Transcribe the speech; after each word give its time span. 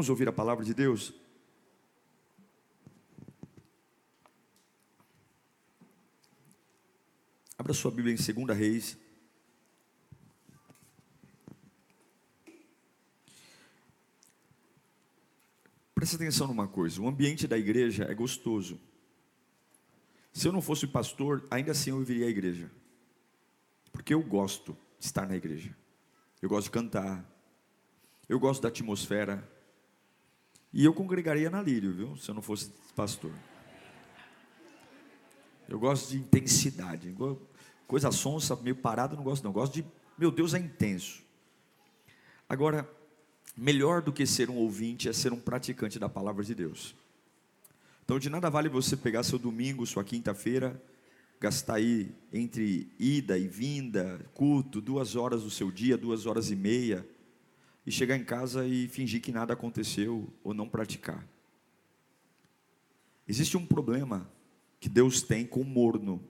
Vamos 0.00 0.08
ouvir 0.08 0.26
a 0.30 0.32
palavra 0.32 0.64
de 0.64 0.72
Deus? 0.72 1.12
Abra 7.58 7.74
sua 7.74 7.90
Bíblia 7.90 8.14
em 8.14 8.46
2 8.46 8.58
Reis. 8.58 8.96
Presta 15.94 16.16
atenção 16.16 16.46
numa 16.46 16.66
coisa: 16.66 17.02
o 17.02 17.06
ambiente 17.06 17.46
da 17.46 17.58
igreja 17.58 18.04
é 18.04 18.14
gostoso. 18.14 18.80
Se 20.32 20.48
eu 20.48 20.52
não 20.52 20.62
fosse 20.62 20.86
pastor, 20.86 21.46
ainda 21.50 21.72
assim 21.72 21.90
eu 21.90 22.02
viria 22.02 22.24
à 22.24 22.30
igreja. 22.30 22.72
Porque 23.92 24.14
eu 24.14 24.22
gosto 24.22 24.74
de 24.98 25.04
estar 25.04 25.28
na 25.28 25.36
igreja. 25.36 25.76
Eu 26.40 26.48
gosto 26.48 26.68
de 26.68 26.70
cantar. 26.70 27.22
Eu 28.26 28.40
gosto 28.40 28.62
da 28.62 28.68
atmosfera. 28.68 29.46
E 30.72 30.84
eu 30.84 30.94
congregaria 30.94 31.50
na 31.50 31.60
Lírio, 31.60 31.92
viu? 31.92 32.16
Se 32.16 32.30
eu 32.30 32.34
não 32.34 32.42
fosse 32.42 32.72
pastor. 32.94 33.32
Eu 35.68 35.78
gosto 35.78 36.10
de 36.10 36.18
intensidade. 36.18 37.14
Coisa 37.86 38.12
sonsa, 38.12 38.56
meio 38.56 38.76
parada, 38.76 39.16
não 39.16 39.22
gosto 39.22 39.42
não. 39.42 39.50
Eu 39.50 39.54
gosto 39.54 39.74
de, 39.74 39.84
meu 40.16 40.30
Deus, 40.30 40.54
é 40.54 40.58
intenso. 40.58 41.22
Agora, 42.48 42.88
melhor 43.56 44.02
do 44.02 44.12
que 44.12 44.26
ser 44.26 44.50
um 44.50 44.56
ouvinte 44.56 45.08
é 45.08 45.12
ser 45.12 45.32
um 45.32 45.40
praticante 45.40 45.98
da 45.98 46.08
palavra 46.08 46.44
de 46.44 46.54
Deus. 46.54 46.94
Então, 48.04 48.18
de 48.18 48.28
nada 48.28 48.50
vale 48.50 48.68
você 48.68 48.96
pegar 48.96 49.22
seu 49.22 49.38
domingo, 49.38 49.86
sua 49.86 50.02
quinta-feira, 50.02 50.80
gastar 51.40 51.74
aí 51.74 52.12
entre 52.32 52.90
ida 52.98 53.38
e 53.38 53.46
vinda, 53.46 54.20
culto, 54.34 54.80
duas 54.80 55.14
horas 55.14 55.42
do 55.44 55.50
seu 55.50 55.70
dia, 55.70 55.96
duas 55.96 56.26
horas 56.26 56.50
e 56.50 56.56
meia, 56.56 57.06
e 57.86 57.90
chegar 57.90 58.16
em 58.16 58.24
casa 58.24 58.66
e 58.66 58.88
fingir 58.88 59.20
que 59.20 59.32
nada 59.32 59.52
aconteceu 59.52 60.32
ou 60.42 60.52
não 60.52 60.68
praticar. 60.68 61.26
Existe 63.26 63.56
um 63.56 63.66
problema 63.66 64.30
que 64.78 64.88
Deus 64.88 65.22
tem 65.22 65.46
com 65.46 65.60
o 65.60 65.64
morno. 65.64 66.22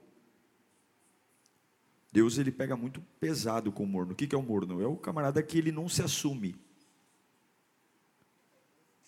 Deus 2.11 2.37
ele 2.37 2.51
pega 2.51 2.75
muito 2.75 3.01
pesado 3.19 3.71
com 3.71 3.83
o 3.83 3.87
morno. 3.87 4.13
O 4.13 4.15
que 4.15 4.35
é 4.35 4.37
o 4.37 4.41
morno? 4.41 4.81
É 4.81 4.85
o 4.85 4.97
camarada 4.97 5.41
que 5.41 5.57
ele 5.57 5.71
não 5.71 5.87
se 5.87 6.01
assume. 6.01 6.55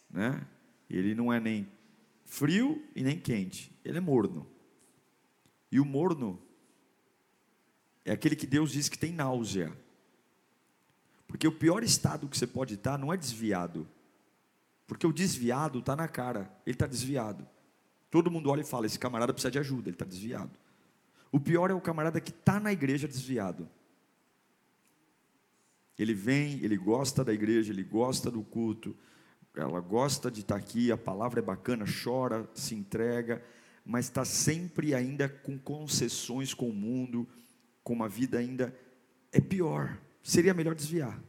Né? 0.10 0.48
Ele 0.90 1.14
não 1.14 1.32
é 1.32 1.40
nem 1.40 1.68
frio 2.24 2.84
e 2.96 3.04
nem 3.04 3.20
quente. 3.20 3.72
Ele 3.84 3.98
é 3.98 4.02
morno. 4.02 4.48
E 5.72 5.80
o 5.80 5.86
morno 5.86 6.42
é 8.06 8.12
aquele 8.12 8.36
que 8.36 8.48
Deus 8.48 8.72
diz 8.72 8.88
que 8.88 8.98
tem 8.98 9.12
náusea. 9.12 9.76
Porque 11.34 11.48
o 11.48 11.52
pior 11.52 11.84
estado 11.84 12.28
que 12.28 12.38
você 12.38 12.46
pode 12.46 12.76
estar 12.76 12.96
não 12.96 13.12
é 13.12 13.18
desviado. 13.18 13.88
Porque 14.86 15.08
o 15.08 15.12
desviado 15.12 15.80
está 15.80 15.96
na 15.96 16.08
cara, 16.08 16.42
ele 16.64 16.76
está 16.76 16.86
desviado. 16.86 17.44
Todo 18.12 18.30
mundo 18.30 18.52
olha 18.52 18.62
e 18.62 18.64
fala: 18.64 18.86
esse 18.86 19.00
camarada 19.00 19.34
precisa 19.34 19.50
de 19.50 19.58
ajuda, 19.58 19.90
ele 19.90 19.96
está 19.96 20.06
desviado. 20.06 20.52
O 21.32 21.40
pior 21.40 21.72
é 21.72 21.74
o 21.74 21.82
camarada 21.82 22.22
que 22.22 22.30
está 22.30 22.60
na 22.60 22.72
igreja 22.72 23.08
desviado. 23.08 23.68
Ele 25.98 26.14
vem, 26.14 26.64
ele 26.64 26.78
gosta 26.78 27.26
da 27.26 27.34
igreja, 27.34 27.74
ele 27.74 27.84
gosta 27.84 28.30
do 28.30 28.44
culto, 28.44 28.96
ela 29.56 29.80
gosta 29.80 30.30
de 30.30 30.42
estar 30.42 30.54
tá 30.54 30.62
aqui, 30.62 30.92
a 30.92 30.98
palavra 30.98 31.40
é 31.40 31.44
bacana, 31.44 31.84
chora, 32.04 32.48
se 32.54 32.76
entrega, 32.76 33.44
mas 33.84 34.06
está 34.06 34.24
sempre 34.24 34.94
ainda 34.94 35.28
com 35.28 35.58
concessões 35.58 36.54
com 36.54 36.70
o 36.70 36.74
mundo, 36.74 37.28
com 37.84 37.94
uma 37.94 38.08
vida 38.08 38.38
ainda. 38.38 38.72
É 39.32 39.42
pior, 39.42 39.98
seria 40.22 40.54
melhor 40.54 40.76
desviar. 40.76 41.20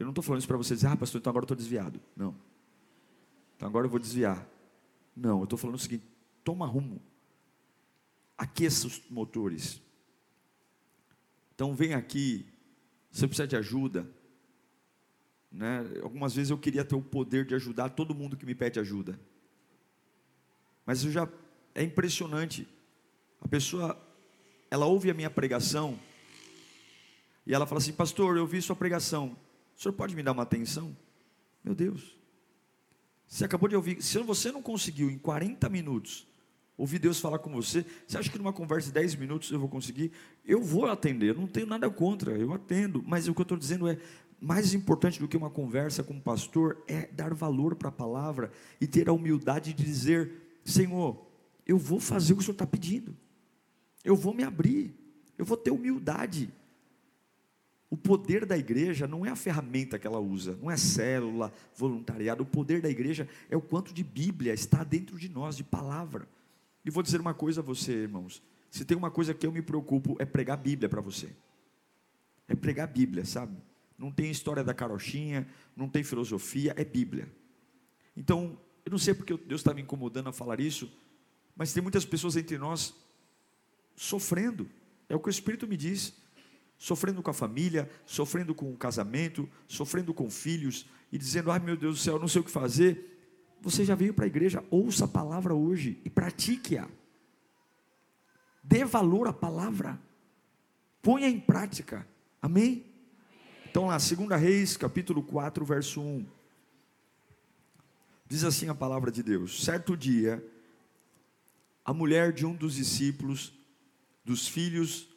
Eu 0.00 0.06
não 0.06 0.12
estou 0.12 0.24
falando 0.24 0.38
isso 0.38 0.48
para 0.48 0.56
você 0.56 0.74
dizer, 0.74 0.86
ah, 0.86 0.96
pastor, 0.96 1.20
então 1.20 1.30
agora 1.30 1.42
eu 1.42 1.44
estou 1.44 1.56
desviado. 1.56 2.00
Não. 2.16 2.34
Então 3.54 3.68
agora 3.68 3.84
eu 3.84 3.90
vou 3.90 4.00
desviar. 4.00 4.48
Não, 5.14 5.40
eu 5.40 5.44
estou 5.44 5.58
falando 5.58 5.76
o 5.76 5.78
seguinte: 5.78 6.06
toma 6.42 6.64
rumo. 6.64 7.02
Aqueça 8.38 8.86
os 8.86 9.02
motores. 9.10 9.82
Então 11.54 11.74
vem 11.74 11.92
aqui, 11.92 12.46
você 13.10 13.26
precisa 13.26 13.46
de 13.46 13.56
ajuda. 13.56 14.10
Né? 15.52 15.84
Algumas 16.02 16.34
vezes 16.34 16.48
eu 16.48 16.56
queria 16.56 16.82
ter 16.82 16.94
o 16.94 17.02
poder 17.02 17.44
de 17.44 17.54
ajudar 17.54 17.90
todo 17.90 18.14
mundo 18.14 18.38
que 18.38 18.46
me 18.46 18.54
pede 18.54 18.80
ajuda. 18.80 19.20
Mas 20.86 21.04
eu 21.04 21.10
já 21.10 21.28
é 21.74 21.82
impressionante. 21.82 22.66
A 23.38 23.48
pessoa 23.48 24.00
ela 24.70 24.86
ouve 24.86 25.10
a 25.10 25.14
minha 25.14 25.28
pregação 25.28 26.00
e 27.46 27.52
ela 27.52 27.66
fala 27.66 27.82
assim: 27.82 27.92
"Pastor, 27.92 28.38
eu 28.38 28.46
vi 28.46 28.62
sua 28.62 28.74
pregação. 28.74 29.36
O 29.80 29.82
senhor 29.82 29.94
pode 29.94 30.14
me 30.14 30.22
dar 30.22 30.32
uma 30.32 30.42
atenção?" 30.42 30.94
Meu 31.64 31.74
Deus. 31.74 32.14
Você 33.26 33.46
acabou 33.46 33.66
de 33.66 33.76
ouvir, 33.76 34.02
se 34.02 34.18
você 34.18 34.52
não 34.52 34.60
conseguiu 34.60 35.10
em 35.10 35.16
40 35.16 35.66
minutos 35.70 36.26
ouvir 36.76 36.98
Deus 36.98 37.18
falar 37.18 37.38
com 37.38 37.50
você, 37.50 37.86
você 38.06 38.18
acha 38.18 38.30
que 38.30 38.36
numa 38.36 38.52
conversa 38.52 38.88
de 38.88 38.92
10 38.92 39.14
minutos 39.14 39.50
eu 39.50 39.58
vou 39.58 39.68
conseguir? 39.68 40.12
Eu 40.44 40.62
vou 40.62 40.86
atender, 40.86 41.34
não 41.34 41.46
tenho 41.46 41.66
nada 41.66 41.88
contra, 41.88 42.36
eu 42.36 42.52
atendo, 42.52 43.02
mas 43.06 43.26
o 43.26 43.34
que 43.34 43.40
eu 43.40 43.44
estou 43.44 43.56
dizendo 43.56 43.88
é, 43.88 43.96
mais 44.38 44.74
importante 44.74 45.18
do 45.18 45.28
que 45.28 45.36
uma 45.36 45.48
conversa 45.48 46.02
com 46.02 46.12
um 46.12 46.20
pastor 46.20 46.82
é 46.86 47.06
dar 47.06 47.32
valor 47.32 47.74
para 47.74 47.88
a 47.88 47.92
palavra 47.92 48.50
e 48.80 48.86
ter 48.86 49.08
a 49.08 49.12
humildade 49.14 49.72
de 49.72 49.82
dizer: 49.82 50.60
Senhor, 50.62 51.26
eu 51.64 51.78
vou 51.78 52.00
fazer 52.00 52.32
o 52.32 52.36
que 52.36 52.42
o 52.42 52.44
Senhor 52.44 52.54
está 52.54 52.66
pedindo, 52.66 53.16
eu 54.04 54.16
vou 54.16 54.34
me 54.34 54.42
abrir, 54.42 54.94
eu 55.38 55.44
vou 55.44 55.56
ter 55.56 55.70
humildade, 55.70 56.52
o 57.90 57.96
poder 57.96 58.46
da 58.46 58.56
igreja 58.56 59.08
não 59.08 59.26
é 59.26 59.30
a 59.30 59.36
ferramenta 59.36 59.98
que 59.98 60.06
ela 60.06 60.20
usa, 60.20 60.56
não 60.62 60.70
é 60.70 60.76
célula, 60.76 61.52
voluntariado. 61.74 62.44
O 62.44 62.46
poder 62.46 62.80
da 62.80 62.88
igreja 62.88 63.28
é 63.50 63.56
o 63.56 63.60
quanto 63.60 63.92
de 63.92 64.04
Bíblia 64.04 64.54
está 64.54 64.84
dentro 64.84 65.18
de 65.18 65.28
nós, 65.28 65.56
de 65.56 65.64
palavra. 65.64 66.28
E 66.84 66.90
vou 66.90 67.02
dizer 67.02 67.20
uma 67.20 67.34
coisa 67.34 67.60
a 67.60 67.64
você, 67.64 67.92
irmãos. 67.92 68.40
Se 68.70 68.84
tem 68.84 68.96
uma 68.96 69.10
coisa 69.10 69.34
que 69.34 69.44
eu 69.44 69.50
me 69.50 69.60
preocupo, 69.60 70.16
é 70.20 70.24
pregar 70.24 70.56
Bíblia 70.56 70.88
para 70.88 71.00
você. 71.00 71.30
É 72.46 72.54
pregar 72.54 72.86
Bíblia, 72.86 73.24
sabe? 73.24 73.56
Não 73.98 74.12
tem 74.12 74.30
história 74.30 74.62
da 74.62 74.72
carochinha, 74.72 75.48
não 75.76 75.88
tem 75.88 76.04
filosofia, 76.04 76.72
é 76.76 76.84
Bíblia. 76.84 77.28
Então, 78.16 78.56
eu 78.84 78.90
não 78.90 78.98
sei 78.98 79.14
porque 79.14 79.36
Deus 79.36 79.60
está 79.60 79.74
me 79.74 79.82
incomodando 79.82 80.28
a 80.28 80.32
falar 80.32 80.60
isso, 80.60 80.88
mas 81.56 81.72
tem 81.72 81.82
muitas 81.82 82.04
pessoas 82.04 82.36
entre 82.36 82.56
nós 82.56 82.94
sofrendo. 83.96 84.70
É 85.08 85.16
o 85.16 85.18
que 85.18 85.28
o 85.28 85.30
Espírito 85.30 85.66
me 85.66 85.76
diz 85.76 86.14
sofrendo 86.80 87.22
com 87.22 87.30
a 87.30 87.34
família, 87.34 87.90
sofrendo 88.06 88.54
com 88.54 88.72
o 88.72 88.76
casamento, 88.76 89.46
sofrendo 89.68 90.14
com 90.14 90.30
filhos 90.30 90.86
e 91.12 91.18
dizendo: 91.18 91.50
"Ai 91.50 91.58
meu 91.58 91.76
Deus 91.76 91.98
do 91.98 92.02
céu, 92.02 92.18
não 92.18 92.26
sei 92.26 92.40
o 92.40 92.44
que 92.44 92.50
fazer". 92.50 93.06
Você 93.60 93.84
já 93.84 93.94
veio 93.94 94.14
para 94.14 94.24
a 94.24 94.28
igreja, 94.28 94.64
ouça 94.70 95.04
a 95.04 95.08
palavra 95.08 95.54
hoje 95.54 96.00
e 96.06 96.08
pratique-a. 96.08 96.88
Dê 98.64 98.82
valor 98.86 99.28
à 99.28 99.32
palavra. 99.32 100.00
Ponha 101.02 101.28
em 101.28 101.38
prática. 101.38 102.08
Amém? 102.40 102.86
Então 103.70 103.86
lá, 103.86 103.98
2 103.98 104.40
Reis, 104.40 104.78
capítulo 104.78 105.22
4, 105.22 105.62
verso 105.66 106.00
1. 106.00 106.26
Diz 108.26 108.42
assim 108.42 108.70
a 108.70 108.74
palavra 108.74 109.10
de 109.10 109.22
Deus: 109.22 109.62
Certo 109.62 109.94
dia, 109.94 110.42
a 111.84 111.92
mulher 111.92 112.32
de 112.32 112.46
um 112.46 112.54
dos 112.54 112.76
discípulos 112.76 113.52
dos 114.24 114.48
filhos 114.48 115.09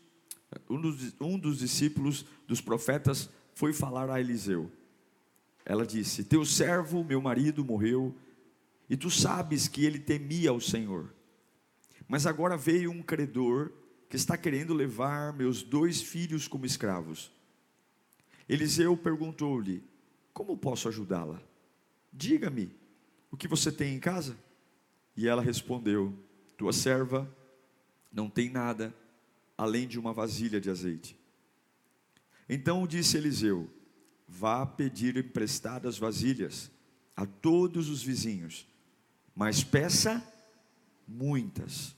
um 0.70 0.80
dos, 0.80 1.16
um 1.20 1.38
dos 1.38 1.60
discípulos 1.60 2.26
dos 2.48 2.62
profetas 2.62 3.30
foi 3.54 3.74
falar 3.74 4.10
a 4.10 4.20
Eliseu. 4.20 4.72
Ela 5.66 5.86
disse: 5.86 6.24
Teu 6.24 6.46
servo, 6.46 7.04
meu 7.04 7.22
marido, 7.22 7.64
morreu, 7.64 8.16
e 8.90 8.98
tu 8.98 9.10
sabes 9.10 9.68
que 9.68 9.86
ele 9.86 10.00
temia 10.00 10.52
o 10.54 10.62
Senhor. 10.62 11.14
Mas 12.08 12.26
agora 12.26 12.58
veio 12.58 12.92
um 12.92 13.02
credor 13.02 13.72
que 14.10 14.16
está 14.16 14.38
querendo 14.38 14.74
levar 14.74 15.34
meus 15.34 15.64
dois 15.64 16.02
filhos 16.02 16.48
como 16.48 16.66
escravos. 16.66 17.32
Eliseu 18.48 18.96
perguntou-lhe: 18.98 19.84
Como 20.34 20.58
posso 20.58 20.88
ajudá-la? 20.88 21.42
Diga-me, 22.12 22.76
o 23.32 23.38
que 23.38 23.48
você 23.48 23.72
tem 23.72 23.96
em 23.96 24.00
casa? 24.00 24.38
E 25.16 25.28
ela 25.28 25.42
respondeu: 25.42 26.14
Tua 26.58 26.74
serva 26.74 27.30
não 28.12 28.30
tem 28.30 28.50
nada 28.50 28.94
além 29.58 29.88
de 29.88 30.00
uma 30.00 30.14
vasilha 30.14 30.60
de 30.60 30.70
azeite. 30.70 31.18
Então 32.48 32.88
disse 32.88 33.18
Eliseu: 33.18 33.70
vá 34.28 34.66
pedir 34.66 35.16
emprestadas 35.18 35.98
vasilhas 35.98 36.72
a 37.16 37.26
todos 37.26 37.90
os 37.90 38.02
vizinhos, 38.02 38.68
mas 39.36 39.64
peça 39.64 40.24
muitas. 41.08 41.96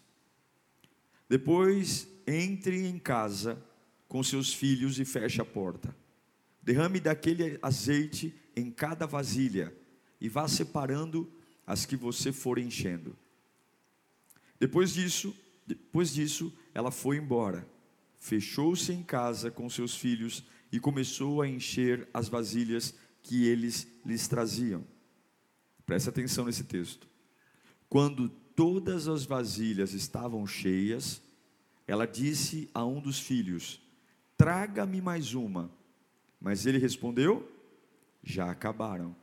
Depois 1.29 2.07
entre 2.27 2.87
em 2.87 2.99
casa 2.99 3.61
com 4.07 4.21
seus 4.23 4.53
filhos 4.53 4.99
e 4.99 5.05
feche 5.05 5.41
a 5.41 5.45
porta. 5.45 5.95
Derrame 6.61 6.99
daquele 6.99 7.59
azeite 7.61 8.33
em 8.55 8.71
cada 8.71 9.05
vasilha 9.05 9.75
e 10.19 10.27
vá 10.27 10.47
separando 10.47 11.31
as 11.65 11.85
que 11.85 11.95
você 11.95 12.31
for 12.31 12.57
enchendo. 12.57 13.15
Depois 14.59 14.93
disso, 14.93 15.35
depois 15.65 16.13
disso, 16.13 16.53
ela 16.73 16.91
foi 16.91 17.17
embora. 17.17 17.67
Fechou-se 18.19 18.91
em 18.91 19.03
casa 19.03 19.49
com 19.49 19.69
seus 19.69 19.95
filhos 19.95 20.43
e 20.71 20.79
começou 20.79 21.41
a 21.41 21.47
encher 21.47 22.07
as 22.13 22.27
vasilhas 22.27 22.93
que 23.23 23.45
eles 23.45 23.87
lhes 24.05 24.27
traziam. 24.27 24.85
Preste 25.85 26.09
atenção 26.09 26.45
nesse 26.45 26.63
texto. 26.63 27.07
Quando 27.89 28.29
todas 28.29 29.07
as 29.07 29.25
vasilhas 29.25 29.93
estavam 29.93 30.45
cheias, 30.45 31.21
ela 31.87 32.05
disse 32.05 32.69
a 32.73 32.83
um 32.85 32.99
dos 32.99 33.19
filhos: 33.19 33.81
Traga-me 34.37 35.01
mais 35.01 35.33
uma. 35.33 35.71
Mas 36.39 36.65
ele 36.65 36.77
respondeu: 36.77 37.49
Já 38.23 38.49
acabaram. 38.49 39.15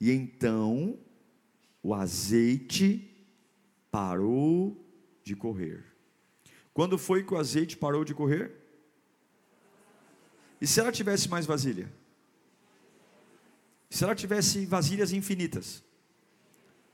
E 0.00 0.10
então 0.10 0.98
o 1.82 1.94
azeite 1.94 3.08
parou 3.90 4.82
de 5.22 5.36
correr. 5.36 5.84
Quando 6.72 6.98
foi 6.98 7.22
que 7.22 7.34
o 7.34 7.38
azeite 7.38 7.76
parou 7.76 8.04
de 8.04 8.14
correr? 8.14 8.52
E 10.60 10.66
se 10.66 10.80
ela 10.80 10.92
tivesse 10.92 11.28
mais 11.28 11.44
vasilha? 11.44 11.92
Se 13.90 14.04
ela 14.04 14.14
tivesse 14.14 14.64
vasilhas 14.64 15.12
infinitas? 15.12 15.84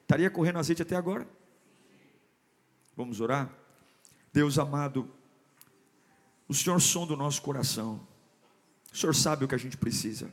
Estaria 0.03 0.31
correndo 0.31 0.59
azeite 0.59 0.83
até 0.83 0.97
agora? 0.97 1.29
Vamos 2.97 3.21
orar? 3.21 3.53
Deus 4.33 4.59
amado, 4.59 5.09
o 6.49 6.55
Senhor 6.55 6.81
sonda 6.81 7.13
o 7.13 7.17
nosso 7.17 7.43
coração. 7.43 8.01
O 8.93 8.97
Senhor 8.97 9.15
sabe 9.15 9.45
o 9.45 9.49
que 9.49 9.55
a 9.55 9.59
gente 9.59 9.77
precisa. 9.77 10.33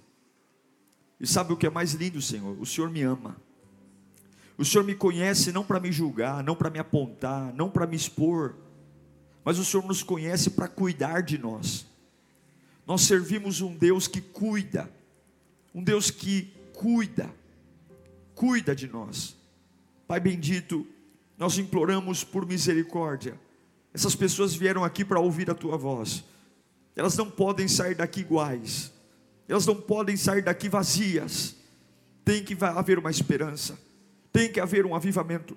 E 1.20 1.28
sabe 1.28 1.54
o 1.54 1.58
que 1.58 1.68
é 1.68 1.70
mais 1.70 1.94
lindo, 1.94 2.22
Senhor? 2.22 2.60
O 2.60 2.66
Senhor 2.66 2.90
me 2.90 3.02
ama. 3.02 3.36
O 4.58 4.64
Senhor 4.64 4.84
me 4.84 4.96
conhece 4.96 5.52
não 5.52 5.64
para 5.64 5.80
me 5.80 5.92
julgar, 5.92 6.44
não 6.44 6.56
para 6.56 6.70
me 6.70 6.80
apontar, 6.80 7.54
não 7.54 7.70
para 7.70 7.86
me 7.86 7.96
expor, 7.96 8.56
mas 9.44 9.60
o 9.60 9.66
Senhor 9.66 9.86
nos 9.86 10.02
conhece 10.02 10.50
para 10.50 10.68
cuidar 10.68 11.22
de 11.22 11.38
nós. 11.38 11.86
Nós 12.88 13.02
servimos 13.02 13.62
um 13.62 13.76
Deus 13.76 14.08
que 14.08 14.22
cuida, 14.22 14.90
um 15.74 15.84
Deus 15.84 16.10
que 16.10 16.54
cuida, 16.74 17.30
cuida 18.34 18.76
de 18.76 18.88
nós. 18.88 19.36
Pai 20.08 20.20
bendito, 20.20 20.88
nós 21.38 21.58
imploramos 21.58 22.24
por 22.24 22.46
misericórdia. 22.46 23.38
Essas 23.94 24.16
pessoas 24.16 24.56
vieram 24.56 24.84
aqui 24.84 25.04
para 25.04 25.20
ouvir 25.20 25.50
a 25.50 25.56
tua 25.56 25.78
voz. 25.78 26.24
Elas 26.96 27.18
não 27.18 27.30
podem 27.30 27.68
sair 27.68 27.96
daqui 27.96 28.22
iguais. 28.22 28.92
Elas 29.48 29.66
não 29.66 29.76
podem 29.76 30.16
sair 30.16 30.42
daqui 30.42 30.70
vazias. 30.70 31.56
Tem 32.24 32.44
que 32.44 32.56
haver 32.64 32.98
uma 32.98 33.12
esperança 33.12 33.85
tem 34.36 34.52
que 34.52 34.60
haver 34.60 34.86
um 34.86 34.94
avivamento. 34.94 35.56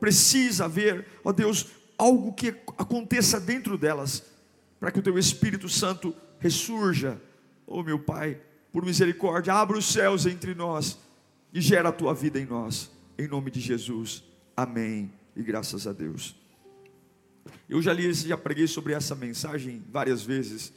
Precisa 0.00 0.64
haver, 0.64 1.06
ó 1.22 1.30
Deus, 1.30 1.68
algo 1.96 2.32
que 2.32 2.48
aconteça 2.76 3.38
dentro 3.38 3.78
delas, 3.78 4.24
para 4.80 4.90
que 4.90 4.98
o 4.98 5.02
teu 5.02 5.16
Espírito 5.16 5.68
Santo 5.68 6.12
ressurja. 6.40 7.22
Oh 7.64 7.80
meu 7.80 8.00
Pai, 8.00 8.40
por 8.72 8.84
misericórdia, 8.84 9.54
abra 9.54 9.78
os 9.78 9.84
céus 9.84 10.26
entre 10.26 10.52
nós 10.52 10.98
e 11.52 11.60
gera 11.60 11.90
a 11.90 11.92
tua 11.92 12.12
vida 12.12 12.40
em 12.40 12.44
nós. 12.44 12.90
Em 13.16 13.28
nome 13.28 13.52
de 13.52 13.60
Jesus. 13.60 14.24
Amém. 14.56 15.12
E 15.36 15.42
graças 15.44 15.86
a 15.86 15.92
Deus. 15.92 16.34
Eu 17.68 17.80
já 17.80 17.92
li, 17.92 18.12
já 18.12 18.36
preguei 18.36 18.66
sobre 18.66 18.94
essa 18.94 19.14
mensagem 19.14 19.80
várias 19.92 20.24
vezes, 20.24 20.72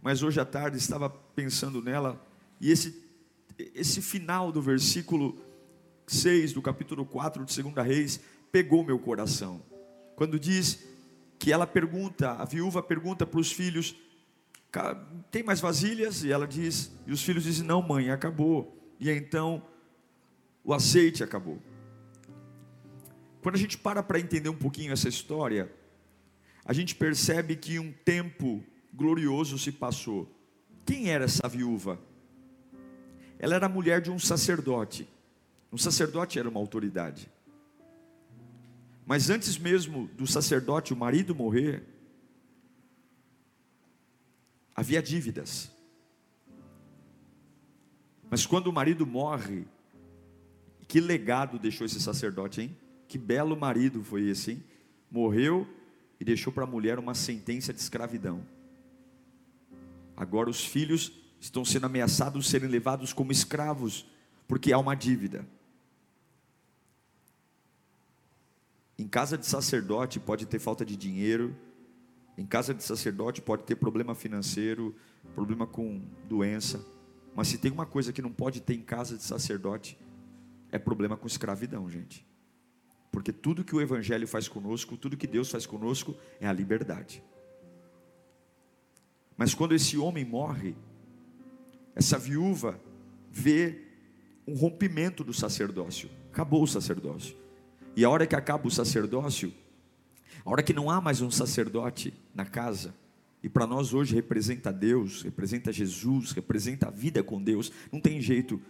mas 0.00 0.22
hoje 0.22 0.38
à 0.38 0.44
tarde 0.44 0.78
estava 0.78 1.10
pensando 1.10 1.82
nela 1.82 2.24
e 2.60 2.70
esse 2.70 3.08
esse 3.74 4.00
final 4.00 4.52
do 4.52 4.62
versículo 4.62 5.36
6 6.08 6.52
do 6.52 6.62
capítulo 6.62 7.04
4 7.04 7.44
de 7.44 7.62
2 7.62 7.86
Reis 7.86 8.20
pegou 8.50 8.84
meu 8.84 8.98
coração. 8.98 9.62
Quando 10.16 10.38
diz 10.38 10.84
que 11.38 11.52
ela 11.52 11.66
pergunta, 11.66 12.32
a 12.32 12.44
viúva 12.44 12.82
pergunta 12.82 13.26
para 13.26 13.38
os 13.38 13.52
filhos: 13.52 13.94
tem 15.30 15.42
mais 15.42 15.60
vasilhas? 15.60 16.24
E 16.24 16.32
ela 16.32 16.46
diz, 16.46 16.90
e 17.06 17.12
os 17.12 17.22
filhos 17.22 17.44
dizem: 17.44 17.66
não, 17.66 17.82
mãe, 17.82 18.10
acabou. 18.10 18.76
E 18.98 19.10
então 19.10 19.62
o 20.64 20.74
azeite 20.74 21.22
acabou. 21.22 21.58
Quando 23.40 23.54
a 23.54 23.58
gente 23.58 23.78
para 23.78 24.02
para 24.02 24.18
entender 24.18 24.48
um 24.48 24.56
pouquinho 24.56 24.92
essa 24.92 25.08
história, 25.08 25.72
a 26.64 26.72
gente 26.72 26.94
percebe 26.94 27.56
que 27.56 27.78
um 27.78 27.92
tempo 27.92 28.62
glorioso 28.92 29.58
se 29.58 29.70
passou. 29.70 30.28
Quem 30.84 31.10
era 31.10 31.24
essa 31.24 31.48
viúva? 31.48 32.00
Ela 33.38 33.54
era 33.54 33.68
mulher 33.68 34.00
de 34.00 34.10
um 34.10 34.18
sacerdote. 34.18 35.08
Um 35.72 35.78
sacerdote 35.78 36.38
era 36.38 36.48
uma 36.48 36.60
autoridade. 36.60 37.30
Mas 39.04 39.30
antes 39.30 39.56
mesmo 39.56 40.06
do 40.08 40.26
sacerdote, 40.26 40.92
o 40.92 40.96
marido 40.96 41.34
morrer, 41.34 41.82
havia 44.74 45.02
dívidas. 45.02 45.70
Mas 48.30 48.44
quando 48.44 48.66
o 48.66 48.72
marido 48.72 49.06
morre, 49.06 49.66
que 50.86 51.00
legado 51.00 51.58
deixou 51.58 51.84
esse 51.86 52.00
sacerdote, 52.00 52.60
hein? 52.60 52.76
Que 53.06 53.16
belo 53.16 53.56
marido 53.56 54.02
foi 54.04 54.28
esse, 54.28 54.52
hein? 54.52 54.64
Morreu 55.10 55.66
e 56.20 56.24
deixou 56.24 56.52
para 56.52 56.64
a 56.64 56.66
mulher 56.66 56.98
uma 56.98 57.14
sentença 57.14 57.72
de 57.72 57.80
escravidão. 57.80 58.44
Agora 60.16 60.50
os 60.50 60.64
filhos 60.64 61.12
estão 61.40 61.64
sendo 61.64 61.86
ameaçados 61.86 62.44
de 62.44 62.50
serem 62.50 62.68
levados 62.68 63.12
como 63.12 63.32
escravos, 63.32 64.04
porque 64.46 64.72
há 64.72 64.78
uma 64.78 64.94
dívida. 64.94 65.46
Em 68.98 69.06
casa 69.06 69.38
de 69.38 69.46
sacerdote 69.46 70.18
pode 70.18 70.44
ter 70.44 70.58
falta 70.58 70.84
de 70.84 70.96
dinheiro, 70.96 71.54
em 72.36 72.44
casa 72.44 72.74
de 72.74 72.82
sacerdote 72.82 73.40
pode 73.40 73.62
ter 73.62 73.76
problema 73.76 74.14
financeiro, 74.14 74.94
problema 75.34 75.66
com 75.66 76.02
doença. 76.28 76.84
Mas 77.34 77.48
se 77.48 77.58
tem 77.58 77.70
uma 77.70 77.86
coisa 77.86 78.12
que 78.12 78.20
não 78.20 78.32
pode 78.32 78.60
ter 78.60 78.74
em 78.74 78.82
casa 78.82 79.16
de 79.16 79.22
sacerdote, 79.22 79.96
é 80.72 80.78
problema 80.78 81.16
com 81.16 81.26
escravidão, 81.26 81.88
gente. 81.88 82.26
Porque 83.12 83.32
tudo 83.32 83.64
que 83.64 83.74
o 83.74 83.80
Evangelho 83.80 84.26
faz 84.26 84.48
conosco, 84.48 84.96
tudo 84.96 85.16
que 85.16 85.26
Deus 85.26 85.50
faz 85.50 85.64
conosco, 85.64 86.16
é 86.40 86.48
a 86.48 86.52
liberdade. 86.52 87.22
Mas 89.36 89.54
quando 89.54 89.74
esse 89.74 89.96
homem 89.96 90.24
morre, 90.24 90.74
essa 91.94 92.18
viúva 92.18 92.80
vê 93.30 93.84
um 94.46 94.54
rompimento 94.54 95.22
do 95.22 95.32
sacerdócio. 95.32 96.10
Acabou 96.32 96.62
o 96.62 96.66
sacerdócio. 96.66 97.36
E 97.96 98.04
a 98.04 98.10
hora 98.10 98.26
que 98.26 98.36
acaba 98.36 98.66
o 98.66 98.70
sacerdócio, 98.70 99.52
a 100.44 100.50
hora 100.50 100.62
que 100.62 100.72
não 100.72 100.90
há 100.90 101.00
mais 101.00 101.20
um 101.20 101.30
sacerdote 101.30 102.14
na 102.34 102.44
casa, 102.44 102.94
e 103.42 103.48
para 103.48 103.66
nós 103.66 103.94
hoje 103.94 104.14
representa 104.14 104.72
Deus, 104.72 105.22
representa 105.22 105.72
Jesus, 105.72 106.32
representa 106.32 106.88
a 106.88 106.90
vida 106.90 107.22
com 107.22 107.42
Deus, 107.42 107.70
não 107.92 108.00
tem 108.00 108.20
jeito. 108.20 108.60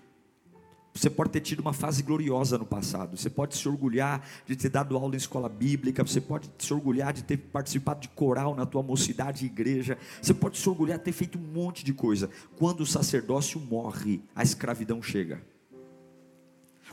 Você 0.94 1.08
pode 1.08 1.30
ter 1.30 1.40
tido 1.40 1.60
uma 1.60 1.72
fase 1.72 2.02
gloriosa 2.02 2.58
no 2.58 2.66
passado, 2.66 3.16
você 3.16 3.30
pode 3.30 3.56
se 3.56 3.68
orgulhar 3.68 4.26
de 4.44 4.56
ter 4.56 4.68
dado 4.68 4.96
aula 4.96 5.14
em 5.14 5.16
escola 5.16 5.48
bíblica, 5.48 6.02
você 6.02 6.20
pode 6.20 6.50
se 6.58 6.74
orgulhar 6.74 7.12
de 7.12 7.22
ter 7.22 7.36
participado 7.36 8.00
de 8.00 8.08
coral 8.08 8.54
na 8.54 8.66
tua 8.66 8.82
mocidade 8.82 9.44
e 9.44 9.46
igreja, 9.46 9.96
você 10.20 10.34
pode 10.34 10.58
se 10.58 10.68
orgulhar 10.68 10.98
de 10.98 11.04
ter 11.04 11.12
feito 11.12 11.38
um 11.38 11.42
monte 11.42 11.84
de 11.84 11.92
coisa. 11.92 12.28
Quando 12.56 12.80
o 12.80 12.86
sacerdócio 12.86 13.60
morre, 13.60 14.20
a 14.34 14.42
escravidão 14.42 15.00
chega. 15.00 15.40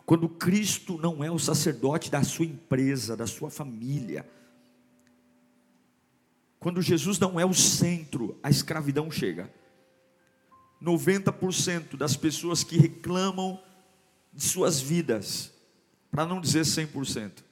Quando 0.06 0.28
Cristo 0.28 0.98
não 0.98 1.24
é 1.24 1.30
o 1.30 1.38
sacerdote 1.38 2.10
da 2.10 2.24
sua 2.24 2.46
empresa, 2.46 3.16
da 3.16 3.28
sua 3.28 3.50
família. 3.50 4.28
Quando 6.60 6.82
Jesus 6.82 7.20
não 7.20 7.40
é 7.40 7.46
o 7.46 7.54
centro, 7.54 8.38
a 8.42 8.50
escravidão 8.50 9.12
chega. 9.12 9.54
90% 10.82 11.96
das 11.96 12.18
pessoas 12.18 12.64
que 12.64 12.78
reclamam 12.78 13.60
de 14.34 14.44
suas 14.44 14.82
vidas, 14.82 15.54
para 16.12 16.26
não 16.26 16.42
dizer 16.42 16.62
100%, 16.62 17.44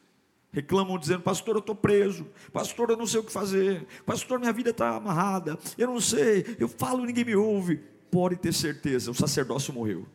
reclamam 0.51 0.97
dizendo: 0.97 1.21
Pastor, 1.21 1.55
eu 1.55 1.59
estou 1.59 1.75
preso, 1.75 2.27
Pastor, 2.51 2.89
eu 2.89 2.97
não 2.97 3.07
sei 3.07 3.19
o 3.19 3.23
que 3.23 3.31
fazer, 3.31 3.87
Pastor, 4.05 4.39
minha 4.39 4.53
vida 4.53 4.69
está 4.69 4.95
amarrada, 4.95 5.57
eu 5.77 5.87
não 5.87 6.01
sei, 6.01 6.55
eu 6.59 6.67
falo, 6.67 7.05
ninguém 7.05 7.25
me 7.25 7.35
ouve. 7.35 7.77
Pode 8.11 8.35
ter 8.35 8.53
certeza, 8.53 9.09
o 9.09 9.15
sacerdócio 9.15 9.73
morreu. 9.73 10.05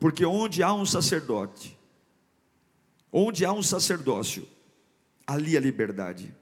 Porque 0.00 0.24
onde 0.24 0.62
há 0.62 0.72
um 0.72 0.86
sacerdote, 0.86 1.78
onde 3.12 3.44
há 3.44 3.52
um 3.52 3.62
sacerdócio, 3.62 4.48
ali 5.26 5.56
a 5.56 5.60
liberdade. 5.60 6.34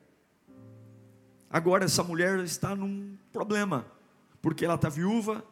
Agora 1.51 1.85
essa 1.85 2.05
mulher 2.05 2.39
está 2.45 2.77
num 2.77 3.19
problema, 3.33 3.85
porque 4.41 4.65
ela 4.65 4.77
está 4.77 4.89
viúva, 4.89 5.45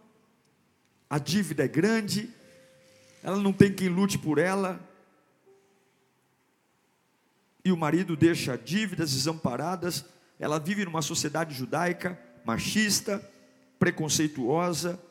a 1.10 1.18
dívida 1.18 1.64
é 1.64 1.68
grande, 1.68 2.30
ela 3.22 3.38
não 3.38 3.52
tem 3.52 3.72
quem 3.72 3.88
lute 3.88 4.18
por 4.18 4.38
ela, 4.38 4.80
e 7.64 7.72
o 7.72 7.76
marido 7.76 8.16
deixa 8.16 8.56
dívidas 8.56 9.12
desamparadas, 9.12 10.04
ela 10.38 10.60
vive 10.60 10.84
numa 10.84 11.02
sociedade 11.02 11.54
judaica, 11.54 12.16
machista, 12.44 13.18
preconceituosa, 13.78 15.02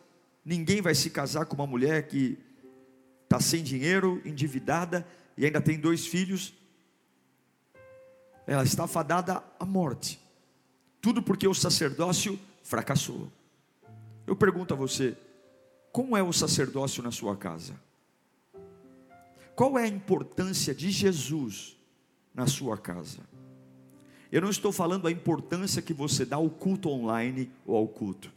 ninguém 0.45 0.81
vai 0.81 0.95
se 0.95 1.09
casar 1.09 1.45
com 1.45 1.55
uma 1.55 1.67
mulher 1.67 2.07
que 2.07 2.37
está 3.25 3.39
sem 3.39 3.61
dinheiro, 3.61 4.21
endividada 4.23 5.05
e 5.37 5.45
ainda 5.45 5.59
tem 5.59 5.77
dois 5.77 6.07
filhos. 6.07 6.53
Ela 8.47 8.63
está 8.63 8.87
fadada 8.87 9.43
à 9.59 9.65
morte. 9.65 10.19
Tudo 11.01 11.21
porque 11.21 11.47
o 11.47 11.53
sacerdócio 11.53 12.39
fracassou. 12.63 13.31
Eu 14.25 14.35
pergunto 14.35 14.73
a 14.73 14.77
você: 14.77 15.17
como 15.91 16.15
é 16.15 16.23
o 16.23 16.33
sacerdócio 16.33 17.03
na 17.03 17.11
sua 17.11 17.35
casa? 17.35 17.73
Qual 19.55 19.77
é 19.79 19.83
a 19.83 19.87
importância 19.87 20.73
de 20.75 20.91
Jesus 20.91 21.77
na 22.33 22.47
sua 22.47 22.77
casa? 22.77 23.19
Eu 24.31 24.41
não 24.41 24.49
estou 24.49 24.71
falando 24.71 25.07
a 25.07 25.11
importância 25.11 25.81
que 25.81 25.93
você 25.93 26.25
dá 26.25 26.35
ao 26.35 26.49
culto 26.49 26.89
online 26.89 27.49
ou 27.65 27.77
ao 27.77 27.87
culto. 27.87 28.31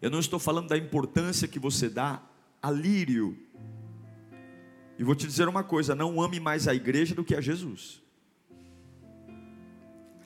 Eu 0.00 0.10
não 0.10 0.18
estou 0.18 0.38
falando 0.38 0.68
da 0.68 0.76
importância 0.78 1.46
que 1.46 1.58
você 1.58 1.88
dá 1.88 2.22
a 2.62 2.70
lírio. 2.70 3.36
E 4.98 5.04
vou 5.04 5.14
te 5.14 5.26
dizer 5.26 5.48
uma 5.48 5.62
coisa: 5.64 5.94
não 5.94 6.20
ame 6.20 6.40
mais 6.40 6.66
a 6.68 6.74
igreja 6.74 7.14
do 7.14 7.24
que 7.24 7.34
a 7.34 7.40
Jesus. 7.40 8.02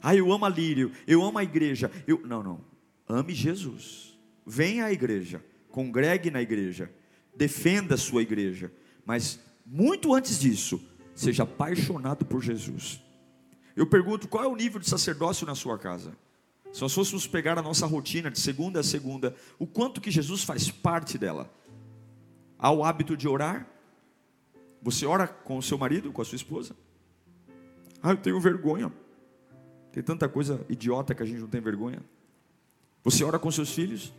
Ah, 0.03 0.15
eu 0.15 0.33
amo 0.33 0.47
a 0.47 0.49
lírio, 0.49 0.93
eu 1.07 1.23
amo 1.23 1.39
a 1.39 1.45
igreja. 1.45 1.91
Eu... 2.07 2.23
Não, 2.27 2.43
não. 2.43 2.65
Ame 3.07 3.35
Jesus. 3.35 4.19
Venha 4.47 4.87
à 4.87 4.93
igreja, 4.93 5.45
congregue 5.71 6.31
na 6.31 6.41
igreja, 6.41 6.91
defenda 7.37 7.95
a 7.95 7.99
sua 7.99 8.23
igreja. 8.23 8.73
Mas 9.05 9.39
muito 9.67 10.15
antes 10.15 10.39
disso, 10.41 10.83
seja 11.15 11.43
apaixonado 11.43 12.25
por 12.25 12.43
Jesus. 12.43 13.01
Eu 13.77 13.87
pergunto, 13.87 14.27
qual 14.27 14.45
é 14.45 14.49
o 14.49 14.57
nível 14.57 14.81
de 14.81 14.89
sacerdócio 14.89 15.47
na 15.47 15.55
sua 15.55 15.79
casa? 15.79 16.17
Se 16.73 16.83
nós 16.83 16.93
fôssemos 16.93 17.27
pegar 17.27 17.59
a 17.59 17.63
nossa 17.63 17.87
rotina 17.87 18.31
de 18.31 18.39
segunda 18.39 18.81
a 18.81 18.83
segunda, 18.83 19.35
o 19.59 19.67
quanto 19.67 20.01
que 20.01 20.11
Jesus 20.11 20.43
faz 20.43 20.71
parte 20.71 21.19
dela? 21.19 21.53
Há 22.59 22.71
o 22.71 22.85
hábito 22.85 23.17
de 23.17 23.29
orar? 23.29 23.70
Você 24.83 25.07
ora 25.07 25.27
com 25.29 25.59
o 25.59 25.63
seu 25.63 25.77
marido, 25.77 26.13
com 26.13 26.23
a 26.23 26.25
sua 26.25 26.37
esposa? 26.37 26.75
Ah, 28.03 28.11
eu 28.11 28.17
tenho 28.17 28.41
vergonha. 28.41 28.93
Tem 29.93 30.03
tanta 30.03 30.29
coisa 30.29 30.65
idiota 30.69 31.15
que 31.15 31.23
a 31.23 31.27
gente 31.27 31.41
não 31.41 31.49
tem 31.49 31.61
vergonha. 31.61 32.03
Você 33.03 33.25
ora 33.25 33.39
com 33.39 33.51
seus 33.51 33.73
filhos? 33.73 34.13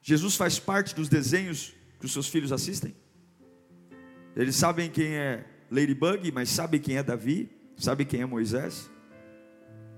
Jesus 0.00 0.36
faz 0.36 0.58
parte 0.58 0.94
dos 0.94 1.08
desenhos 1.08 1.74
que 1.98 2.06
os 2.06 2.12
seus 2.12 2.28
filhos 2.28 2.52
assistem? 2.52 2.94
Eles 4.36 4.54
sabem 4.54 4.90
quem 4.90 5.14
é 5.14 5.44
Ladybug, 5.70 6.30
mas 6.30 6.50
sabem 6.50 6.80
quem 6.80 6.96
é 6.96 7.02
Davi? 7.02 7.50
Sabe 7.76 8.04
quem 8.04 8.20
é 8.20 8.26
Moisés? 8.26 8.90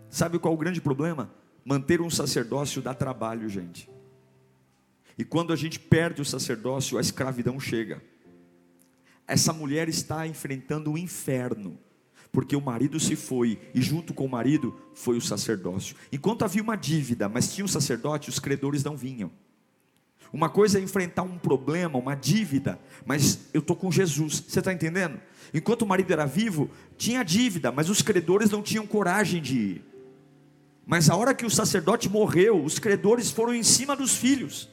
Sabe 0.08 0.38
qual 0.38 0.54
é 0.54 0.56
o 0.56 0.58
grande 0.58 0.80
problema? 0.80 1.30
Manter 1.64 2.00
um 2.00 2.08
sacerdócio 2.08 2.80
dá 2.80 2.94
trabalho, 2.94 3.48
gente. 3.48 3.90
E 5.18 5.24
quando 5.24 5.52
a 5.52 5.56
gente 5.56 5.78
perde 5.78 6.22
o 6.22 6.24
sacerdócio, 6.24 6.96
a 6.96 7.00
escravidão 7.00 7.58
chega. 7.58 8.00
Essa 9.28 9.52
mulher 9.52 9.90
está 9.90 10.26
enfrentando 10.26 10.90
o 10.90 10.96
inferno, 10.96 11.78
porque 12.32 12.56
o 12.56 12.62
marido 12.62 12.98
se 12.98 13.14
foi, 13.14 13.60
e 13.74 13.82
junto 13.82 14.14
com 14.14 14.24
o 14.24 14.28
marido 14.28 14.74
foi 14.94 15.18
o 15.18 15.20
sacerdócio. 15.20 15.94
Enquanto 16.10 16.46
havia 16.46 16.62
uma 16.62 16.76
dívida, 16.76 17.28
mas 17.28 17.52
tinha 17.54 17.64
um 17.64 17.68
sacerdote, 17.68 18.30
os 18.30 18.38
credores 18.38 18.82
não 18.82 18.96
vinham. 18.96 19.30
Uma 20.32 20.48
coisa 20.48 20.78
é 20.78 20.82
enfrentar 20.82 21.22
um 21.22 21.38
problema, 21.38 21.98
uma 21.98 22.14
dívida, 22.14 22.80
mas 23.04 23.48
eu 23.52 23.60
estou 23.60 23.76
com 23.76 23.92
Jesus, 23.92 24.44
você 24.46 24.60
está 24.60 24.72
entendendo? 24.72 25.20
Enquanto 25.52 25.82
o 25.82 25.86
marido 25.86 26.10
era 26.10 26.24
vivo, 26.24 26.70
tinha 26.96 27.22
dívida, 27.22 27.70
mas 27.70 27.90
os 27.90 28.00
credores 28.00 28.50
não 28.50 28.62
tinham 28.62 28.86
coragem 28.86 29.42
de 29.42 29.56
ir. 29.56 29.84
Mas 30.86 31.10
a 31.10 31.16
hora 31.16 31.34
que 31.34 31.44
o 31.44 31.50
sacerdote 31.50 32.08
morreu, 32.08 32.64
os 32.64 32.78
credores 32.78 33.30
foram 33.30 33.54
em 33.54 33.62
cima 33.62 33.94
dos 33.94 34.16
filhos. 34.16 34.70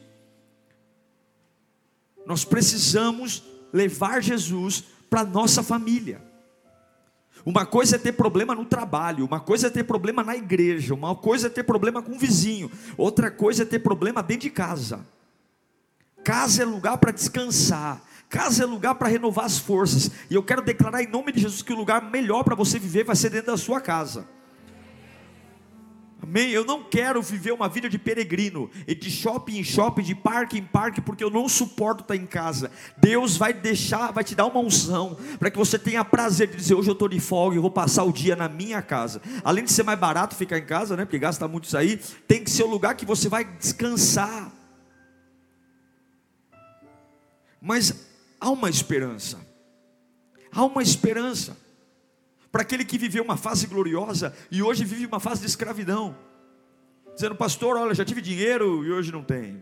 Nós 2.25 2.45
precisamos 2.45 3.43
levar 3.75 4.23
Jesus 4.23 4.85
para 5.09 5.25
nossa 5.25 5.61
família. 5.61 6.21
Uma 7.45 7.65
coisa 7.65 7.97
é 7.97 7.99
ter 7.99 8.13
problema 8.13 8.55
no 8.55 8.65
trabalho, 8.65 9.25
uma 9.25 9.39
coisa 9.39 9.67
é 9.67 9.69
ter 9.69 9.83
problema 9.83 10.23
na 10.23 10.35
igreja, 10.35 10.93
uma 10.93 11.13
coisa 11.13 11.47
é 11.47 11.49
ter 11.49 11.63
problema 11.63 12.01
com 12.01 12.13
o 12.13 12.17
vizinho, 12.17 12.71
outra 12.97 13.29
coisa 13.29 13.63
é 13.63 13.65
ter 13.65 13.79
problema 13.79 14.23
dentro 14.23 14.43
de 14.43 14.49
casa. 14.49 15.05
Casa 16.23 16.63
é 16.63 16.65
lugar 16.65 16.97
para 16.97 17.11
descansar, 17.11 18.01
casa 18.29 18.63
é 18.63 18.65
lugar 18.65 18.95
para 18.95 19.09
renovar 19.09 19.45
as 19.45 19.59
forças. 19.59 20.09
E 20.29 20.33
eu 20.33 20.41
quero 20.41 20.63
declarar 20.63 21.03
em 21.03 21.07
nome 21.07 21.33
de 21.33 21.41
Jesus 21.41 21.61
que 21.61 21.73
o 21.73 21.75
lugar 21.75 22.01
melhor 22.09 22.43
para 22.43 22.55
você 22.55 22.79
viver 22.79 23.03
vai 23.03 23.15
ser 23.15 23.29
dentro 23.29 23.51
da 23.51 23.57
sua 23.57 23.79
casa. 23.79 24.25
Amém? 26.25 26.49
Eu 26.49 26.65
não 26.65 26.83
quero 26.83 27.21
viver 27.21 27.51
uma 27.51 27.69
vida 27.69 27.87
de 27.87 27.99
peregrino, 27.99 28.67
e 28.87 28.95
de 28.95 29.11
shopping 29.11 29.59
em 29.59 29.63
shopping, 29.63 30.01
de 30.01 30.15
parque 30.15 30.57
em 30.57 30.63
parque, 30.63 30.99
porque 30.99 31.23
eu 31.23 31.29
não 31.29 31.47
suporto 31.47 32.01
estar 32.01 32.15
em 32.15 32.25
casa. 32.25 32.71
Deus 32.97 33.37
vai 33.37 33.53
deixar, 33.53 34.11
vai 34.11 34.23
te 34.23 34.33
dar 34.33 34.47
uma 34.47 34.59
unção, 34.59 35.15
para 35.37 35.51
que 35.51 35.57
você 35.57 35.77
tenha 35.77 36.03
prazer 36.03 36.47
de 36.47 36.57
dizer: 36.57 36.73
hoje 36.73 36.89
eu 36.89 36.93
estou 36.93 37.07
de 37.07 37.19
folga, 37.19 37.55
eu 37.55 37.61
vou 37.61 37.69
passar 37.69 38.03
o 38.03 38.11
dia 38.11 38.35
na 38.35 38.49
minha 38.49 38.81
casa. 38.81 39.21
Além 39.43 39.65
de 39.65 39.71
ser 39.71 39.83
mais 39.83 39.99
barato 39.99 40.35
ficar 40.35 40.57
em 40.57 40.65
casa, 40.65 40.97
né? 40.97 41.05
Porque 41.05 41.19
gasta 41.19 41.47
muito 41.47 41.65
isso 41.65 41.77
aí, 41.77 42.01
tem 42.27 42.43
que 42.43 42.49
ser 42.49 42.63
o 42.63 42.67
lugar 42.67 42.95
que 42.95 43.05
você 43.05 43.29
vai 43.29 43.45
descansar. 43.45 44.51
Mas 47.61 48.07
há 48.41 48.49
uma 48.49 48.69
esperança, 48.69 49.39
há 50.51 50.65
uma 50.65 50.81
esperança 50.81 51.55
para 52.55 52.61
aquele 52.61 52.85
que 52.85 52.97
viveu 52.97 53.21
uma 53.21 53.35
fase 53.35 53.67
gloriosa 53.67 54.33
e 54.49 54.63
hoje 54.63 54.85
vive 54.85 55.05
uma 55.05 55.19
fase 55.19 55.41
de 55.41 55.47
escravidão, 55.47 56.17
dizendo, 57.13 57.35
pastor, 57.35 57.75
olha, 57.75 57.93
já 57.93 58.05
tive 58.05 58.21
dinheiro 58.21 58.85
e 58.85 58.93
hoje 58.93 59.11
não 59.11 59.21
tenho. 59.21 59.61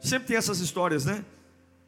Sempre 0.00 0.26
tem 0.26 0.36
essas 0.36 0.58
histórias, 0.58 1.04
né? 1.04 1.24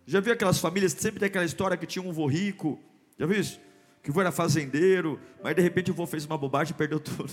Já 0.07 0.21
viu 0.21 0.33
aquelas 0.33 0.61
famílias, 0.61 0.93
sempre 0.93 1.19
tem 1.19 1.27
aquela 1.27 1.45
história 1.45 1.77
que 1.77 1.87
tinha 1.87 2.05
um 2.05 2.13
vô 2.13 2.29
rico, 2.29 2.79
já 3.19 3.27
viu 3.27 3.41
isso? 3.41 3.61
Que 4.01 4.11
o 4.11 4.13
vô 4.13 4.21
era 4.21 4.31
fazendeiro, 4.31 5.19
mas 5.43 5.57
de 5.57 5.61
repente 5.61 5.91
o 5.91 5.95
vô 5.95 6.07
fez 6.07 6.25
uma 6.25 6.39
bobagem 6.39 6.73
e 6.73 6.79
perdeu 6.79 7.01
tudo. 7.03 7.33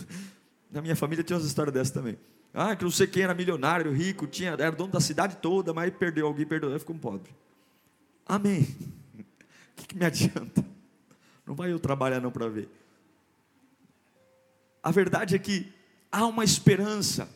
Na 0.72 0.82
minha 0.82 0.96
família 0.96 1.24
tinha 1.24 1.38
umas 1.38 1.46
histórias 1.46 1.76
dessas 1.76 1.92
também. 1.92 2.18
Ah, 2.52 2.76
que 2.76 2.84
não 2.84 2.90
sei 2.90 3.06
quem 3.06 3.22
era 3.22 3.36
milionário, 3.36 3.92
rico, 3.92 4.26
tinha, 4.26 4.54
era 4.54 4.72
dono 4.72 4.94
da 4.94 5.00
cidade 5.00 5.38
toda, 5.38 5.72
mas 5.76 5.94
perdeu 5.94 6.26
alguém, 6.26 6.48
perdeu, 6.48 6.80
ficou 6.80 6.96
um 6.96 7.00
pobre. 7.00 7.32
Amém. 8.26 8.64
O 9.14 9.24
que, 9.78 9.90
que 9.90 9.96
me 9.96 10.06
adianta? 10.06 10.66
Não 11.46 11.54
vai 11.54 11.72
eu 11.72 11.80
trabalhar 11.80 12.20
não 12.20 12.32
para 12.32 12.48
ver. 12.48 12.81
A 14.84 14.92
verdade 14.92 15.36
é 15.36 15.40
que 15.40 15.72
há 16.12 16.26
uma 16.26 16.44
esperança. 16.44 17.30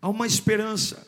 Há 0.00 0.08
uma 0.08 0.26
esperança. 0.26 1.06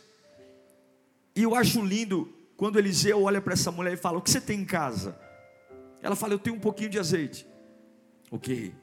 E 1.35 1.43
eu 1.43 1.55
acho 1.55 1.85
lindo 1.85 2.33
quando 2.57 2.79
Eliseu 2.79 3.23
olha 3.23 3.41
para 3.41 3.55
essa 3.55 3.71
mulher 3.71 3.95
e 3.95 3.97
fala: 3.97 4.19
O 4.19 4.23
que 4.23 4.31
você 4.31 4.41
tem 4.41 4.61
em 4.61 4.65
casa? 4.65 5.19
Ela 6.01 6.17
fala: 6.17 6.35
Eu 6.35 6.39
tenho 6.39 6.57
um 6.57 6.61
pouquinho 6.61 6.91
de 6.91 6.99
azeite. 6.99 7.47
Ok. 8.31 8.75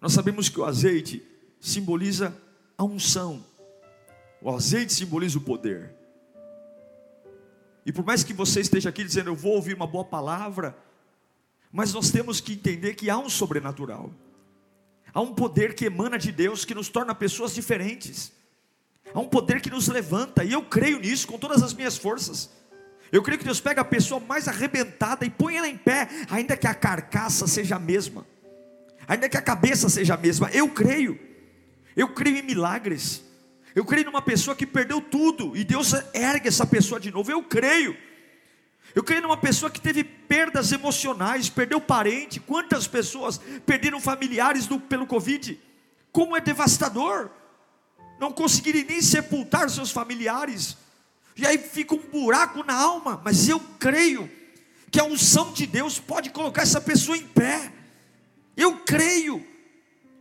Nós 0.00 0.12
sabemos 0.12 0.48
que 0.48 0.58
o 0.58 0.64
azeite 0.64 1.22
simboliza 1.60 2.36
a 2.76 2.84
unção. 2.84 3.44
O 4.40 4.50
azeite 4.50 4.92
simboliza 4.92 5.38
o 5.38 5.40
poder. 5.40 5.94
E 7.86 7.92
por 7.92 8.04
mais 8.04 8.22
que 8.24 8.32
você 8.32 8.60
esteja 8.60 8.88
aqui 8.88 9.04
dizendo, 9.04 9.30
eu 9.30 9.36
vou 9.36 9.54
ouvir 9.54 9.74
uma 9.74 9.86
boa 9.86 10.04
palavra, 10.04 10.76
mas 11.72 11.92
nós 11.92 12.10
temos 12.10 12.40
que 12.40 12.52
entender 12.52 12.94
que 12.94 13.10
há 13.10 13.18
um 13.18 13.28
sobrenatural. 13.28 14.12
Há 15.14 15.20
um 15.20 15.34
poder 15.34 15.74
que 15.74 15.84
emana 15.84 16.18
de 16.18 16.32
Deus 16.32 16.64
que 16.64 16.74
nos 16.74 16.88
torna 16.88 17.14
pessoas 17.14 17.54
diferentes. 17.54 18.32
Há 19.12 19.20
um 19.20 19.28
poder 19.28 19.60
que 19.60 19.70
nos 19.70 19.88
levanta, 19.88 20.42
e 20.42 20.52
eu 20.52 20.62
creio 20.62 20.98
nisso 20.98 21.26
com 21.26 21.38
todas 21.38 21.62
as 21.62 21.74
minhas 21.74 21.98
forças. 21.98 22.50
Eu 23.10 23.22
creio 23.22 23.38
que 23.38 23.44
Deus 23.44 23.60
pega 23.60 23.82
a 23.82 23.84
pessoa 23.84 24.18
mais 24.18 24.48
arrebentada 24.48 25.26
e 25.26 25.30
põe 25.30 25.56
ela 25.56 25.68
em 25.68 25.76
pé, 25.76 26.08
ainda 26.30 26.56
que 26.56 26.66
a 26.66 26.74
carcaça 26.74 27.46
seja 27.46 27.76
a 27.76 27.78
mesma, 27.78 28.26
ainda 29.06 29.28
que 29.28 29.36
a 29.36 29.42
cabeça 29.42 29.90
seja 29.90 30.14
a 30.14 30.16
mesma. 30.16 30.48
Eu 30.50 30.70
creio, 30.70 31.20
eu 31.94 32.08
creio 32.08 32.38
em 32.38 32.42
milagres. 32.42 33.22
Eu 33.74 33.84
creio 33.84 34.04
numa 34.04 34.20
pessoa 34.20 34.54
que 34.54 34.66
perdeu 34.66 35.00
tudo 35.00 35.56
e 35.56 35.64
Deus 35.64 35.94
ergue 36.12 36.48
essa 36.48 36.66
pessoa 36.66 37.00
de 37.00 37.10
novo. 37.10 37.30
Eu 37.30 37.42
creio. 37.42 37.96
Eu 38.94 39.02
creio 39.02 39.22
numa 39.22 39.36
pessoa 39.36 39.70
que 39.70 39.80
teve 39.80 40.04
perdas 40.04 40.70
emocionais, 40.72 41.48
perdeu 41.48 41.80
parente. 41.80 42.38
Quantas 42.40 42.86
pessoas 42.86 43.40
perderam 43.64 44.00
familiares 44.00 44.66
do, 44.66 44.78
pelo 44.78 45.06
Covid? 45.06 45.58
Como 46.10 46.36
é 46.36 46.40
devastador. 46.40 47.30
Não 48.20 48.30
conseguirem 48.30 48.84
nem 48.84 49.00
sepultar 49.00 49.70
seus 49.70 49.90
familiares. 49.90 50.76
E 51.36 51.46
aí 51.46 51.56
fica 51.56 51.94
um 51.94 51.98
buraco 51.98 52.62
na 52.64 52.74
alma. 52.74 53.20
Mas 53.24 53.48
eu 53.48 53.58
creio 53.78 54.30
que 54.90 55.00
a 55.00 55.04
unção 55.04 55.52
de 55.52 55.66
Deus 55.66 55.98
pode 55.98 56.30
colocar 56.30 56.62
essa 56.62 56.80
pessoa 56.80 57.16
em 57.16 57.26
pé. 57.26 57.72
Eu 58.54 58.80
creio. 58.80 59.46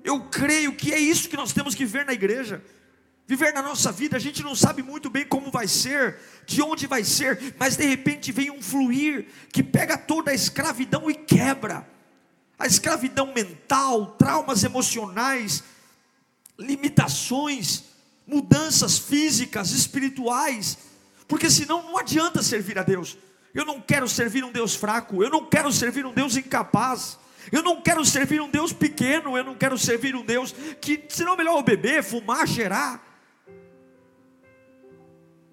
Eu 0.03 0.21
creio 0.21 0.73
que 0.73 0.93
é 0.93 0.97
isso 0.97 1.27
que 1.27 1.35
nós 1.35 1.51
temos 1.51 1.75
que 1.75 1.85
ver 1.85 2.05
na 2.05 2.13
igreja 2.13 2.63
Viver 3.31 3.53
na 3.53 3.61
nossa 3.61 3.93
vida, 3.93 4.17
a 4.17 4.19
gente 4.19 4.43
não 4.43 4.53
sabe 4.53 4.83
muito 4.83 5.09
bem 5.09 5.25
como 5.25 5.49
vai 5.49 5.65
ser, 5.65 6.19
de 6.45 6.61
onde 6.61 6.85
vai 6.85 7.05
ser, 7.05 7.55
mas 7.57 7.77
de 7.77 7.85
repente 7.85 8.29
vem 8.29 8.51
um 8.51 8.61
fluir 8.61 9.25
que 9.53 9.63
pega 9.63 9.97
toda 9.97 10.31
a 10.31 10.33
escravidão 10.33 11.09
e 11.09 11.15
quebra. 11.15 11.87
A 12.59 12.67
escravidão 12.67 13.33
mental, 13.33 14.17
traumas 14.17 14.65
emocionais, 14.65 15.63
limitações, 16.59 17.85
mudanças 18.27 18.99
físicas, 18.99 19.71
espirituais, 19.71 20.77
porque 21.25 21.49
senão 21.49 21.83
não 21.83 21.97
adianta 21.97 22.43
servir 22.43 22.77
a 22.77 22.83
Deus. 22.83 23.17
Eu 23.53 23.63
não 23.63 23.79
quero 23.79 24.09
servir 24.09 24.43
um 24.43 24.51
Deus 24.51 24.75
fraco, 24.75 25.23
eu 25.23 25.29
não 25.29 25.45
quero 25.45 25.71
servir 25.71 26.05
um 26.05 26.13
Deus 26.13 26.35
incapaz. 26.35 27.17
Eu 27.49 27.63
não 27.63 27.81
quero 27.81 28.03
servir 28.03 28.41
um 28.41 28.49
Deus 28.49 28.73
pequeno, 28.73 29.37
eu 29.37 29.43
não 29.45 29.55
quero 29.55 29.77
servir 29.77 30.17
um 30.17 30.25
Deus 30.25 30.53
que, 30.81 31.05
senão 31.07 31.37
melhor 31.37 31.57
eu 31.57 31.63
beber, 31.63 32.03
fumar, 32.03 32.45
cheirar. 32.45 33.10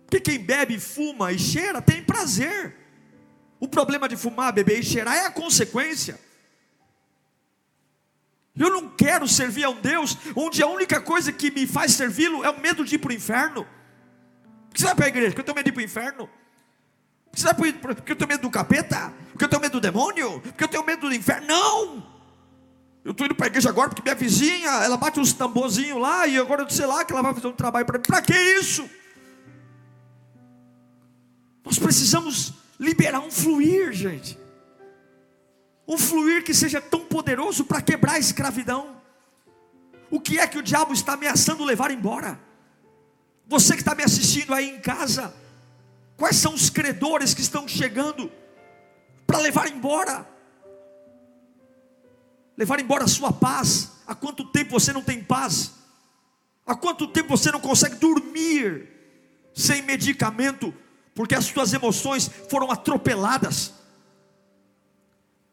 Porque 0.08 0.20
quem 0.20 0.38
bebe, 0.38 0.80
fuma 0.80 1.30
e 1.32 1.38
cheira 1.38 1.82
tem 1.82 2.02
prazer. 2.02 2.74
O 3.60 3.68
problema 3.68 4.08
de 4.08 4.16
fumar, 4.16 4.52
beber 4.54 4.80
e 4.80 4.82
cheirar 4.82 5.14
é 5.14 5.26
a 5.26 5.30
consequência. 5.30 6.18
Eu 8.58 8.70
não 8.70 8.88
quero 8.88 9.28
servir 9.28 9.64
a 9.64 9.70
um 9.70 9.78
Deus 9.78 10.16
onde 10.34 10.62
a 10.62 10.66
única 10.66 10.98
coisa 10.98 11.30
que 11.30 11.50
me 11.50 11.66
faz 11.66 11.92
servi-lo 11.92 12.42
é 12.42 12.48
o 12.48 12.58
medo 12.58 12.86
de 12.86 12.94
ir 12.94 12.98
para 12.98 13.10
o 13.10 13.14
inferno. 13.14 13.66
Por 14.68 14.74
que 14.74 14.80
você 14.80 14.86
vai 14.86 14.94
para 14.94 15.04
a 15.04 15.08
igreja? 15.08 15.28
Porque 15.28 15.40
eu 15.42 15.44
tenho 15.44 15.54
medo 15.56 15.64
de 15.64 15.70
ir 15.70 15.74
para 15.74 15.80
o 15.80 15.84
inferno. 15.84 16.26
Por 16.26 17.32
que 17.32 17.40
você 17.40 17.52
vai 17.52 17.72
para 17.74 17.94
Porque 17.94 18.12
eu 18.12 18.16
tenho 18.16 18.28
medo 18.28 18.40
do 18.40 18.50
capeta? 18.50 19.12
Porque 19.30 19.44
eu 19.44 19.48
tenho 19.48 19.60
medo 19.60 19.72
do 19.72 19.80
demônio? 19.80 20.40
Porque 20.40 20.64
eu 20.64 20.68
tenho 20.68 20.84
medo 20.86 21.06
do 21.06 21.14
inferno? 21.14 21.46
Não! 21.46 22.18
Eu 23.04 23.12
estou 23.12 23.26
indo 23.26 23.34
para 23.34 23.46
a 23.46 23.48
igreja 23.48 23.68
agora 23.68 23.90
porque 23.90 24.02
minha 24.02 24.14
vizinha, 24.14 24.70
ela 24.82 24.96
bate 24.96 25.20
uns 25.20 25.34
tamborzinhos 25.34 26.00
lá 26.00 26.26
e 26.26 26.38
agora 26.38 26.62
eu 26.62 26.70
sei 26.70 26.86
lá 26.86 27.04
que 27.04 27.12
ela 27.12 27.22
vai 27.22 27.34
fazer 27.34 27.46
um 27.46 27.52
trabalho 27.52 27.84
para 27.84 27.98
mim. 27.98 28.04
Para 28.06 28.22
que 28.22 28.34
isso? 28.34 28.88
Nós 31.68 31.78
precisamos 31.78 32.54
liberar 32.80 33.20
um 33.20 33.30
fluir, 33.30 33.92
gente. 33.92 34.38
Um 35.86 35.98
fluir 35.98 36.42
que 36.42 36.54
seja 36.54 36.80
tão 36.80 37.00
poderoso 37.00 37.62
para 37.62 37.82
quebrar 37.82 38.14
a 38.14 38.18
escravidão. 38.18 38.96
O 40.10 40.18
que 40.18 40.38
é 40.38 40.46
que 40.46 40.56
o 40.56 40.62
diabo 40.62 40.94
está 40.94 41.12
ameaçando 41.12 41.62
levar 41.62 41.90
embora? 41.90 42.40
Você 43.46 43.74
que 43.74 43.82
está 43.82 43.94
me 43.94 44.02
assistindo 44.02 44.54
aí 44.54 44.70
em 44.70 44.80
casa, 44.80 45.34
quais 46.16 46.36
são 46.36 46.54
os 46.54 46.70
credores 46.70 47.34
que 47.34 47.42
estão 47.42 47.68
chegando 47.68 48.32
para 49.26 49.36
levar 49.36 49.68
embora? 49.68 50.26
Levar 52.56 52.80
embora 52.80 53.04
a 53.04 53.08
sua 53.08 53.30
paz. 53.30 53.92
Há 54.06 54.14
quanto 54.14 54.42
tempo 54.46 54.70
você 54.70 54.90
não 54.90 55.02
tem 55.02 55.22
paz? 55.22 55.72
Há 56.64 56.74
quanto 56.74 57.06
tempo 57.08 57.28
você 57.28 57.52
não 57.52 57.60
consegue 57.60 57.96
dormir 57.96 58.88
sem 59.52 59.82
medicamento? 59.82 60.72
Porque 61.18 61.34
as 61.34 61.46
suas 61.46 61.72
emoções 61.72 62.30
foram 62.48 62.70
atropeladas. 62.70 63.74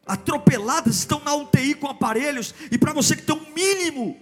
Atropeladas, 0.05 0.97
estão 0.97 1.19
na 1.21 1.33
UTI 1.33 1.73
com 1.73 1.87
aparelhos, 1.87 2.53
e 2.69 2.77
para 2.77 2.93
você 2.93 3.15
que 3.15 3.23
tem 3.23 3.35
um 3.35 3.51
mínimo 3.51 4.15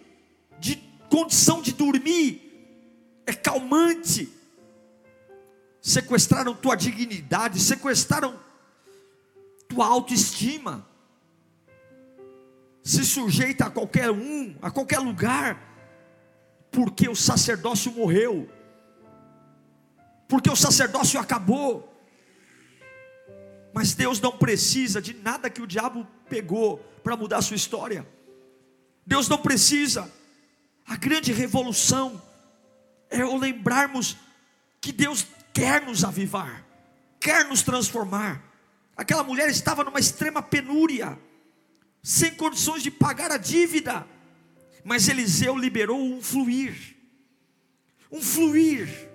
de 0.58 0.78
condição 1.10 1.62
de 1.62 1.74
dormir, 1.74 3.22
é 3.26 3.34
calmante. 3.34 4.32
Sequestraram 5.82 6.56
tua 6.56 6.78
dignidade, 6.78 7.60
sequestraram 7.60 8.40
tua 9.68 9.86
autoestima. 9.86 10.88
Se 12.82 13.04
sujeita 13.04 13.66
a 13.66 13.70
qualquer 13.70 14.10
um, 14.10 14.56
a 14.62 14.72
qualquer 14.72 15.00
lugar, 15.00 15.62
porque 16.72 17.10
o 17.10 17.16
sacerdócio 17.18 17.92
morreu 17.92 18.50
porque 20.34 20.50
o 20.50 20.56
sacerdócio 20.56 21.20
acabou. 21.20 21.96
Mas 23.72 23.94
Deus 23.94 24.20
não 24.20 24.36
precisa 24.36 25.00
de 25.00 25.14
nada 25.14 25.48
que 25.48 25.62
o 25.62 25.68
diabo 25.68 26.08
pegou 26.28 26.80
para 27.04 27.16
mudar 27.16 27.38
a 27.38 27.42
sua 27.44 27.56
história. 27.56 28.04
Deus 29.06 29.30
não 29.30 29.38
precisa. 29.38 30.12
A 30.88 30.96
grande 30.96 31.32
revolução 31.32 32.20
é 33.12 33.24
o 33.24 33.38
lembrarmos 33.38 34.18
que 34.82 34.92
Deus 34.92 35.28
quer 35.54 35.84
nos 35.84 36.04
avivar, 36.04 36.66
quer 37.20 37.46
nos 37.46 37.62
transformar. 37.62 38.44
Aquela 38.98 39.24
mulher 39.24 39.50
estava 39.50 39.84
numa 39.84 40.00
extrema 40.00 40.42
penúria, 40.42 41.16
sem 42.02 42.34
condições 42.34 42.82
de 42.82 42.90
pagar 42.90 43.30
a 43.32 43.38
dívida, 43.38 44.04
mas 44.84 45.08
Eliseu 45.08 45.56
liberou 45.56 46.02
um 46.04 46.24
fluir, 46.24 46.96
um 48.12 48.20
fluir 48.20 49.13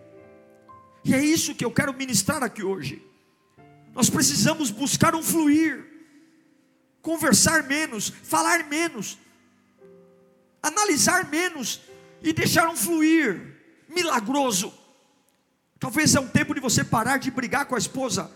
e 1.08 1.14
é 1.14 1.24
isso 1.24 1.54
que 1.54 1.64
eu 1.64 1.70
quero 1.70 1.94
ministrar 1.94 2.42
aqui 2.42 2.62
hoje. 2.62 3.02
Nós 3.94 4.10
precisamos 4.10 4.70
buscar 4.70 5.14
um 5.14 5.22
fluir, 5.22 5.86
conversar 7.00 7.62
menos, 7.62 8.10
falar 8.10 8.64
menos, 8.64 9.16
analisar 10.62 11.26
menos 11.30 11.80
e 12.22 12.30
deixar 12.30 12.68
um 12.68 12.76
fluir 12.76 13.56
milagroso. 13.88 14.70
Talvez 15.80 16.14
é 16.14 16.20
um 16.20 16.28
tempo 16.28 16.52
de 16.52 16.60
você 16.60 16.84
parar 16.84 17.16
de 17.16 17.30
brigar 17.30 17.64
com 17.64 17.74
a 17.74 17.78
esposa, 17.78 18.30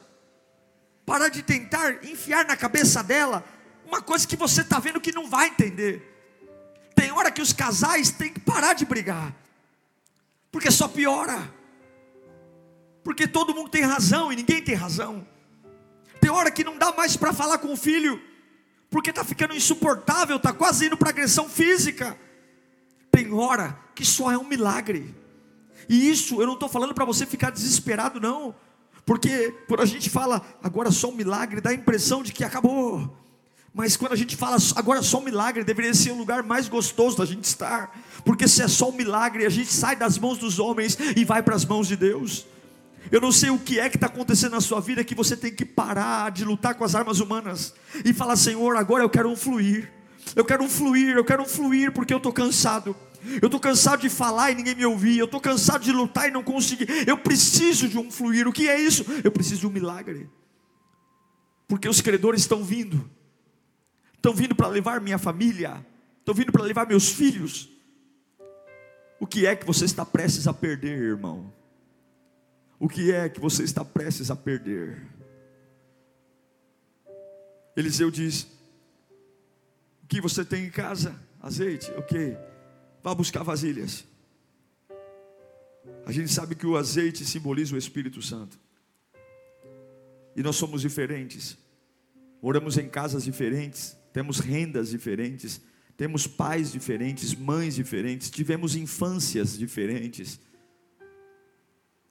parar 1.04 1.28
de 1.28 1.42
tentar 1.42 2.02
enfiar 2.02 2.46
na 2.46 2.56
cabeça 2.56 3.02
dela 3.02 3.44
uma 3.84 4.00
coisa 4.00 4.26
que 4.26 4.34
você 4.34 4.62
está 4.62 4.78
vendo 4.78 4.98
que 4.98 5.12
não 5.12 5.28
vai 5.28 5.48
entender. 5.48 6.08
Tem 6.94 7.12
hora 7.12 7.30
que 7.30 7.42
os 7.42 7.52
casais 7.52 8.10
têm 8.10 8.32
que 8.32 8.40
parar 8.40 8.72
de 8.72 8.86
brigar, 8.86 9.36
porque 10.50 10.70
só 10.70 10.88
piora 10.88 11.60
porque 13.02 13.26
todo 13.26 13.54
mundo 13.54 13.70
tem 13.70 13.82
razão 13.82 14.32
e 14.32 14.36
ninguém 14.36 14.62
tem 14.62 14.74
razão. 14.74 15.26
Tem 16.20 16.30
hora 16.30 16.50
que 16.50 16.62
não 16.62 16.78
dá 16.78 16.92
mais 16.92 17.16
para 17.16 17.32
falar 17.32 17.58
com 17.58 17.72
o 17.72 17.76
filho, 17.76 18.20
porque 18.90 19.10
está 19.10 19.24
ficando 19.24 19.54
insuportável, 19.54 20.36
está 20.36 20.52
quase 20.52 20.86
indo 20.86 20.96
para 20.96 21.10
agressão 21.10 21.48
física. 21.48 22.16
Tem 23.10 23.32
hora 23.32 23.76
que 23.94 24.04
só 24.04 24.30
é 24.30 24.38
um 24.38 24.44
milagre. 24.44 25.14
E 25.88 26.08
isso 26.08 26.40
eu 26.40 26.46
não 26.46 26.54
estou 26.54 26.68
falando 26.68 26.94
para 26.94 27.04
você 27.04 27.26
ficar 27.26 27.50
desesperado, 27.50 28.20
não. 28.20 28.54
Porque 29.04 29.52
quando 29.66 29.80
a 29.80 29.86
gente 29.86 30.08
fala 30.08 30.40
agora 30.62 30.90
só 30.90 31.08
um 31.08 31.14
milagre, 31.14 31.60
dá 31.60 31.70
a 31.70 31.74
impressão 31.74 32.22
de 32.22 32.32
que 32.32 32.44
acabou. 32.44 33.18
Mas 33.74 33.96
quando 33.96 34.12
a 34.12 34.16
gente 34.16 34.36
fala 34.36 34.58
agora 34.76 35.02
só 35.02 35.18
um 35.18 35.24
milagre, 35.24 35.64
deveria 35.64 35.94
ser 35.94 36.10
o 36.10 36.16
lugar 36.16 36.42
mais 36.42 36.68
gostoso 36.68 37.16
da 37.16 37.24
gente 37.24 37.44
estar. 37.44 37.98
Porque 38.24 38.46
se 38.46 38.62
é 38.62 38.68
só 38.68 38.90
um 38.90 38.92
milagre, 38.92 39.46
a 39.46 39.50
gente 39.50 39.72
sai 39.72 39.96
das 39.96 40.18
mãos 40.18 40.38
dos 40.38 40.58
homens 40.58 40.96
e 41.16 41.24
vai 41.24 41.42
para 41.42 41.56
as 41.56 41.64
mãos 41.64 41.88
de 41.88 41.96
Deus. 41.96 42.46
Eu 43.10 43.20
não 43.20 43.32
sei 43.32 43.50
o 43.50 43.58
que 43.58 43.78
é 43.78 43.88
que 43.90 43.96
está 43.96 44.06
acontecendo 44.06 44.52
na 44.52 44.60
sua 44.60 44.80
vida 44.80 45.04
que 45.04 45.14
você 45.14 45.36
tem 45.36 45.52
que 45.52 45.64
parar 45.64 46.30
de 46.30 46.44
lutar 46.44 46.74
com 46.74 46.84
as 46.84 46.94
armas 46.94 47.20
humanas 47.20 47.74
e 48.04 48.12
falar: 48.12 48.36
Senhor, 48.36 48.76
agora 48.76 49.02
eu 49.02 49.10
quero 49.10 49.28
um 49.28 49.36
fluir. 49.36 49.90
Eu 50.36 50.44
quero 50.44 50.62
um 50.62 50.68
fluir, 50.68 51.16
eu 51.16 51.24
quero 51.24 51.42
um 51.42 51.48
fluir 51.48 51.92
porque 51.92 52.14
eu 52.14 52.18
estou 52.18 52.32
cansado. 52.32 52.96
Eu 53.40 53.46
estou 53.46 53.60
cansado 53.60 54.00
de 54.00 54.08
falar 54.08 54.50
e 54.50 54.54
ninguém 54.54 54.74
me 54.74 54.84
ouvir. 54.84 55.18
Eu 55.18 55.26
estou 55.26 55.40
cansado 55.40 55.82
de 55.82 55.92
lutar 55.92 56.28
e 56.28 56.32
não 56.32 56.42
conseguir. 56.42 56.86
Eu 57.06 57.18
preciso 57.18 57.88
de 57.88 57.98
um 57.98 58.10
fluir. 58.10 58.48
O 58.48 58.52
que 58.52 58.68
é 58.68 58.80
isso? 58.80 59.04
Eu 59.22 59.30
preciso 59.30 59.60
de 59.60 59.66
um 59.66 59.70
milagre. 59.70 60.28
Porque 61.68 61.88
os 61.88 62.00
credores 62.00 62.42
estão 62.42 62.64
vindo. 62.64 63.08
Estão 64.14 64.34
vindo 64.34 64.54
para 64.54 64.68
levar 64.68 65.00
minha 65.00 65.18
família. 65.18 65.84
Estão 66.18 66.34
vindo 66.34 66.50
para 66.50 66.62
levar 66.62 66.86
meus 66.86 67.08
filhos. 67.08 67.68
O 69.20 69.26
que 69.26 69.46
é 69.46 69.54
que 69.54 69.64
você 69.64 69.84
está 69.84 70.04
prestes 70.04 70.48
a 70.48 70.52
perder, 70.52 70.98
irmão? 70.98 71.52
O 72.82 72.88
que 72.88 73.12
é 73.12 73.28
que 73.28 73.38
você 73.38 73.62
está 73.62 73.84
prestes 73.84 74.28
a 74.28 74.34
perder? 74.34 75.06
Eliseu 77.76 78.10
diz: 78.10 78.42
O 80.02 80.08
que 80.08 80.20
você 80.20 80.44
tem 80.44 80.64
em 80.64 80.70
casa? 80.70 81.14
Azeite, 81.40 81.88
ok. 81.92 82.36
Vá 83.00 83.14
buscar 83.14 83.44
vasilhas. 83.44 84.04
A 86.04 86.10
gente 86.10 86.32
sabe 86.32 86.56
que 86.56 86.66
o 86.66 86.76
azeite 86.76 87.24
simboliza 87.24 87.76
o 87.76 87.78
Espírito 87.78 88.20
Santo. 88.20 88.58
E 90.34 90.42
nós 90.42 90.56
somos 90.56 90.80
diferentes. 90.80 91.56
Moramos 92.42 92.76
em 92.78 92.88
casas 92.88 93.22
diferentes, 93.22 93.96
temos 94.12 94.40
rendas 94.40 94.90
diferentes, 94.90 95.60
temos 95.96 96.26
pais 96.26 96.72
diferentes, 96.72 97.32
mães 97.32 97.76
diferentes, 97.76 98.28
tivemos 98.28 98.74
infâncias 98.74 99.56
diferentes. 99.56 100.40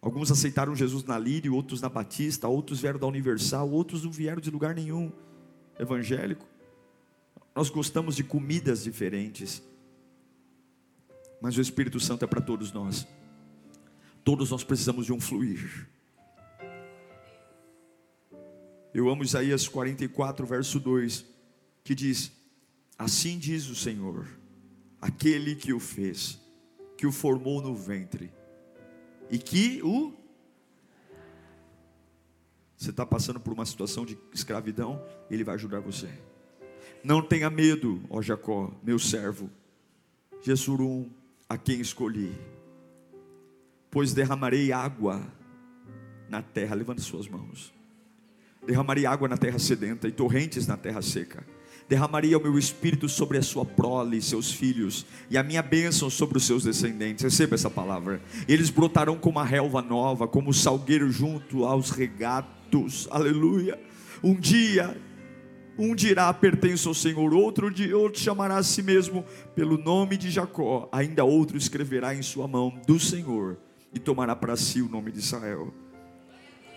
Alguns 0.01 0.31
aceitaram 0.31 0.75
Jesus 0.75 1.03
na 1.03 1.17
Lírio, 1.19 1.53
outros 1.53 1.79
na 1.79 1.87
Batista, 1.87 2.47
outros 2.47 2.81
vieram 2.81 2.99
da 2.99 3.05
Universal, 3.05 3.69
outros 3.69 4.03
não 4.03 4.11
vieram 4.11 4.41
de 4.41 4.49
lugar 4.49 4.73
nenhum 4.73 5.11
evangélico. 5.79 6.45
Nós 7.55 7.69
gostamos 7.69 8.15
de 8.15 8.23
comidas 8.23 8.83
diferentes, 8.83 9.61
mas 11.39 11.55
o 11.55 11.61
Espírito 11.61 11.99
Santo 11.99 12.25
é 12.25 12.27
para 12.27 12.41
todos 12.41 12.71
nós. 12.71 13.07
Todos 14.23 14.49
nós 14.49 14.63
precisamos 14.63 15.05
de 15.05 15.13
um 15.13 15.19
fluir. 15.19 15.87
Eu 18.93 19.07
amo 19.09 19.23
Isaías 19.23 19.67
44, 19.67 20.45
verso 20.47 20.79
2, 20.79 21.25
que 21.83 21.93
diz: 21.93 22.31
Assim 22.97 23.37
diz 23.37 23.69
o 23.69 23.75
Senhor, 23.75 24.27
aquele 24.99 25.55
que 25.55 25.73
o 25.73 25.79
fez 25.79 26.39
que 26.97 27.07
o 27.07 27.11
formou 27.11 27.63
no 27.63 27.75
ventre 27.75 28.31
e 29.31 29.39
que 29.39 29.81
o. 29.81 30.13
Você 32.77 32.89
está 32.89 33.05
passando 33.05 33.39
por 33.39 33.53
uma 33.53 33.65
situação 33.65 34.05
de 34.05 34.17
escravidão, 34.33 35.03
ele 35.29 35.43
vai 35.43 35.55
ajudar 35.55 35.79
você. 35.79 36.09
Não 37.03 37.21
tenha 37.21 37.49
medo, 37.49 38.01
ó 38.09 38.21
Jacó, 38.21 38.73
meu 38.83 38.99
servo, 38.99 39.49
Jesurum, 40.41 41.09
a 41.47 41.57
quem 41.57 41.79
escolhi, 41.79 42.35
pois 43.89 44.13
derramarei 44.13 44.71
água 44.71 45.25
na 46.27 46.41
terra, 46.41 46.75
levante 46.75 47.01
suas 47.01 47.27
mãos. 47.27 47.73
Derramarei 48.65 49.05
água 49.05 49.27
na 49.27 49.37
terra 49.37 49.57
sedenta 49.57 50.07
e 50.07 50.11
torrentes 50.11 50.67
na 50.67 50.77
terra 50.77 51.01
seca 51.01 51.45
derramaria 51.91 52.37
o 52.37 52.41
meu 52.41 52.57
espírito 52.57 53.09
sobre 53.09 53.37
a 53.37 53.41
sua 53.41 53.65
prole, 53.65 54.21
seus 54.21 54.49
filhos, 54.49 55.05
e 55.29 55.37
a 55.37 55.43
minha 55.43 55.61
bênção 55.61 56.09
sobre 56.09 56.37
os 56.37 56.45
seus 56.45 56.63
descendentes. 56.63 57.21
Receba 57.21 57.53
essa 57.53 57.69
palavra. 57.69 58.21
Eles 58.47 58.69
brotarão 58.69 59.17
como 59.17 59.39
a 59.39 59.43
relva 59.43 59.81
nova, 59.81 60.25
como 60.25 60.51
o 60.51 60.53
salgueiro 60.53 61.11
junto 61.11 61.65
aos 61.65 61.89
regatos. 61.89 63.09
Aleluia. 63.11 63.77
Um 64.23 64.33
dia 64.33 64.95
um 65.77 65.93
dirá 65.93 66.33
pertence 66.33 66.87
ao 66.87 66.93
Senhor, 66.93 67.33
outro, 67.33 67.67
outro 67.97 68.21
chamará 68.21 68.57
a 68.57 68.63
si 68.63 68.81
mesmo 68.81 69.25
pelo 69.53 69.77
nome 69.77 70.15
de 70.15 70.29
Jacó, 70.29 70.87
ainda 70.91 71.25
outro 71.25 71.57
escreverá 71.57 72.15
em 72.15 72.21
sua 72.21 72.47
mão 72.47 72.73
do 72.87 72.99
Senhor 72.99 73.57
e 73.93 73.99
tomará 73.99 74.33
para 74.33 74.55
si 74.55 74.81
o 74.81 74.87
nome 74.87 75.11
de 75.11 75.19
Israel. 75.19 75.73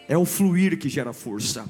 É 0.09 0.19
o 0.19 0.25
fluir 0.25 0.77
que 0.79 0.89
gera 0.89 1.13
força. 1.13 1.67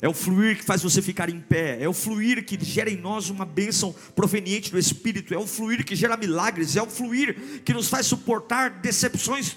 É 0.00 0.08
o 0.08 0.14
fluir 0.14 0.56
que 0.58 0.64
faz 0.64 0.82
você 0.82 1.00
ficar 1.00 1.28
em 1.28 1.40
pé, 1.40 1.78
é 1.80 1.88
o 1.88 1.92
fluir 1.92 2.44
que 2.44 2.58
gera 2.62 2.90
em 2.90 2.96
nós 2.96 3.30
uma 3.30 3.44
bênção 3.44 3.94
proveniente 4.14 4.70
do 4.70 4.78
Espírito, 4.78 5.34
é 5.34 5.38
o 5.38 5.46
fluir 5.46 5.84
que 5.84 5.94
gera 5.94 6.16
milagres, 6.16 6.76
é 6.76 6.82
o 6.82 6.86
fluir 6.86 7.62
que 7.64 7.72
nos 7.72 7.88
faz 7.88 8.06
suportar 8.06 8.70
decepções 8.70 9.56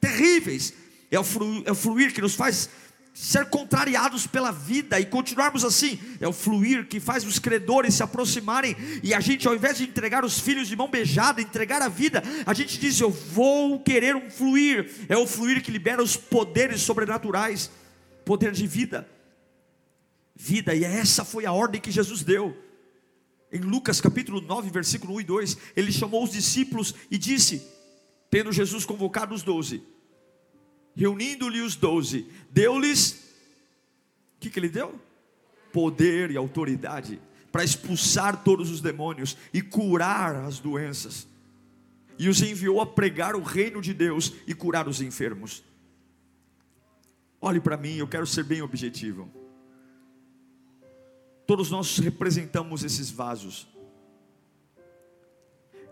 terríveis, 0.00 0.74
é 1.10 1.18
o 1.18 1.24
fluir, 1.24 1.62
é 1.66 1.72
o 1.72 1.74
fluir 1.74 2.12
que 2.12 2.20
nos 2.20 2.34
faz 2.34 2.68
ser 3.14 3.46
contrariados 3.46 4.28
pela 4.28 4.52
vida 4.52 5.00
e 5.00 5.04
continuarmos 5.04 5.64
assim. 5.64 5.98
É 6.20 6.28
o 6.28 6.32
fluir 6.32 6.86
que 6.86 7.00
faz 7.00 7.24
os 7.24 7.40
credores 7.40 7.94
se 7.94 8.02
aproximarem 8.02 8.76
e 9.02 9.12
a 9.12 9.18
gente, 9.18 9.48
ao 9.48 9.56
invés 9.56 9.78
de 9.78 9.84
entregar 9.84 10.24
os 10.24 10.38
filhos 10.38 10.68
de 10.68 10.76
mão 10.76 10.88
beijada, 10.88 11.40
entregar 11.40 11.82
a 11.82 11.88
vida, 11.88 12.22
a 12.46 12.54
gente 12.54 12.78
diz: 12.78 13.00
Eu 13.00 13.10
vou 13.10 13.80
querer 13.80 14.14
um 14.14 14.30
fluir. 14.30 14.88
É 15.08 15.16
o 15.16 15.26
fluir 15.26 15.62
que 15.62 15.72
libera 15.72 16.02
os 16.02 16.16
poderes 16.16 16.82
sobrenaturais 16.82 17.70
poder 18.24 18.52
de 18.52 18.66
vida 18.66 19.08
vida, 20.38 20.72
e 20.72 20.84
essa 20.84 21.24
foi 21.24 21.44
a 21.44 21.52
ordem 21.52 21.80
que 21.80 21.90
Jesus 21.90 22.22
deu. 22.22 22.56
Em 23.52 23.58
Lucas 23.58 24.00
capítulo 24.00 24.40
9, 24.40 24.70
versículo 24.70 25.14
1 25.14 25.20
e 25.20 25.24
2, 25.24 25.56
ele 25.74 25.90
chamou 25.90 26.22
os 26.22 26.30
discípulos 26.30 26.94
e 27.10 27.18
disse: 27.18 27.66
Tendo 28.30 28.52
Jesus 28.52 28.84
convocado 28.84 29.34
os 29.34 29.42
doze, 29.42 29.82
reunindo-lhe 30.94 31.60
os 31.60 31.74
doze, 31.74 32.26
deu-lhes, 32.50 33.12
o 34.36 34.40
que, 34.40 34.48
que 34.48 34.60
ele 34.60 34.68
deu? 34.68 34.94
Poder 35.72 36.30
e 36.30 36.36
autoridade 36.36 37.20
para 37.50 37.64
expulsar 37.64 38.44
todos 38.44 38.70
os 38.70 38.80
demônios 38.80 39.36
e 39.52 39.60
curar 39.60 40.36
as 40.36 40.60
doenças, 40.60 41.26
e 42.16 42.28
os 42.28 42.42
enviou 42.42 42.80
a 42.80 42.86
pregar 42.86 43.34
o 43.34 43.42
reino 43.42 43.80
de 43.80 43.92
Deus 43.92 44.34
e 44.46 44.54
curar 44.54 44.86
os 44.86 45.00
enfermos. 45.00 45.64
Olhe 47.40 47.60
para 47.60 47.76
mim, 47.76 47.96
eu 47.96 48.06
quero 48.06 48.26
ser 48.26 48.44
bem 48.44 48.62
objetivo. 48.62 49.47
Todos 51.48 51.70
nós 51.70 51.96
representamos 51.96 52.84
esses 52.84 53.10
vasos. 53.10 53.66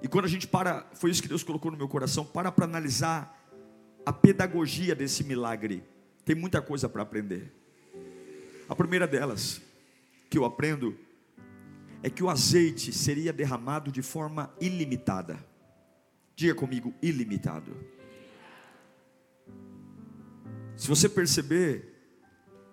E 0.03 0.07
quando 0.07 0.27
a 0.27 0.29
gente 0.29 0.47
para, 0.47 0.87
foi 0.92 1.11
isso 1.11 1.23
que 1.23 1.29
Deus 1.29 1.42
colocou 1.42 1.71
no 1.71 1.79
meu 1.79 1.88
coração, 1.88 2.27
para 2.27 2.53
para 2.53 2.66
analisar 2.66 3.42
a 4.05 4.12
pedagogia 4.12 4.95
desse 4.95 5.25
milagre. 5.25 5.83
Tem 6.27 6.37
muita 6.37 6.61
coisa 6.61 6.90
para 6.90 7.03
aprender. 7.03 7.55
A 8.69 8.77
primeira 8.77 9.07
delas 9.07 9.62
que 10.29 10.37
eu 10.37 10.45
aprendo 10.45 10.95
é 12.03 12.11
que 12.11 12.23
o 12.23 12.29
azeite 12.29 12.92
seria 12.92 13.33
derramado 13.33 13.90
de 13.90 14.03
forma 14.03 14.55
ilimitada. 14.61 15.42
Diga 16.37 16.55
comigo, 16.55 16.92
ilimitado. 17.01 17.75
Se 20.77 20.87
você 20.87 21.09
perceber, 21.09 21.95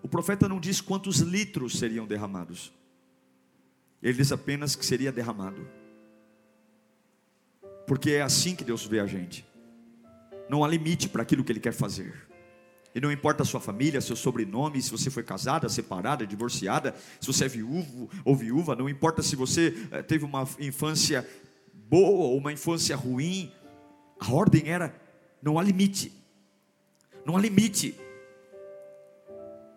o 0.03 0.07
profeta 0.07 0.49
não 0.49 0.59
diz 0.59 0.81
quantos 0.81 1.19
litros 1.19 1.79
seriam 1.79 2.05
derramados. 2.05 2.73
Ele 4.01 4.13
diz 4.13 4.33
apenas 4.33 4.75
que 4.75 4.85
seria 4.85 5.13
derramado. 5.13 5.65
Porque 7.87 8.11
é 8.11 8.21
assim 8.21 8.53
que 8.53 8.65
Deus 8.65 8.85
vê 8.85 8.99
a 8.99 9.07
gente. 9.07 9.45
Não 10.49 10.63
há 10.63 10.67
limite 10.67 11.07
para 11.07 11.23
aquilo 11.23 11.43
que 11.43 11.53
Ele 11.53 11.59
quer 11.61 11.71
fazer. 11.71 12.27
E 12.93 12.99
não 12.99 13.11
importa 13.11 13.43
a 13.43 13.45
sua 13.45 13.61
família, 13.61 14.01
seu 14.01 14.15
sobrenome, 14.15 14.81
se 14.81 14.91
você 14.91 15.09
foi 15.09 15.23
casada, 15.23 15.67
separada, 15.69 16.27
divorciada, 16.27 16.93
se 17.19 17.25
você 17.25 17.45
é 17.45 17.47
viúvo 17.47 18.09
ou 18.23 18.35
viúva, 18.35 18.75
não 18.75 18.87
importa 18.87 19.23
se 19.23 19.35
você 19.35 19.87
eh, 19.89 20.03
teve 20.03 20.25
uma 20.25 20.47
infância 20.59 21.27
boa 21.89 22.25
ou 22.25 22.37
uma 22.37 22.51
infância 22.51 22.95
ruim, 22.95 23.51
a 24.19 24.31
ordem 24.31 24.67
era: 24.67 24.93
não 25.41 25.57
há 25.57 25.63
limite. 25.63 26.11
Não 27.25 27.37
há 27.37 27.39
limite. 27.39 27.95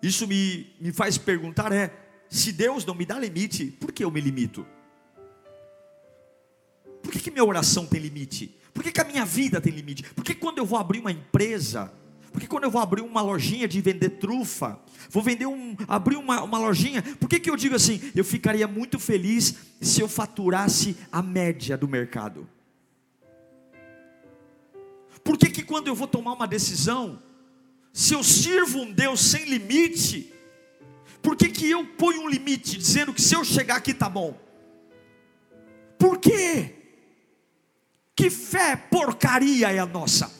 Isso 0.06 0.26
me, 0.26 0.72
me 0.80 0.92
faz 0.92 1.18
perguntar: 1.18 1.72
é, 1.72 1.92
se 2.28 2.52
Deus 2.52 2.84
não 2.84 2.94
me 2.94 3.04
dá 3.04 3.18
limite, 3.18 3.66
por 3.66 3.90
que 3.90 4.04
eu 4.04 4.10
me 4.10 4.20
limito? 4.20 4.64
Por 7.02 7.12
que, 7.12 7.18
que 7.18 7.30
minha 7.30 7.44
oração 7.44 7.86
tem 7.86 8.00
limite? 8.00 8.56
Por 8.72 8.84
que, 8.84 8.92
que 8.92 9.00
a 9.00 9.04
minha 9.04 9.24
vida 9.24 9.60
tem 9.60 9.72
limite? 9.72 10.02
Por 10.14 10.24
que 10.24 10.34
quando 10.34 10.58
eu 10.58 10.66
vou 10.66 10.78
abrir 10.78 11.00
uma 11.00 11.10
empresa, 11.10 11.92
por 12.32 12.40
que 12.40 12.46
quando 12.46 12.64
eu 12.64 12.70
vou 12.70 12.80
abrir 12.80 13.00
uma 13.00 13.20
lojinha 13.20 13.66
de 13.66 13.80
vender 13.80 14.10
trufa, 14.10 14.78
vou 15.10 15.22
vender 15.22 15.46
um, 15.46 15.74
abrir 15.88 16.16
uma, 16.16 16.42
uma 16.42 16.58
lojinha, 16.58 17.02
por 17.02 17.28
que, 17.28 17.40
que 17.40 17.50
eu 17.50 17.56
digo 17.56 17.74
assim, 17.74 18.00
eu 18.14 18.24
ficaria 18.24 18.68
muito 18.68 18.98
feliz 18.98 19.54
se 19.80 20.00
eu 20.00 20.08
faturasse 20.08 20.96
a 21.10 21.22
média 21.22 21.76
do 21.76 21.88
mercado? 21.88 22.48
Por 25.24 25.36
que, 25.36 25.50
que 25.50 25.62
quando 25.62 25.88
eu 25.88 25.94
vou 25.94 26.06
tomar 26.06 26.32
uma 26.34 26.46
decisão, 26.46 27.22
se 27.96 28.12
eu 28.12 28.22
sirvo 28.22 28.82
um 28.82 28.92
Deus 28.92 29.18
sem 29.22 29.46
limite, 29.46 30.30
por 31.22 31.34
que, 31.34 31.48
que 31.48 31.70
eu 31.70 31.82
ponho 31.82 32.24
um 32.24 32.28
limite, 32.28 32.76
dizendo 32.76 33.10
que 33.10 33.22
se 33.22 33.34
eu 33.34 33.42
chegar 33.42 33.76
aqui 33.76 33.94
tá 33.94 34.06
bom? 34.06 34.38
Por 35.98 36.18
quê? 36.18 36.74
Que 38.14 38.28
fé 38.28 38.76
porcaria 38.76 39.72
é 39.72 39.78
a 39.78 39.86
nossa? 39.86 40.30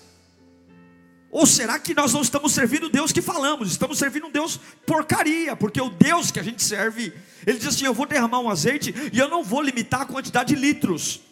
Ou 1.31 1.47
será 1.47 1.79
que 1.79 1.95
nós 1.95 2.13
não 2.13 2.21
estamos 2.21 2.53
servindo 2.53 2.89
o 2.89 2.91
Deus 2.91 3.11
que 3.11 3.23
falamos, 3.23 3.71
estamos 3.71 3.99
servindo 3.99 4.27
um 4.27 4.31
Deus 4.31 4.61
porcaria, 4.85 5.57
porque 5.57 5.81
o 5.81 5.89
Deus 5.89 6.31
que 6.31 6.39
a 6.39 6.43
gente 6.43 6.63
serve, 6.63 7.11
ele 7.47 7.57
diz 7.57 7.69
assim: 7.69 7.87
Eu 7.87 7.95
vou 7.95 8.05
derramar 8.05 8.41
um 8.41 8.51
azeite 8.51 8.95
e 9.11 9.19
eu 9.19 9.31
não 9.31 9.43
vou 9.43 9.63
limitar 9.63 10.03
a 10.03 10.07
quantidade 10.07 10.55
de 10.55 10.61
litros. 10.61 11.23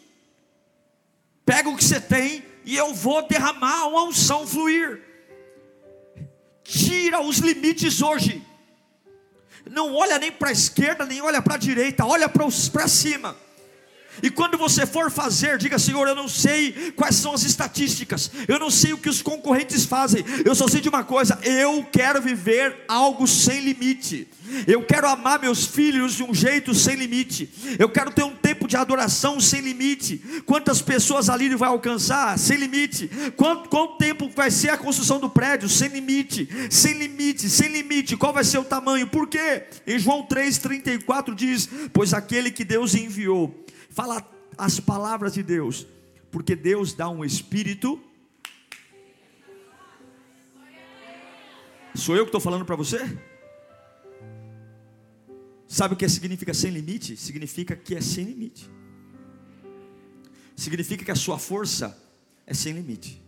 Pega 1.45 1.69
o 1.69 1.77
que 1.77 1.83
você 1.83 2.01
tem 2.01 2.43
e 2.65 2.75
eu 2.75 2.95
vou 2.95 3.27
derramar 3.27 3.85
uma 3.89 4.05
unção 4.05 4.47
fluir 4.47 5.13
tira 6.65 7.21
os 7.21 7.37
limites 7.37 8.01
hoje. 8.01 8.43
Não 9.69 9.93
olha 9.93 10.19
nem 10.19 10.31
para 10.31 10.49
a 10.49 10.51
esquerda, 10.51 11.05
nem 11.05 11.21
olha 11.21 11.41
para 11.41 11.55
a 11.55 11.57
direita, 11.57 12.05
olha 12.05 12.27
para 12.27 12.87
cima. 12.87 13.37
E 14.21 14.29
quando 14.29 14.57
você 14.57 14.85
for 14.85 15.11
fazer, 15.11 15.57
diga: 15.57 15.79
Senhor, 15.79 16.07
eu 16.07 16.15
não 16.15 16.27
sei 16.27 16.93
quais 16.95 17.15
são 17.15 17.33
as 17.33 17.43
estatísticas, 17.43 18.31
eu 18.47 18.59
não 18.59 18.69
sei 18.69 18.93
o 18.93 18.97
que 18.97 19.09
os 19.09 19.21
concorrentes 19.21 19.85
fazem, 19.85 20.23
eu 20.43 20.55
só 20.55 20.67
sei 20.67 20.81
de 20.81 20.89
uma 20.89 21.03
coisa: 21.03 21.39
eu 21.43 21.85
quero 21.91 22.21
viver 22.21 22.85
algo 22.87 23.27
sem 23.27 23.61
limite, 23.61 24.27
eu 24.67 24.83
quero 24.83 25.07
amar 25.07 25.39
meus 25.39 25.65
filhos 25.65 26.15
de 26.15 26.23
um 26.23 26.33
jeito 26.33 26.73
sem 26.73 26.95
limite, 26.95 27.49
eu 27.77 27.89
quero 27.89 28.11
ter 28.11 28.23
um 28.23 28.35
tempo 28.35 28.67
de 28.67 28.77
adoração 28.77 29.39
sem 29.39 29.61
limite. 29.61 30.21
Quantas 30.45 30.81
pessoas 30.81 31.29
ali 31.29 31.45
ele 31.45 31.55
vai 31.55 31.69
alcançar? 31.69 32.37
Sem 32.37 32.57
limite. 32.57 33.09
Quanto, 33.35 33.69
quanto 33.69 33.97
tempo 33.97 34.29
vai 34.35 34.51
ser 34.51 34.69
a 34.69 34.77
construção 34.77 35.19
do 35.19 35.29
prédio? 35.29 35.67
Sem 35.69 35.89
limite, 35.89 36.47
sem 36.69 36.93
limite, 36.93 37.49
sem 37.49 37.69
limite. 37.69 38.17
Qual 38.17 38.33
vai 38.33 38.43
ser 38.43 38.57
o 38.57 38.63
tamanho? 38.63 39.07
Por 39.07 39.27
quê? 39.27 39.63
Em 39.85 39.99
João 39.99 40.25
3,34 40.25 41.33
diz: 41.33 41.69
Pois 41.93 42.13
aquele 42.13 42.51
que 42.51 42.63
Deus 42.63 42.95
enviou 42.95 43.64
Fala 43.95 44.29
as 44.57 44.77
palavras 44.77 45.35
de 45.35 45.41
Deus, 45.41 45.87
porque 46.29 46.53
Deus 46.53 46.93
dá 46.93 47.07
um 47.07 47.23
espírito. 47.23 47.97
Sou 51.95 52.13
eu 52.13 52.25
que 52.25 52.27
estou 52.27 52.41
falando 52.41 52.65
para 52.65 52.75
você? 52.75 53.17
Sabe 55.65 55.93
o 55.93 55.97
que 55.97 56.09
significa 56.09 56.53
sem 56.53 56.71
limite? 56.71 57.15
Significa 57.15 57.73
que 57.73 57.95
é 57.95 58.01
sem 58.01 58.25
limite. 58.25 58.69
Significa 60.57 61.05
que 61.05 61.11
a 61.11 61.15
sua 61.15 61.39
força 61.39 61.97
é 62.45 62.53
sem 62.53 62.73
limite. 62.73 63.23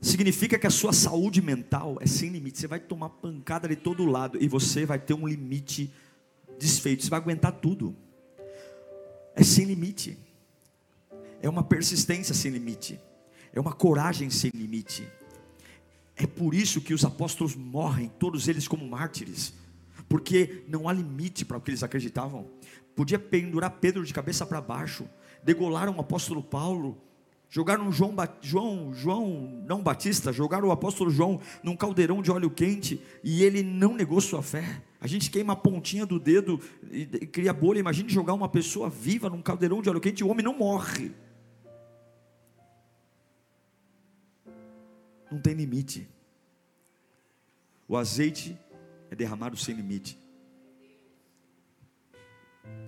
Significa 0.00 0.56
que 0.56 0.68
a 0.68 0.70
sua 0.70 0.92
saúde 0.92 1.42
mental 1.42 1.98
é 2.00 2.06
sem 2.06 2.28
limite. 2.28 2.60
Você 2.60 2.68
vai 2.68 2.78
tomar 2.78 3.08
pancada 3.08 3.66
de 3.66 3.74
todo 3.74 4.04
lado 4.04 4.38
e 4.40 4.46
você 4.46 4.86
vai 4.86 5.00
ter 5.00 5.14
um 5.14 5.26
limite 5.26 5.92
desfeito. 6.60 7.02
Você 7.02 7.10
vai 7.10 7.18
aguentar 7.18 7.50
tudo 7.50 8.03
é 9.34 9.42
sem 9.42 9.64
limite, 9.64 10.18
é 11.42 11.48
uma 11.48 11.62
persistência 11.62 12.34
sem 12.34 12.50
limite, 12.50 13.00
é 13.52 13.60
uma 13.60 13.72
coragem 13.72 14.30
sem 14.30 14.50
limite. 14.54 15.06
É 16.16 16.26
por 16.26 16.54
isso 16.54 16.80
que 16.80 16.94
os 16.94 17.04
apóstolos 17.04 17.56
morrem, 17.56 18.10
todos 18.18 18.46
eles 18.46 18.68
como 18.68 18.86
mártires, 18.86 19.52
porque 20.08 20.64
não 20.68 20.88
há 20.88 20.92
limite 20.92 21.44
para 21.44 21.56
o 21.56 21.60
que 21.60 21.70
eles 21.70 21.82
acreditavam. 21.82 22.48
Podia 22.94 23.18
pendurar 23.18 23.78
Pedro 23.80 24.04
de 24.04 24.14
cabeça 24.14 24.46
para 24.46 24.60
baixo, 24.60 25.08
degolaram 25.42 25.96
o 25.96 26.00
apóstolo 26.00 26.42
Paulo, 26.42 26.96
jogaram 27.50 27.90
João, 27.90 28.14
João, 28.40 28.94
João, 28.94 29.62
não 29.66 29.82
Batista, 29.82 30.32
jogaram 30.32 30.68
o 30.68 30.72
apóstolo 30.72 31.10
João 31.10 31.40
num 31.62 31.76
caldeirão 31.76 32.22
de 32.22 32.30
óleo 32.30 32.50
quente 32.50 33.00
e 33.22 33.42
ele 33.42 33.62
não 33.62 33.94
negou 33.94 34.20
sua 34.20 34.42
fé. 34.42 34.82
A 35.04 35.06
gente 35.06 35.30
queima 35.30 35.52
a 35.52 35.56
pontinha 35.56 36.06
do 36.06 36.18
dedo 36.18 36.58
e, 36.90 37.02
e 37.02 37.26
cria 37.26 37.52
bolha. 37.52 37.78
Imagine 37.78 38.08
jogar 38.08 38.32
uma 38.32 38.48
pessoa 38.48 38.88
viva 38.88 39.28
num 39.28 39.42
caldeirão 39.42 39.82
de 39.82 39.90
óleo 39.90 40.00
quente 40.00 40.24
o 40.24 40.28
homem 40.28 40.42
não 40.42 40.56
morre. 40.56 41.12
Não 45.30 45.38
tem 45.42 45.52
limite. 45.52 46.08
O 47.86 47.98
azeite 47.98 48.56
é 49.10 49.14
derramado 49.14 49.58
sem 49.58 49.74
limite. 49.74 50.18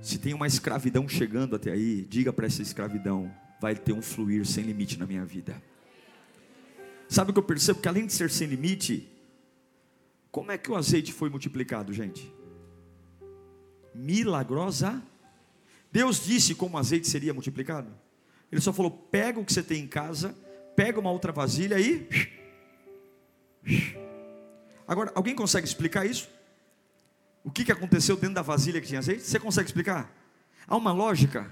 Se 0.00 0.18
tem 0.18 0.32
uma 0.32 0.46
escravidão 0.46 1.06
chegando 1.06 1.54
até 1.54 1.70
aí, 1.70 2.00
diga 2.00 2.32
para 2.32 2.46
essa 2.46 2.62
escravidão: 2.62 3.30
vai 3.60 3.74
ter 3.74 3.92
um 3.92 4.00
fluir 4.00 4.46
sem 4.46 4.64
limite 4.64 4.98
na 4.98 5.06
minha 5.06 5.26
vida. 5.26 5.62
Sabe 7.10 7.30
o 7.30 7.34
que 7.34 7.38
eu 7.38 7.44
percebo? 7.44 7.78
Que 7.78 7.88
além 7.88 8.06
de 8.06 8.14
ser 8.14 8.30
sem 8.30 8.48
limite, 8.48 9.06
como 10.36 10.52
é 10.52 10.58
que 10.58 10.70
o 10.70 10.76
azeite 10.76 11.14
foi 11.14 11.30
multiplicado, 11.30 11.94
gente? 11.94 12.30
Milagrosa. 13.94 15.02
Deus 15.90 16.22
disse 16.26 16.54
como 16.54 16.76
o 16.76 16.78
azeite 16.78 17.08
seria 17.08 17.32
multiplicado. 17.32 17.90
Ele 18.52 18.60
só 18.60 18.70
falou: 18.70 18.90
pega 18.90 19.40
o 19.40 19.44
que 19.46 19.50
você 19.50 19.62
tem 19.62 19.82
em 19.82 19.86
casa, 19.86 20.36
pega 20.76 21.00
uma 21.00 21.10
outra 21.10 21.32
vasilha 21.32 21.80
e. 21.80 22.06
Agora, 24.86 25.10
alguém 25.14 25.34
consegue 25.34 25.66
explicar 25.66 26.04
isso? 26.04 26.28
O 27.42 27.50
que, 27.50 27.64
que 27.64 27.72
aconteceu 27.72 28.14
dentro 28.14 28.34
da 28.34 28.42
vasilha 28.42 28.78
que 28.78 28.88
tinha 28.88 28.98
azeite? 28.98 29.22
Você 29.22 29.40
consegue 29.40 29.70
explicar? 29.70 30.14
Há 30.68 30.76
uma 30.76 30.92
lógica. 30.92 31.50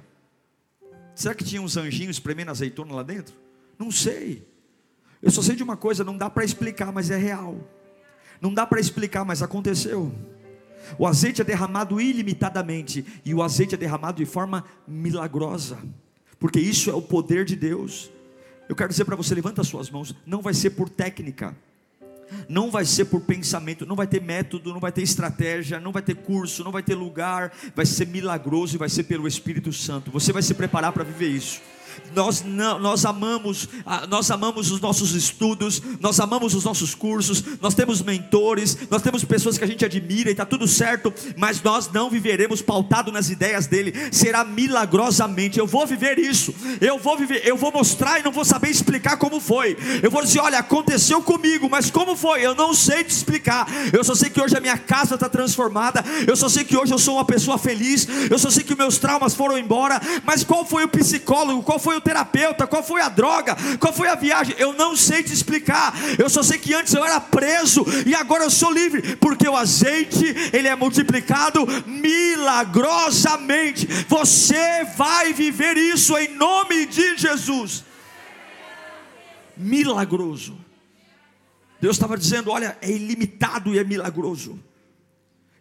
Será 1.15 1.35
que 1.35 1.43
tinha 1.43 1.63
uns 1.63 1.79
anjinhos 1.79 2.17
espremendo 2.17 2.51
azeitona 2.51 2.93
lá 2.93 3.03
dentro? 3.03 3.35
Não 3.79 3.91
sei. 3.91 4.47
Eu 5.23 5.31
só 5.31 5.41
sei 5.41 5.57
de 5.57 5.63
uma 5.63 5.75
coisa, 5.75 6.05
não 6.05 6.19
dá 6.19 6.29
para 6.29 6.45
explicar, 6.45 6.93
mas 6.93 7.11
é 7.11 7.17
real. 7.17 7.59
Não 8.41 8.53
dá 8.53 8.67
para 8.67 8.81
explicar, 8.81 9.25
mas 9.25 9.43
aconteceu. 9.43 10.13
O 10.99 11.07
azeite 11.07 11.41
é 11.41 11.45
derramado 11.45 12.01
ilimitadamente 12.01 13.05
e 13.25 13.35
o 13.35 13.43
azeite 13.43 13.75
é 13.75 13.79
derramado 13.79 14.19
de 14.19 14.27
forma 14.27 14.65
milagrosa, 14.87 15.79
porque 16.39 16.61
isso 16.61 16.91
é 16.91 16.95
o 16.95 17.01
poder 17.01 17.45
de 17.45 17.57
Deus. 17.57 18.11
Eu 18.69 18.77
quero 18.77 18.91
dizer 18.91 19.05
para 19.05 19.17
você, 19.17 19.35
levanta 19.35 19.63
as 19.63 19.69
suas 19.69 19.91
mãos, 19.91 20.15
não 20.27 20.43
vai 20.43 20.53
ser 20.53 20.71
por 20.71 20.89
técnica 20.89 21.57
não 22.49 22.71
vai 22.71 22.85
ser 22.85 23.05
por 23.05 23.21
pensamento, 23.21 23.87
não 23.87 23.95
vai 23.95 24.07
ter 24.07 24.21
método, 24.21 24.73
não 24.73 24.81
vai 24.81 24.91
ter 24.91 25.03
estratégia, 25.03 25.79
não 25.79 25.93
vai 25.93 26.03
ter 26.03 26.17
curso, 26.17 26.65
não 26.65 26.73
vai 26.73 26.83
ter 26.83 26.95
lugar, 26.95 27.53
vai 27.75 27.87
ser 27.87 28.07
milagroso 28.07 28.75
e 28.75 28.79
vai 28.79 28.89
ser 28.89 29.05
pelo 29.05 29.29
Espírito 29.29 29.73
Santo. 29.73 30.11
Você 30.11 30.33
vai 30.33 30.43
se 30.43 30.55
preparar 30.55 30.93
para 30.93 31.05
viver 31.05 31.29
isso 31.29 31.61
nós, 32.15 32.43
não, 32.43 32.79
nós 32.79 33.05
amamos, 33.05 33.69
nós 34.09 34.31
amamos 34.31 34.71
os 34.71 34.81
nossos 34.81 35.15
estudos, 35.15 35.83
nós 36.01 36.21
amamos 36.21 36.55
os 36.55 36.65
nossos 36.65 36.95
cursos, 36.95 37.43
nós 37.61 37.75
temos 37.75 38.01
mentores, 38.03 38.79
nós 38.91 39.03
temos 39.03 39.25
pessoas 39.25 39.59
que 39.59 39.65
a 39.65 39.67
gente 39.67 39.85
admira 39.85 40.31
e 40.31 40.33
está 40.33 40.47
tudo 40.47 40.67
certo, 40.67 41.13
mas 41.37 41.63
nós 41.63 41.91
não 41.91 42.09
viveremos 42.11 42.63
pautado 42.63 43.11
nas 43.11 43.31
ideias 43.31 43.67
dele, 43.67 43.93
será 44.13 44.45
milagrosamente. 44.45 45.59
Eu 45.59 45.67
vou 45.67 45.87
viver 45.87 46.19
isso, 46.19 46.55
eu 46.81 46.99
vou 46.99 47.17
viver, 47.17 47.47
eu 47.47 47.57
vou 47.57 47.73
mostrar 47.73 48.21
e 48.21 48.23
não 48.23 48.33
vou 48.33 48.45
saber 48.45 48.71
explicar 48.71 49.17
como 49.17 49.41
foi. 49.41 49.77
Eu 50.03 50.11
vou 50.11 50.23
dizer, 50.23 50.41
olha, 50.41 50.59
aconteceu 50.59 51.21
comigo, 51.23 51.69
mas 51.71 51.91
como 51.91 52.17
foi? 52.17 52.45
Eu 52.45 52.55
não 52.55 52.75
sei 52.75 53.05
te 53.05 53.11
explicar. 53.11 53.67
Eu 53.93 54.05
só 54.05 54.15
sei 54.15 54.31
que 54.31 54.41
hoje 54.41 54.57
a 54.57 54.61
minha 54.61 54.79
casa 54.79 55.15
está 55.15 55.29
transformada, 55.29 56.05
eu 56.27 56.37
só 56.37 56.49
sei 56.49 56.65
que 56.65 56.77
hoje 56.77 56.93
eu 56.93 56.99
sou 56.99 57.17
uma 57.17 57.25
pessoa 57.25 57.59
feliz, 57.59 58.07
eu 58.31 58.39
só 58.39 58.51
sei 58.51 58.63
que 58.63 58.75
meus 58.75 58.99
traumas 58.99 59.35
foram 59.35 59.59
embora, 59.59 60.01
mas 60.25 60.45
qual 60.45 60.65
foi 60.65 60.85
o 60.85 60.89
psicólogo? 60.89 61.63
Qual 61.63 61.79
foi 61.85 61.97
o 61.97 62.01
terapeuta, 62.01 62.67
qual 62.67 62.83
foi 62.83 63.03
a 63.03 63.11
droga, 63.11 63.55
qual 63.79 63.93
foi 63.93 64.09
a 64.09 64.15
viagem, 64.15 64.57
eu 64.59 64.73
não 64.73 64.97
sei 64.97 65.23
te 65.23 65.35
explicar. 65.35 65.93
Eu 66.19 66.31
só 66.31 66.43
sei 66.43 66.59
que 66.59 66.73
antes 66.73 66.95
eu 66.95 67.05
era 67.05 67.21
preso 67.21 67.85
e 68.07 68.15
agora 68.15 68.45
eu 68.45 68.51
sou 68.51 68.73
livre, 68.73 69.17
porque 69.17 69.47
o 69.47 69.55
azeite 69.55 70.25
ele 70.53 70.67
é 70.67 70.75
multiplicado 70.75 71.67
milagrosamente. 71.87 73.87
Você 74.09 74.85
vai 74.97 75.35
viver 75.35 75.77
isso 75.77 76.17
em 76.17 76.35
nome 76.35 76.87
de 76.87 77.19
Jesus. 77.19 77.85
Milagroso. 79.55 80.59
Deus 81.81 81.97
estava 81.97 82.17
dizendo: 82.17 82.51
olha, 82.51 82.79
é 82.81 82.91
ilimitado 82.91 83.75
e 83.75 83.79
é 83.79 83.85
milagroso. 83.85 84.59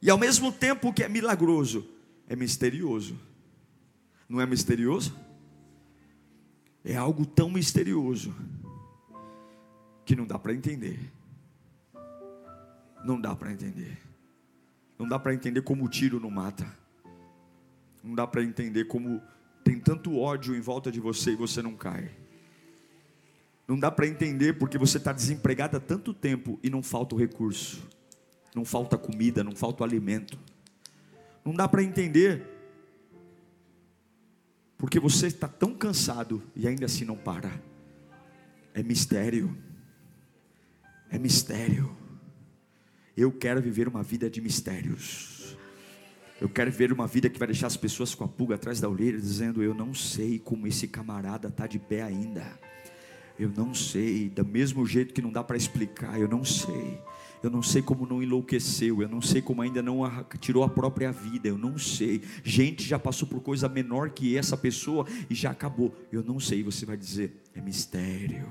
E 0.01 0.09
ao 0.09 0.17
mesmo 0.17 0.53
tempo 0.53 0.93
que 0.93 1.03
é 1.03 1.09
milagroso, 1.09 1.85
é 2.29 2.35
misterioso. 2.35 3.19
Não 4.29 4.39
é 4.39 4.45
misterioso? 4.45 5.13
É 6.83 6.95
algo 6.95 7.25
tão 7.25 7.49
misterioso 7.49 8.35
que 10.05 10.15
não 10.15 10.25
dá 10.25 10.37
para 10.37 10.53
entender. 10.53 10.99
Não 13.05 13.19
dá 13.19 13.35
para 13.35 13.51
entender. 13.51 13.97
Não 14.97 15.07
dá 15.07 15.17
para 15.17 15.33
entender 15.33 15.61
como 15.61 15.85
o 15.85 15.89
tiro 15.89 16.19
não 16.19 16.29
mata. 16.29 16.65
Não 18.03 18.13
dá 18.13 18.27
para 18.27 18.43
entender 18.43 18.85
como 18.85 19.21
tem 19.63 19.79
tanto 19.79 20.17
ódio 20.17 20.55
em 20.55 20.59
volta 20.59 20.91
de 20.91 20.99
você 20.99 21.31
e 21.31 21.35
você 21.35 21.61
não 21.61 21.75
cai. 21.75 22.11
Não 23.65 23.79
dá 23.79 23.89
para 23.89 24.05
entender 24.05 24.53
porque 24.53 24.77
você 24.77 24.97
está 24.97 25.13
desempregado 25.13 25.77
há 25.77 25.79
tanto 25.79 26.13
tempo 26.13 26.59
e 26.61 26.69
não 26.69 26.83
falta 26.83 27.15
o 27.15 27.17
recurso, 27.17 27.81
não 28.53 28.65
falta 28.65 28.97
comida, 28.97 29.41
não 29.41 29.55
falta 29.55 29.83
o 29.83 29.85
alimento. 29.85 30.37
Não 31.45 31.53
dá 31.53 31.67
para 31.67 31.81
entender 31.81 32.52
porque 34.83 34.99
você 34.99 35.27
está 35.27 35.47
tão 35.47 35.73
cansado 35.73 36.43
e 36.53 36.67
ainda 36.67 36.87
assim 36.87 37.05
não 37.05 37.15
para. 37.15 37.49
É 38.73 38.83
mistério. 38.83 39.57
É 41.09 41.17
mistério. 41.17 41.95
Eu 43.15 43.31
quero 43.31 43.61
viver 43.61 43.87
uma 43.87 44.03
vida 44.03 44.29
de 44.29 44.41
mistérios. 44.41 45.55
Eu 46.41 46.49
quero 46.49 46.69
viver 46.69 46.91
uma 46.91 47.07
vida 47.07 47.29
que 47.29 47.39
vai 47.39 47.47
deixar 47.47 47.67
as 47.67 47.77
pessoas 47.77 48.13
com 48.13 48.25
a 48.25 48.27
pulga 48.27 48.55
atrás 48.55 48.81
da 48.81 48.89
orelha, 48.89 49.17
dizendo: 49.17 49.63
Eu 49.63 49.73
não 49.73 49.93
sei 49.93 50.37
como 50.37 50.67
esse 50.67 50.85
camarada 50.85 51.47
está 51.47 51.65
de 51.65 51.79
pé 51.79 52.01
ainda. 52.01 52.45
Eu 53.39 53.53
não 53.55 53.73
sei, 53.73 54.27
do 54.27 54.43
mesmo 54.43 54.85
jeito 54.85 55.13
que 55.13 55.21
não 55.21 55.31
dá 55.31 55.41
para 55.41 55.55
explicar, 55.55 56.19
eu 56.19 56.27
não 56.27 56.43
sei. 56.43 56.99
Eu 57.43 57.49
não 57.49 57.61
sei 57.61 57.81
como 57.81 58.07
não 58.07 58.23
enlouqueceu, 58.23 59.01
eu 59.01 59.09
não 59.09 59.21
sei 59.21 59.41
como 59.41 59.61
ainda 59.61 59.81
não 59.81 59.99
tirou 60.39 60.63
a 60.63 60.69
própria 60.69 61.11
vida, 61.11 61.49
eu 61.49 61.57
não 61.57 61.77
sei. 61.77 62.23
Gente 62.41 62.83
já 62.83 62.97
passou 62.97 63.27
por 63.27 63.41
coisa 63.41 63.67
menor 63.67 64.11
que 64.11 64.37
essa 64.37 64.55
pessoa 64.55 65.05
e 65.29 65.35
já 65.35 65.51
acabou. 65.51 65.93
Eu 66.09 66.23
não 66.23 66.39
sei, 66.39 66.63
você 66.63 66.85
vai 66.85 66.95
dizer, 66.95 67.43
é 67.53 67.59
mistério. 67.59 68.47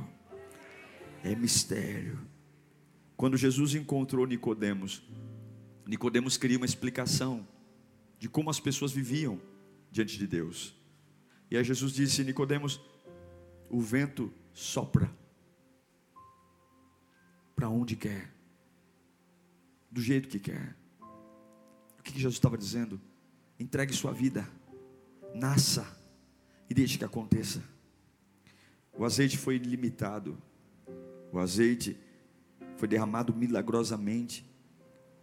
É 1.24 1.35
mistério. 1.35 2.20
Quando 3.16 3.38
Jesus 3.38 3.74
encontrou 3.74 4.26
Nicodemos, 4.26 5.02
Nicodemos 5.87 6.37
queria 6.37 6.59
uma 6.59 6.66
explicação 6.66 7.48
de 8.18 8.28
como 8.28 8.50
as 8.50 8.61
pessoas 8.61 8.92
viviam 8.92 9.40
diante 9.90 10.18
de 10.18 10.26
Deus. 10.26 10.76
E 11.50 11.57
aí 11.57 11.64
Jesus 11.64 11.94
disse: 11.94 12.22
Nicodemos, 12.24 12.78
o 13.70 13.81
vento 13.81 14.31
sopra 14.52 15.11
para 17.57 17.70
onde 17.70 17.96
quer 17.96 18.41
do 19.92 20.00
jeito 20.00 20.26
que 20.26 20.38
quer. 20.38 20.74
O 21.98 22.02
que 22.02 22.18
Jesus 22.18 22.35
estava 22.35 22.57
dizendo? 22.57 22.98
Entregue 23.61 23.92
sua 23.92 24.11
vida, 24.11 24.48
nasça 25.35 25.87
e 26.68 26.74
deixe 26.74 26.96
que 26.96 27.05
aconteça. 27.05 27.62
O 28.96 29.05
azeite 29.05 29.37
foi 29.37 29.59
limitado, 29.59 30.37
o 31.31 31.38
azeite 31.38 31.96
foi 32.76 32.88
derramado 32.88 33.35
milagrosamente, 33.35 34.44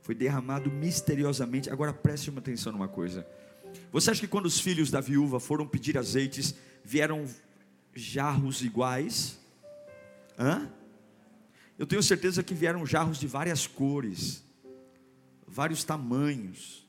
foi 0.02 0.14
derramado 0.14 0.72
misteriosamente. 0.72 1.70
Agora 1.70 1.92
preste 1.92 2.30
uma 2.30 2.40
atenção 2.40 2.72
numa 2.72 2.88
coisa. 2.88 3.28
Você 3.92 4.12
acha 4.12 4.22
que 4.22 4.28
quando 4.28 4.46
os 4.46 4.60
filhos 4.60 4.92
da 4.92 5.02
viúva 5.02 5.40
foram 5.40 5.68
pedir 5.68 5.98
azeites, 5.98 6.56
vieram 6.84 7.26
jarros 7.94 8.62
iguais? 8.62 9.40
Hã? 10.38 10.72
Eu 11.78 11.88
tenho 11.88 12.02
certeza 12.02 12.44
que 12.44 12.54
vieram 12.54 12.86
jarros 12.86 13.18
de 13.18 13.28
várias 13.28 13.66
cores 13.66 14.49
vários 15.50 15.84
tamanhos, 15.84 16.88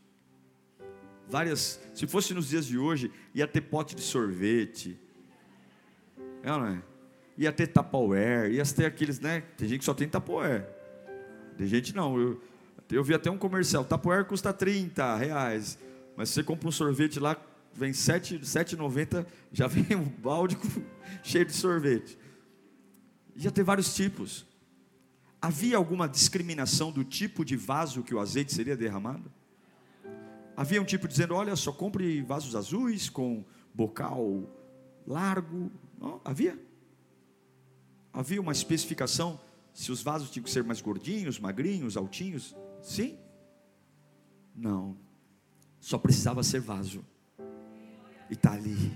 várias. 1.29 1.81
Se 1.95 2.07
fosse 2.07 2.35
nos 2.35 2.49
dias 2.49 2.67
de 2.67 2.79
hoje, 2.79 3.11
ia 3.35 3.47
ter 3.47 3.63
pote 3.63 3.95
de 3.95 4.03
sorvete, 4.03 4.99
é 6.43 6.49
não 6.49 6.67
é? 6.67 6.83
Ia 7.37 7.53
ter 7.53 7.69
Tupperware, 7.69 8.53
ia 8.53 8.65
ter 8.65 8.87
aqueles, 8.87 9.19
né? 9.19 9.43
Tem 9.57 9.69
gente 9.69 9.81
que 9.81 9.85
só 9.85 9.95
tem 9.95 10.09
Tupperware. 10.09 10.67
Tem 11.57 11.67
gente 11.67 11.95
não. 11.95 12.19
Eu, 12.19 12.41
eu 12.91 13.03
vi 13.03 13.15
até 13.15 13.31
um 13.31 13.39
comercial. 13.39 13.85
Tupperware 13.85 14.27
custa 14.27 14.53
30 14.53 15.17
reais. 15.17 15.79
Mas 16.17 16.31
você 16.31 16.43
compra 16.43 16.69
um 16.69 16.73
sorvete 16.73 17.19
lá, 17.19 17.37
vem 17.73 17.93
7,90, 17.93 19.27
já 19.53 19.67
vem 19.67 19.97
um 19.97 20.05
balde 20.05 20.59
cheio 21.23 21.47
de 21.47 21.53
sorvete. 21.53 22.19
Ia 23.37 23.51
ter 23.51 23.63
vários 23.63 23.95
tipos. 23.95 24.45
Havia 25.43 25.77
alguma 25.77 26.09
discriminação 26.09 26.93
do 26.93 27.03
tipo 27.03 27.45
de 27.45 27.57
vaso 27.57 28.03
que 28.03 28.15
o 28.15 28.21
azeite 28.21 28.53
seria 28.53 28.77
derramado? 28.77 29.33
Havia 30.57 30.83
um 30.83 30.85
tipo 30.85 31.09
dizendo: 31.09 31.35
olha, 31.35 31.57
só 31.57 31.73
compre 31.73 32.21
vasos 32.23 32.55
azuis 32.55 33.09
com 33.09 33.45
bocal 33.73 34.45
largo. 35.07 35.71
Não, 35.99 36.21
havia? 36.25 36.59
Havia 38.13 38.41
uma 38.41 38.53
especificação 38.53 39.41
se 39.73 39.91
os 39.91 40.03
vasos 40.03 40.31
tinham 40.31 40.45
que 40.45 40.51
ser 40.51 40.65
mais 40.65 40.81
gordinhos, 40.81 41.39
magrinhos, 41.39 41.97
altinhos? 41.97 42.55
Sim? 42.83 43.19
Não. 44.55 44.97
Só 45.79 45.97
precisava 45.97 46.43
ser 46.43 46.61
vaso. 46.61 47.05
E 48.29 48.35
está 48.35 48.53
ali. 48.53 48.93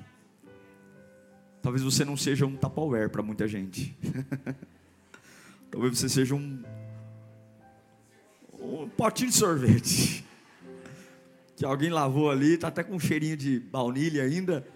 Talvez 1.62 1.82
você 1.82 2.04
não 2.04 2.16
seja 2.16 2.44
um 2.44 2.56
Tupperware 2.56 3.08
para 3.08 3.22
muita 3.22 3.48
gente. 3.48 3.96
Talvez 5.74 5.98
você 5.98 6.08
seja 6.08 6.36
um, 6.36 6.62
um 8.60 8.88
potinho 8.90 9.28
de 9.28 9.36
sorvete. 9.36 10.24
Que 11.56 11.64
alguém 11.64 11.88
lavou 11.88 12.32
ali, 12.32 12.54
está 12.54 12.66
até 12.66 12.82
com 12.82 12.96
um 12.96 12.98
cheirinho 12.98 13.36
de 13.36 13.60
baunilha 13.60 14.24
ainda. 14.24 14.66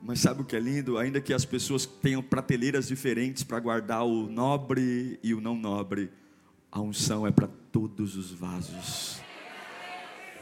Mas 0.00 0.20
sabe 0.20 0.42
o 0.42 0.44
que 0.44 0.54
é 0.54 0.60
lindo? 0.60 0.96
Ainda 0.96 1.20
que 1.20 1.34
as 1.34 1.44
pessoas 1.44 1.84
tenham 1.84 2.22
prateleiras 2.22 2.86
diferentes 2.86 3.42
para 3.42 3.58
guardar 3.58 4.04
o 4.04 4.28
nobre 4.28 5.18
e 5.20 5.34
o 5.34 5.40
não 5.40 5.56
nobre, 5.56 6.12
a 6.70 6.80
unção 6.80 7.26
é 7.26 7.32
para 7.32 7.48
todos 7.72 8.14
os 8.14 8.30
vasos. 8.30 9.20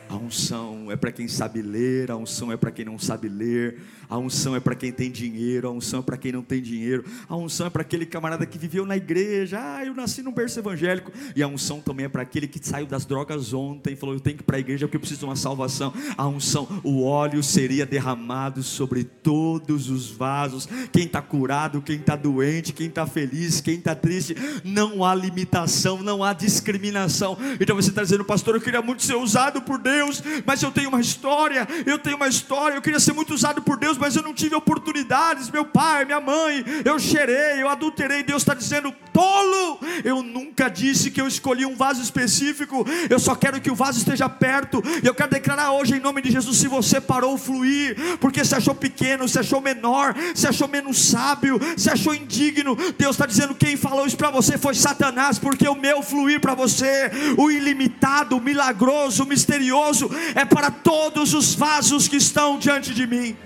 A 0.09 0.15
unção 0.15 0.91
é 0.91 0.97
para 0.97 1.11
quem 1.11 1.27
sabe 1.27 1.61
ler, 1.61 2.11
a 2.13 2.17
unção 2.17 2.53
é 2.53 2.57
para 2.57 2.71
quem 2.71 2.85
não 2.85 2.97
sabe 2.97 3.29
ler, 3.29 3.81
a 4.09 4.17
unção 4.17 4.55
é 4.55 4.61
para 4.61 4.77
quem 4.77 4.93
tem 4.93 5.11
dinheiro, 5.11 5.67
a 5.67 5.71
unção 5.73 5.99
é 5.99 6.03
para 6.03 6.17
quem 6.17 6.31
não 6.31 6.43
tem 6.43 6.63
dinheiro, 6.63 7.05
a 7.29 7.37
unção 7.37 7.67
é 7.67 7.71
para 7.71 7.83
aquele 7.83 8.07
camarada 8.07 8.47
que 8.47 8.57
viveu 8.57 8.87
na 8.87 8.97
igreja, 8.97 9.59
ah, 9.61 9.85
eu 9.85 9.95
nasci 9.95 10.23
num 10.23 10.33
berço 10.33 10.61
evangélico, 10.61 11.11
e 11.35 11.43
a 11.43 11.49
unção 11.49 11.81
também 11.81 12.07
é 12.07 12.09
para 12.09 12.23
aquele 12.23 12.47
que 12.47 12.61
saiu 12.65 12.87
das 12.87 13.05
drogas 13.05 13.53
ontem 13.53 13.95
e 13.95 13.97
falou, 13.97 14.15
eu 14.15 14.21
tenho 14.21 14.37
que 14.37 14.43
ir 14.43 14.47
para 14.47 14.59
a 14.59 14.61
igreja 14.61 14.87
porque 14.87 14.97
eu 14.97 15.01
preciso 15.01 15.21
de 15.21 15.27
uma 15.27 15.37
salvação. 15.37 15.93
A 16.17 16.27
unção, 16.29 16.69
o 16.85 17.03
óleo 17.03 17.43
seria 17.43 17.85
derramado 17.85 18.63
sobre 18.63 19.03
todos 19.03 19.91
os 19.91 20.09
vasos, 20.09 20.69
quem 20.93 21.05
está 21.05 21.21
curado, 21.21 21.83
quem 21.83 21.97
está 21.97 22.15
doente, 22.15 22.73
quem 22.73 22.87
está 22.87 23.07
feliz, 23.07 23.61
quem 23.61 23.75
está 23.75 23.95
triste, 23.95 24.37
não 24.63 25.05
há 25.05 25.15
limitação, 25.15 26.01
não 26.01 26.23
há 26.23 26.33
discriminação. 26.33 27.37
Então 27.61 27.75
você 27.75 27.91
está 27.91 28.03
dizendo, 28.03 28.25
pastor, 28.25 28.55
eu 28.55 28.61
queria 28.61 28.81
muito 28.81 29.03
ser 29.03 29.17
usado 29.17 29.61
por 29.63 29.79
Deus 29.79 29.96
Deus, 29.97 30.23
mas 30.45 30.63
eu 30.63 30.71
tenho 30.71 30.91
uma 30.91 31.01
história, 31.01 31.67
eu 31.87 31.99
tenho 31.99 32.17
uma 32.17 32.29
história, 32.29 32.77
eu 32.77 32.83
queria 32.83 33.01
ser 33.01 33.15
muito 33.15 33.33
usado 33.33 33.63
por 33.63 33.79
Deus, 33.79 33.97
mas 33.97 34.15
eu 34.15 34.23
não 34.23 34.35
tive 34.35 34.55
oportunidades, 34.55 35.51
meu 35.51 35.65
pai, 35.65 36.05
minha 36.05 36.21
mãe, 36.21 36.65
eu 36.85 36.99
cheirei, 36.99 37.63
eu 37.63 37.69
adulterei, 37.69 38.23
Deus 38.23 38.43
está 38.43 38.53
dizendo, 38.53 38.95
tolo, 39.13 39.81
eu 40.05 40.23
nunca 40.23 40.69
disse 40.69 41.11
que 41.11 41.21
eu 41.21 41.27
escolhi 41.27 41.65
um 41.65 41.75
vaso 41.75 42.03
específico, 42.03 42.85
eu 43.09 43.19
só 43.19 43.35
quero 43.35 43.61
que 43.61 43.71
o 43.71 43.75
vaso 43.75 43.99
esteja 43.99 44.29
perto, 44.29 44.83
e 45.03 45.07
eu 45.07 45.15
quero 45.15 45.31
declarar 45.31 45.73
hoje 45.73 45.97
em 45.97 46.01
nome 46.01 46.21
de 46.21 46.31
Jesus, 46.31 46.59
se 46.59 46.69
você 46.69 47.01
parou 47.01 47.39
fluir, 47.39 47.97
porque 48.21 48.45
se 48.45 48.55
achou 48.55 48.75
pequeno, 48.75 49.27
se 49.27 49.39
achou 49.39 49.63
menor, 49.63 50.15
se 50.35 50.47
achou 50.47 50.69
menos 50.69 51.09
sábio, 51.09 51.59
se 51.77 51.89
achou 51.89 52.15
indigno, 52.15 52.77
Deus 52.99 53.17
está 53.17 53.25
dizendo, 53.25 53.55
quem 53.55 53.77
falou 53.77 54.07
isso 54.07 54.17
para 54.17 54.31
você 54.31 54.59
foi 54.59 54.75
Satanás, 54.75 55.39
porque 55.39 55.67
o 55.67 55.75
meu 55.75 56.03
fluir 56.03 56.39
para 56.39 56.55
você, 56.55 57.11
o 57.39 57.51
ilimitado, 57.51 58.37
o 58.37 58.41
milagroso, 58.41 59.23
o 59.23 59.27
misterioso, 59.27 59.86
é 60.35 60.45
para 60.45 60.71
todos 60.71 61.35
os 61.35 61.55
vasos 61.55 62.09
que 62.09 62.17
estão 62.17 62.59
diante 62.59 62.95
de 62.95 63.07
mim. 63.07 63.37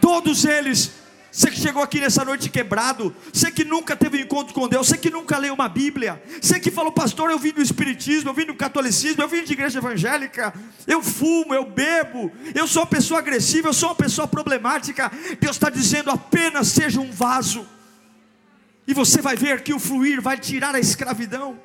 Todos 0.00 0.44
eles. 0.44 0.92
Você 1.30 1.50
que 1.50 1.58
chegou 1.58 1.82
aqui 1.82 1.98
nessa 1.98 2.26
noite 2.26 2.50
quebrado, 2.50 3.14
você 3.32 3.50
que 3.50 3.64
nunca 3.64 3.96
teve 3.96 4.18
um 4.18 4.20
encontro 4.20 4.52
com 4.52 4.68
Deus, 4.68 4.86
você 4.86 4.98
que 4.98 5.08
nunca 5.08 5.38
leu 5.38 5.54
uma 5.54 5.66
Bíblia, 5.66 6.22
você 6.38 6.60
que 6.60 6.70
falou, 6.70 6.92
pastor, 6.92 7.30
eu 7.30 7.38
vim 7.38 7.52
do 7.52 7.62
Espiritismo, 7.62 8.28
eu 8.28 8.34
vim 8.34 8.44
do 8.44 8.54
catolicismo, 8.54 9.22
eu 9.22 9.28
vim 9.28 9.42
de 9.42 9.54
igreja 9.54 9.78
evangélica, 9.78 10.52
eu 10.86 11.02
fumo, 11.02 11.54
eu 11.54 11.64
bebo, 11.64 12.30
eu 12.54 12.66
sou 12.66 12.82
uma 12.82 12.86
pessoa 12.88 13.20
agressiva, 13.20 13.68
eu 13.68 13.72
sou 13.72 13.88
uma 13.88 13.94
pessoa 13.94 14.28
problemática. 14.28 15.10
Deus 15.40 15.56
está 15.56 15.70
dizendo 15.70 16.10
apenas 16.10 16.68
seja 16.68 17.00
um 17.00 17.10
vaso, 17.10 17.66
e 18.86 18.92
você 18.92 19.22
vai 19.22 19.34
ver 19.34 19.62
que 19.62 19.72
o 19.72 19.78
fluir 19.78 20.20
vai 20.20 20.36
tirar 20.36 20.74
a 20.74 20.80
escravidão. 20.80 21.58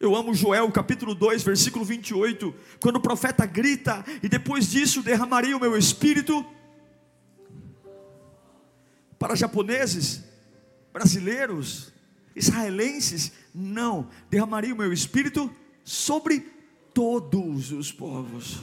Eu 0.00 0.16
amo 0.16 0.32
Joel 0.32 0.72
capítulo 0.72 1.14
2, 1.14 1.42
versículo 1.42 1.84
28, 1.84 2.54
quando 2.80 2.96
o 2.96 3.00
profeta 3.00 3.44
grita, 3.44 4.02
e 4.22 4.30
depois 4.30 4.70
disso 4.70 5.02
derramarei 5.02 5.52
o 5.52 5.60
meu 5.60 5.76
espírito 5.76 6.42
para 9.18 9.34
japoneses, 9.34 10.24
brasileiros, 10.90 11.92
israelenses, 12.34 13.30
não, 13.54 14.08
derramarei 14.30 14.72
o 14.72 14.76
meu 14.76 14.90
espírito 14.90 15.54
sobre 15.84 16.40
todos 16.94 17.70
os 17.70 17.92
povos. 17.92 18.62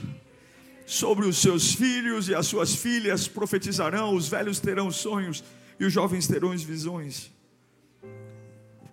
Sobre 0.87 1.27
os 1.27 1.37
seus 1.37 1.75
filhos 1.75 2.29
e 2.29 2.33
as 2.33 2.47
suas 2.47 2.73
filhas 2.73 3.27
profetizarão, 3.27 4.15
os 4.15 4.27
velhos 4.27 4.59
terão 4.59 4.89
sonhos 4.89 5.43
e 5.79 5.85
os 5.85 5.93
jovens 5.93 6.25
terão 6.27 6.57
visões. 6.57 7.31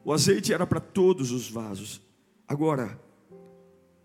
O 0.04 0.12
azeite 0.12 0.52
era 0.52 0.66
para 0.66 0.80
todos 0.80 1.30
os 1.30 1.48
vasos. 1.48 2.02
Agora, 2.46 3.00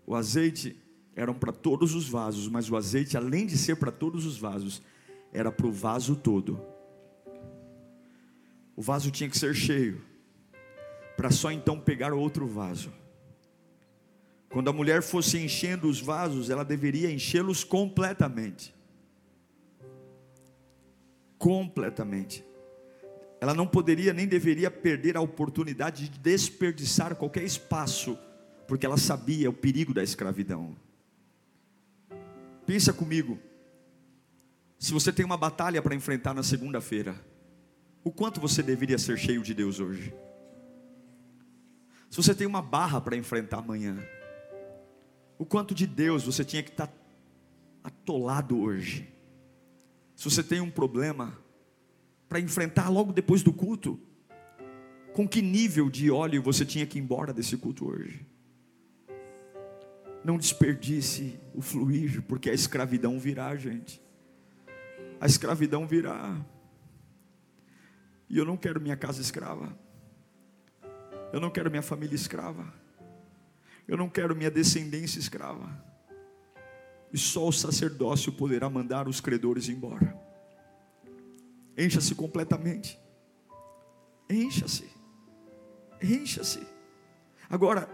o 0.06 0.14
azeite 0.14 0.76
eram 1.14 1.34
para 1.34 1.52
todos 1.52 1.94
os 1.94 2.08
vasos, 2.08 2.48
mas 2.48 2.70
o 2.70 2.76
azeite, 2.76 3.16
além 3.16 3.46
de 3.46 3.56
ser 3.58 3.76
para 3.76 3.92
todos 3.92 4.24
os 4.24 4.38
vasos, 4.38 4.82
era 5.32 5.52
para 5.52 5.66
o 5.66 5.72
vaso 5.72 6.16
todo. 6.16 6.60
O 8.74 8.82
vaso 8.82 9.10
tinha 9.10 9.28
que 9.28 9.38
ser 9.38 9.54
cheio, 9.54 10.02
para 11.16 11.30
só 11.30 11.52
então 11.52 11.78
pegar 11.78 12.14
outro 12.14 12.46
vaso. 12.46 12.90
Quando 14.48 14.70
a 14.70 14.72
mulher 14.72 15.02
fosse 15.02 15.38
enchendo 15.38 15.88
os 15.88 16.00
vasos, 16.00 16.50
ela 16.50 16.64
deveria 16.64 17.12
enchê-los 17.12 17.62
completamente. 17.62 18.74
Completamente. 21.38 22.44
Ela 23.40 23.54
não 23.54 23.66
poderia 23.66 24.12
nem 24.12 24.26
deveria 24.26 24.70
perder 24.70 25.16
a 25.16 25.20
oportunidade 25.20 26.08
de 26.08 26.18
desperdiçar 26.18 27.14
qualquer 27.14 27.44
espaço 27.44 28.18
porque 28.70 28.86
ela 28.86 28.96
sabia 28.96 29.50
o 29.50 29.52
perigo 29.52 29.92
da 29.92 30.00
escravidão. 30.00 30.76
Pensa 32.64 32.92
comigo, 32.92 33.36
se 34.78 34.92
você 34.92 35.12
tem 35.12 35.26
uma 35.26 35.36
batalha 35.36 35.82
para 35.82 35.92
enfrentar 35.92 36.32
na 36.34 36.44
segunda-feira, 36.44 37.20
o 38.04 38.12
quanto 38.12 38.40
você 38.40 38.62
deveria 38.62 38.96
ser 38.96 39.18
cheio 39.18 39.42
de 39.42 39.54
Deus 39.54 39.80
hoje? 39.80 40.14
Se 42.08 42.16
você 42.16 42.32
tem 42.32 42.46
uma 42.46 42.62
barra 42.62 43.00
para 43.00 43.16
enfrentar 43.16 43.58
amanhã, 43.58 43.98
o 45.36 45.44
quanto 45.44 45.74
de 45.74 45.84
Deus 45.84 46.22
você 46.22 46.44
tinha 46.44 46.62
que 46.62 46.70
estar 46.70 46.86
tá 46.86 46.94
atolado 47.82 48.56
hoje? 48.56 49.12
Se 50.14 50.30
você 50.30 50.44
tem 50.44 50.60
um 50.60 50.70
problema 50.70 51.36
para 52.28 52.38
enfrentar 52.38 52.88
logo 52.88 53.12
depois 53.12 53.42
do 53.42 53.52
culto, 53.52 53.98
com 55.12 55.26
que 55.26 55.42
nível 55.42 55.90
de 55.90 56.08
óleo 56.08 56.40
você 56.40 56.64
tinha 56.64 56.86
que 56.86 57.00
ir 57.00 57.02
embora 57.02 57.32
desse 57.32 57.56
culto 57.56 57.88
hoje? 57.88 58.29
Não 60.24 60.36
desperdice 60.36 61.38
o 61.54 61.62
fluir, 61.62 62.22
porque 62.22 62.50
a 62.50 62.54
escravidão 62.54 63.18
virá, 63.18 63.54
gente. 63.56 64.02
A 65.20 65.26
escravidão 65.26 65.86
virá. 65.86 66.38
E 68.28 68.38
eu 68.38 68.44
não 68.44 68.56
quero 68.56 68.80
minha 68.80 68.96
casa 68.96 69.20
escrava. 69.20 69.76
Eu 71.32 71.40
não 71.40 71.50
quero 71.50 71.70
minha 71.70 71.82
família 71.82 72.14
escrava. 72.14 72.72
Eu 73.86 73.96
não 73.96 74.08
quero 74.08 74.36
minha 74.36 74.50
descendência 74.50 75.18
escrava. 75.18 75.84
E 77.12 77.18
só 77.18 77.48
o 77.48 77.52
sacerdócio 77.52 78.32
poderá 78.32 78.70
mandar 78.70 79.08
os 79.08 79.20
credores 79.20 79.68
embora. 79.68 80.16
Encha-se 81.76 82.14
completamente. 82.14 82.98
Encha-se. 84.28 84.88
Encha-se. 86.02 86.64
Agora, 87.48 87.88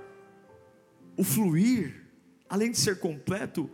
o 1.16 1.24
fluir 1.24 2.06
além 2.49 2.71
de 2.71 2.79
ser 2.79 3.01
completo, 3.01 3.71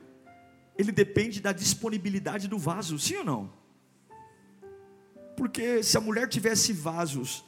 ele 0.77 0.93
depende 0.93 1.41
da 1.41 1.53
disponibilidade 1.53 2.49
do 2.49 2.59
vaso, 2.59 2.99
sim 2.99 3.17
ou 3.17 3.25
não? 3.25 3.53
Porque 5.37 5.83
se 5.83 5.97
a 5.97 6.01
mulher 6.01 6.29
tivesse 6.29 6.73
vasos 6.73 7.45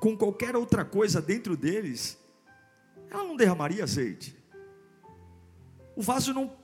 com 0.00 0.16
qualquer 0.16 0.56
outra 0.56 0.84
coisa 0.84 1.20
dentro 1.20 1.56
deles, 1.56 2.18
ela 3.10 3.24
não 3.24 3.36
derramaria 3.36 3.82
azeite. 3.82 4.36
O 5.94 6.02
vaso 6.02 6.32
não 6.32 6.56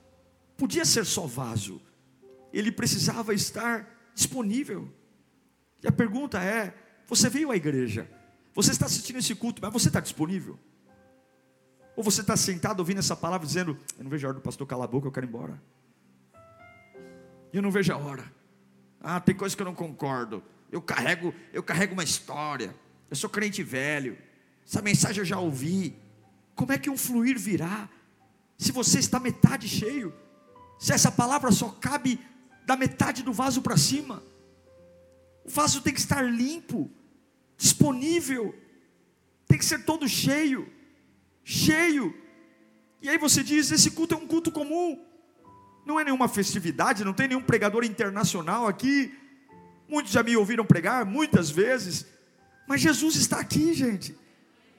podia 0.57 0.85
ser 0.85 1.05
só 1.07 1.26
vaso, 1.26 1.80
ele 2.53 2.70
precisava 2.70 3.35
estar 3.35 4.12
disponível. 4.14 4.93
E 5.83 5.89
a 5.89 5.93
pergunta 5.93 6.43
é: 6.43 6.74
você 7.07 7.28
veio 7.28 7.51
à 7.51 7.57
igreja, 7.57 8.09
você 8.55 8.70
está 8.70 8.87
assistindo 8.87 9.18
esse 9.18 9.35
culto, 9.35 9.61
mas 9.62 9.72
você 9.72 9.89
está 9.89 10.01
disponível? 10.01 10.59
Ou 11.97 12.03
você 12.03 12.22
está 12.22 12.36
sentado 12.36 12.80
ouvindo 12.80 12.99
essa 12.99 13.16
palavra 13.16 13.47
dizendo: 13.47 13.78
Eu 13.99 14.05
não 14.05 14.11
vejo 14.11 14.26
a 14.26 14.30
hora 14.30 14.38
do 14.38 14.43
pastor 14.43 14.66
calar 14.66 14.84
a 14.84 14.90
boca, 14.90 15.07
eu 15.07 15.12
quero 15.12 15.26
ir 15.26 15.28
embora. 15.28 15.62
Eu 17.53 17.61
não 17.61 17.70
vejo 17.70 17.93
a 17.93 17.97
hora. 17.97 18.32
Ah, 19.01 19.20
tem 19.20 19.34
coisa 19.34 19.55
que 19.55 19.61
eu 19.61 19.66
não 19.66 19.74
concordo. 19.74 20.43
Eu 20.70 20.80
carrego, 20.80 21.34
eu 21.53 21.62
carrego 21.62 21.93
uma 21.93 22.05
história. 22.05 22.74
Eu 23.11 23.16
sou 23.16 23.28
crente 23.28 23.62
velho. 23.62 24.16
Essa 24.66 24.80
mensagem 24.80 25.20
eu 25.20 25.24
já 25.24 25.38
ouvi. 25.38 25.95
Como 26.55 26.72
é 26.72 26.78
que 26.78 26.88
um 26.88 26.97
fluir 26.97 27.38
virá? 27.38 27.88
Se 28.57 28.72
você 28.72 28.99
está 28.99 29.20
metade 29.20 29.68
cheio, 29.68 30.14
se 30.78 30.93
essa 30.93 31.12
palavra 31.12 31.51
só 31.53 31.68
cabe 31.68 32.18
da 32.64 32.76
metade 32.76 33.22
do 33.22 33.32
vaso 33.32 33.61
para 33.61 33.76
cima, 33.76 34.22
o 35.45 35.51
vaso 35.51 35.82
tem 35.82 35.93
que 35.93 36.01
estar 36.01 36.22
limpo, 36.22 36.90
disponível, 37.57 38.55
tem 39.47 39.59
que 39.59 39.64
ser 39.64 39.84
todo 39.84 40.09
cheio, 40.09 40.71
cheio. 41.45 42.14
E 43.01 43.09
aí 43.09 43.18
você 43.18 43.43
diz: 43.43 43.70
esse 43.70 43.90
culto 43.90 44.14
é 44.14 44.18
um 44.18 44.26
culto 44.26 44.51
comum, 44.51 45.05
não 45.84 45.99
é 45.99 46.05
nenhuma 46.05 46.28
festividade, 46.28 47.05
não 47.05 47.12
tem 47.12 47.28
nenhum 47.28 47.43
pregador 47.43 47.84
internacional 47.84 48.66
aqui. 48.66 49.12
Muitos 49.88 50.12
já 50.12 50.22
me 50.22 50.36
ouviram 50.36 50.64
pregar 50.64 51.05
muitas 51.05 51.51
vezes, 51.51 52.07
mas 52.66 52.80
Jesus 52.80 53.16
está 53.16 53.38
aqui, 53.40 53.74
gente. 53.74 54.16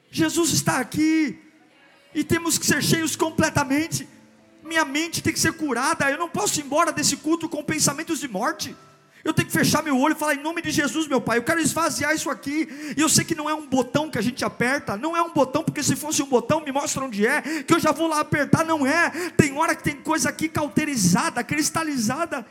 Jesus 0.09 0.51
está 0.51 0.79
aqui, 0.79 1.39
e 2.13 2.23
temos 2.23 2.57
que 2.57 2.65
ser 2.65 2.81
cheios 2.81 3.15
completamente. 3.15 4.07
Minha 4.63 4.85
mente 4.85 5.21
tem 5.21 5.33
que 5.33 5.39
ser 5.39 5.53
curada. 5.53 6.09
Eu 6.09 6.17
não 6.17 6.29
posso 6.29 6.59
ir 6.59 6.63
embora 6.63 6.91
desse 6.91 7.17
culto 7.17 7.49
com 7.49 7.63
pensamentos 7.63 8.19
de 8.19 8.27
morte. 8.27 8.75
Eu 9.23 9.33
tenho 9.33 9.47
que 9.47 9.53
fechar 9.53 9.81
meu 9.81 9.97
olho 9.97 10.13
e 10.13 10.17
falar 10.17 10.35
em 10.35 10.43
nome 10.43 10.61
de 10.61 10.69
Jesus, 10.69 11.07
meu 11.07 11.21
Pai. 11.21 11.37
Eu 11.37 11.43
quero 11.43 11.61
esvaziar 11.61 12.13
isso 12.13 12.29
aqui. 12.29 12.67
E 12.97 12.99
eu 12.99 13.07
sei 13.07 13.23
que 13.23 13.33
não 13.33 13.49
é 13.49 13.53
um 13.53 13.65
botão 13.65 14.09
que 14.09 14.17
a 14.17 14.21
gente 14.21 14.43
aperta. 14.43 14.97
Não 14.97 15.15
é 15.15 15.21
um 15.21 15.31
botão, 15.31 15.63
porque 15.63 15.81
se 15.81 15.95
fosse 15.95 16.21
um 16.21 16.25
botão, 16.25 16.59
me 16.59 16.73
mostra 16.73 17.05
onde 17.05 17.25
é. 17.25 17.41
Que 17.63 17.73
eu 17.73 17.79
já 17.79 17.93
vou 17.93 18.07
lá 18.07 18.19
apertar. 18.19 18.65
Não 18.65 18.85
é. 18.85 19.09
Tem 19.37 19.57
hora 19.57 19.75
que 19.75 19.83
tem 19.83 19.95
coisa 19.95 20.27
aqui 20.27 20.49
cauterizada, 20.49 21.41
cristalizada. 21.41 22.45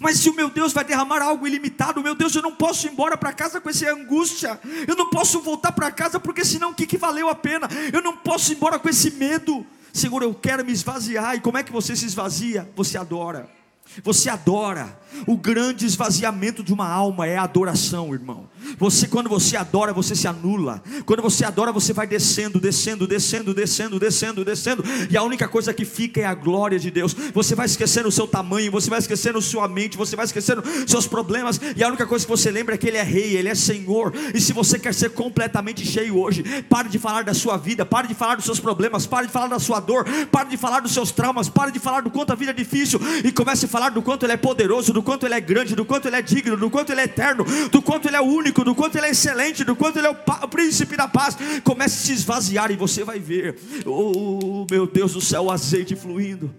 Mas 0.00 0.18
se 0.18 0.30
o 0.30 0.34
meu 0.34 0.50
Deus 0.50 0.72
vai 0.72 0.84
derramar 0.84 1.22
algo 1.22 1.46
ilimitado, 1.46 2.02
meu 2.02 2.14
Deus, 2.14 2.34
eu 2.34 2.42
não 2.42 2.54
posso 2.54 2.86
ir 2.86 2.90
embora 2.90 3.16
para 3.16 3.32
casa 3.32 3.60
com 3.60 3.70
essa 3.70 3.88
angústia. 3.92 4.60
Eu 4.88 4.96
não 4.96 5.10
posso 5.10 5.40
voltar 5.40 5.70
para 5.70 5.92
casa, 5.92 6.18
porque 6.18 6.44
senão 6.44 6.70
o 6.70 6.74
que, 6.74 6.86
que 6.86 6.98
valeu 6.98 7.28
a 7.28 7.36
pena? 7.36 7.68
Eu 7.92 8.02
não 8.02 8.16
posso 8.16 8.52
ir 8.52 8.56
embora 8.56 8.80
com 8.80 8.88
esse 8.88 9.12
medo. 9.12 9.64
Senhor, 9.92 10.22
eu 10.24 10.34
quero 10.34 10.64
me 10.64 10.72
esvaziar. 10.72 11.36
E 11.36 11.40
como 11.40 11.58
é 11.58 11.62
que 11.62 11.70
você 11.70 11.94
se 11.94 12.04
esvazia? 12.04 12.68
Você 12.74 12.98
adora. 12.98 13.61
Você 14.02 14.28
adora. 14.28 15.00
O 15.26 15.36
grande 15.36 15.84
esvaziamento 15.84 16.62
de 16.62 16.72
uma 16.72 16.88
alma 16.88 17.26
é 17.26 17.36
a 17.36 17.42
adoração, 17.42 18.14
irmão. 18.14 18.48
Você 18.78 19.06
quando 19.06 19.28
você 19.28 19.56
adora, 19.56 19.92
você 19.92 20.16
se 20.16 20.26
anula. 20.26 20.82
Quando 21.04 21.22
você 21.22 21.44
adora, 21.44 21.70
você 21.70 21.92
vai 21.92 22.06
descendo, 22.06 22.58
descendo, 22.58 23.06
descendo, 23.06 23.52
descendo, 23.52 24.00
descendo, 24.00 24.44
descendo, 24.44 24.84
e 25.10 25.16
a 25.16 25.22
única 25.22 25.46
coisa 25.46 25.74
que 25.74 25.84
fica 25.84 26.20
é 26.20 26.24
a 26.24 26.34
glória 26.34 26.78
de 26.78 26.90
Deus. 26.90 27.14
Você 27.34 27.54
vai 27.54 27.66
esquecendo 27.66 28.08
o 28.08 28.12
seu 28.12 28.26
tamanho, 28.26 28.72
você 28.72 28.88
vai 28.88 28.98
esquecendo 28.98 29.40
sua 29.42 29.68
mente, 29.68 29.96
você 29.96 30.16
vai 30.16 30.24
esquecendo 30.24 30.62
seus 30.86 31.06
problemas, 31.06 31.60
e 31.76 31.84
a 31.84 31.88
única 31.88 32.06
coisa 32.06 32.24
que 32.24 32.30
você 32.30 32.50
lembra 32.50 32.74
é 32.74 32.78
que 32.78 32.88
ele 32.88 32.96
é 32.96 33.02
rei, 33.02 33.36
ele 33.36 33.48
é 33.48 33.54
Senhor. 33.54 34.12
E 34.34 34.40
se 34.40 34.52
você 34.52 34.78
quer 34.78 34.94
ser 34.94 35.10
completamente 35.10 35.84
cheio 35.84 36.18
hoje, 36.18 36.42
pare 36.70 36.88
de 36.88 36.98
falar 36.98 37.22
da 37.22 37.34
sua 37.34 37.56
vida, 37.56 37.84
pare 37.84 38.08
de 38.08 38.14
falar 38.14 38.36
dos 38.36 38.44
seus 38.44 38.58
problemas, 38.58 39.06
pare 39.06 39.26
de 39.26 39.32
falar 39.32 39.48
da 39.48 39.58
sua 39.58 39.78
dor, 39.78 40.06
pare 40.30 40.48
de 40.48 40.56
falar 40.56 40.80
dos 40.80 40.92
seus 40.92 41.10
traumas, 41.10 41.48
pare 41.48 41.70
de 41.70 41.78
falar 41.78 42.00
do 42.00 42.10
quanto 42.10 42.32
a 42.32 42.36
vida 42.36 42.50
é 42.50 42.54
difícil 42.54 43.00
e 43.22 43.30
comece 43.30 43.66
a 43.66 43.68
falar 43.72 43.88
do 43.88 44.02
quanto 44.02 44.26
ele 44.26 44.34
é 44.34 44.36
poderoso, 44.36 44.92
do 44.92 45.02
quanto 45.02 45.24
ele 45.24 45.34
é 45.34 45.40
grande, 45.40 45.74
do 45.74 45.84
quanto 45.84 46.06
ele 46.06 46.16
é 46.16 46.22
digno, 46.22 46.58
do 46.58 46.70
quanto 46.70 46.92
ele 46.92 47.00
é 47.00 47.04
eterno, 47.04 47.42
do 47.70 47.80
quanto 47.80 48.06
ele 48.06 48.16
é 48.16 48.20
único, 48.20 48.62
do 48.62 48.74
quanto 48.74 48.96
ele 48.96 49.06
é 49.06 49.10
excelente, 49.10 49.64
do 49.64 49.74
quanto 49.74 49.98
ele 49.98 50.06
é 50.06 50.10
o, 50.10 50.16
o 50.44 50.48
príncipe 50.48 50.94
da 50.94 51.08
paz. 51.08 51.38
Comece 51.64 51.96
a 51.96 52.06
se 52.06 52.12
esvaziar 52.12 52.70
e 52.70 52.76
você 52.76 53.02
vai 53.02 53.18
ver, 53.18 53.58
oh 53.86 54.66
meu 54.70 54.86
Deus 54.86 55.14
do 55.14 55.22
céu, 55.22 55.44
o 55.44 55.50
azeite 55.50 55.96
fluindo. 55.96 56.54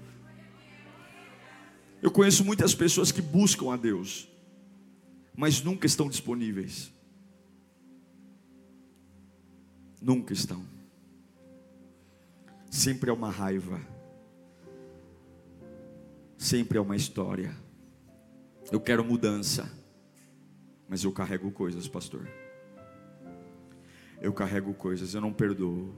Eu 2.02 2.10
conheço 2.10 2.44
muitas 2.44 2.74
pessoas 2.74 3.12
que 3.12 3.22
buscam 3.22 3.72
a 3.72 3.78
Deus, 3.78 4.28
mas 5.36 5.62
nunca 5.62 5.86
estão 5.86 6.10
disponíveis. 6.10 6.92
Nunca 10.02 10.34
estão. 10.34 10.66
Sempre 12.72 13.12
é 13.12 13.14
uma 13.14 13.30
raiva. 13.30 13.93
Sempre 16.44 16.78
é 16.78 16.82
uma 16.82 16.98
história. 16.98 17.56
Eu 18.70 18.82
quero 18.82 19.02
mudança, 19.02 19.72
mas 20.90 21.02
eu 21.02 21.12
carrego 21.14 21.50
coisas, 21.54 21.88
pastor. 21.88 22.28
Eu 24.22 24.34
carrego 24.34 24.74
coisas, 24.74 25.14
eu 25.14 25.22
não 25.22 25.32
perdoo. 25.32 25.96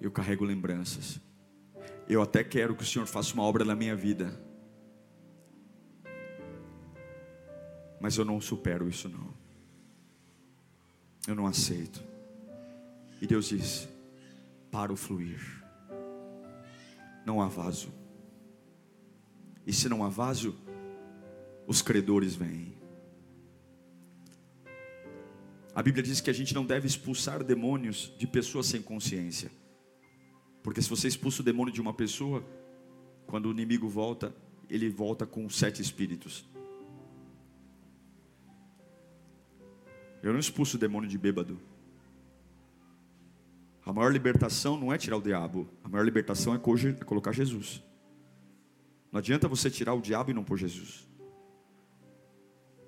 Eu 0.00 0.10
carrego 0.10 0.44
lembranças. 0.44 1.20
Eu 2.08 2.20
até 2.20 2.42
quero 2.42 2.74
que 2.74 2.82
o 2.82 2.86
Senhor 2.86 3.06
faça 3.06 3.32
uma 3.34 3.44
obra 3.44 3.64
na 3.64 3.76
minha 3.76 3.94
vida. 3.94 4.36
Mas 8.00 8.16
eu 8.16 8.24
não 8.24 8.40
supero 8.40 8.88
isso 8.88 9.08
não. 9.08 9.32
Eu 11.28 11.36
não 11.36 11.46
aceito. 11.46 12.02
E 13.22 13.28
Deus 13.28 13.46
diz: 13.46 13.88
para 14.72 14.92
o 14.92 14.96
fluir. 14.96 15.40
Não 17.24 17.40
há 17.40 17.46
vaso. 17.46 18.02
E 19.66 19.72
se 19.72 19.88
não 19.88 20.04
há 20.04 20.08
vaso, 20.08 20.54
os 21.66 21.80
credores 21.80 22.34
vêm. 22.34 22.74
A 25.74 25.82
Bíblia 25.82 26.04
diz 26.04 26.20
que 26.20 26.30
a 26.30 26.32
gente 26.32 26.54
não 26.54 26.64
deve 26.64 26.86
expulsar 26.86 27.42
demônios 27.42 28.12
de 28.16 28.26
pessoas 28.26 28.66
sem 28.66 28.80
consciência. 28.80 29.50
Porque 30.62 30.80
se 30.80 30.88
você 30.88 31.08
expulsa 31.08 31.42
o 31.42 31.44
demônio 31.44 31.74
de 31.74 31.80
uma 31.80 31.92
pessoa, 31.92 32.44
quando 33.26 33.46
o 33.46 33.50
inimigo 33.50 33.88
volta, 33.88 34.34
ele 34.70 34.88
volta 34.88 35.26
com 35.26 35.48
sete 35.50 35.82
espíritos. 35.82 36.44
Eu 40.22 40.32
não 40.32 40.40
expulso 40.40 40.76
o 40.76 40.80
demônio 40.80 41.08
de 41.08 41.18
bêbado. 41.18 41.60
A 43.84 43.92
maior 43.92 44.10
libertação 44.10 44.78
não 44.78 44.92
é 44.92 44.96
tirar 44.96 45.18
o 45.18 45.22
diabo, 45.22 45.68
a 45.82 45.88
maior 45.88 46.04
libertação 46.04 46.54
é, 46.54 46.56
é 46.56 47.04
colocar 47.04 47.32
Jesus. 47.32 47.82
Não 49.14 49.20
adianta 49.20 49.46
você 49.46 49.70
tirar 49.70 49.94
o 49.94 50.00
diabo 50.00 50.32
e 50.32 50.34
não 50.34 50.42
pôr 50.42 50.58
Jesus. 50.58 51.08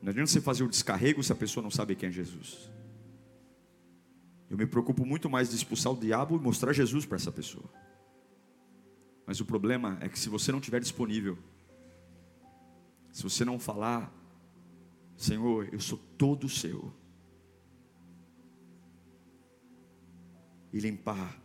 Não 0.03 0.11
adianta 0.11 0.29
você 0.29 0.41
fazer 0.41 0.65
o 0.65 0.69
descarrego 0.69 1.23
se 1.23 1.31
a 1.31 1.37
pessoa 1.37 1.63
não 1.63 1.71
sabe 1.71 1.95
quem 1.95 2.09
é 2.09 2.13
Jesus. 2.13 2.69
Eu 4.51 4.59
me 4.59 4.67
preocupo 4.67 5.07
muito 5.07 5.31
mais 5.31 5.51
de 5.51 5.55
expulsar 5.55 5.93
o 5.93 5.97
diabo 5.97 6.35
e 6.35 6.41
mostrar 6.41 6.73
Jesus 6.73 7.07
para 7.07 7.15
essa 7.15 7.31
pessoa. 7.31 7.71
Mas 9.25 9.41
o 9.41 9.45
problema 9.45 9.99
é 10.01 10.09
que 10.09 10.19
se 10.19 10.29
você 10.29 10.51
não 10.51 10.59
estiver 10.59 10.81
disponível, 10.81 11.39
se 13.13 13.23
você 13.23 13.45
não 13.45 13.57
falar, 13.57 14.13
Senhor, 15.17 15.73
eu 15.73 15.79
sou 15.79 15.97
todo 16.19 16.49
seu, 16.49 16.93
e 20.73 20.81
limpar, 20.81 21.41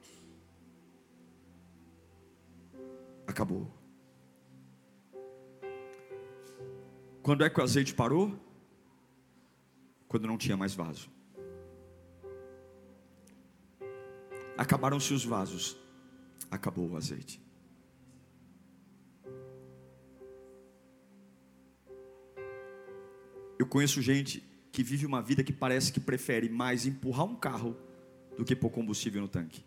acabou. 3.27 3.80
Quando 7.22 7.43
é 7.43 7.49
que 7.49 7.59
o 7.59 7.63
azeite 7.63 7.93
parou? 7.93 8.36
Quando 10.07 10.28
não 10.28 10.38
tinha 10.38 10.57
mais 10.57 10.74
vaso. 10.74 11.09
Acabaram-se 14.57 15.13
os 15.13 15.24
vasos, 15.24 15.78
acabou 16.49 16.89
o 16.89 16.97
azeite. 16.97 17.41
Eu 23.57 23.67
conheço 23.67 24.01
gente 24.01 24.43
que 24.72 24.82
vive 24.82 25.05
uma 25.05 25.22
vida 25.22 25.43
que 25.43 25.53
parece 25.53 25.93
que 25.93 25.99
prefere 25.99 26.49
mais 26.49 26.86
empurrar 26.86 27.26
um 27.26 27.36
carro 27.36 27.78
do 28.36 28.43
que 28.43 28.55
pôr 28.55 28.72
combustível 28.72 29.22
no 29.22 29.28
tanque. 29.28 29.63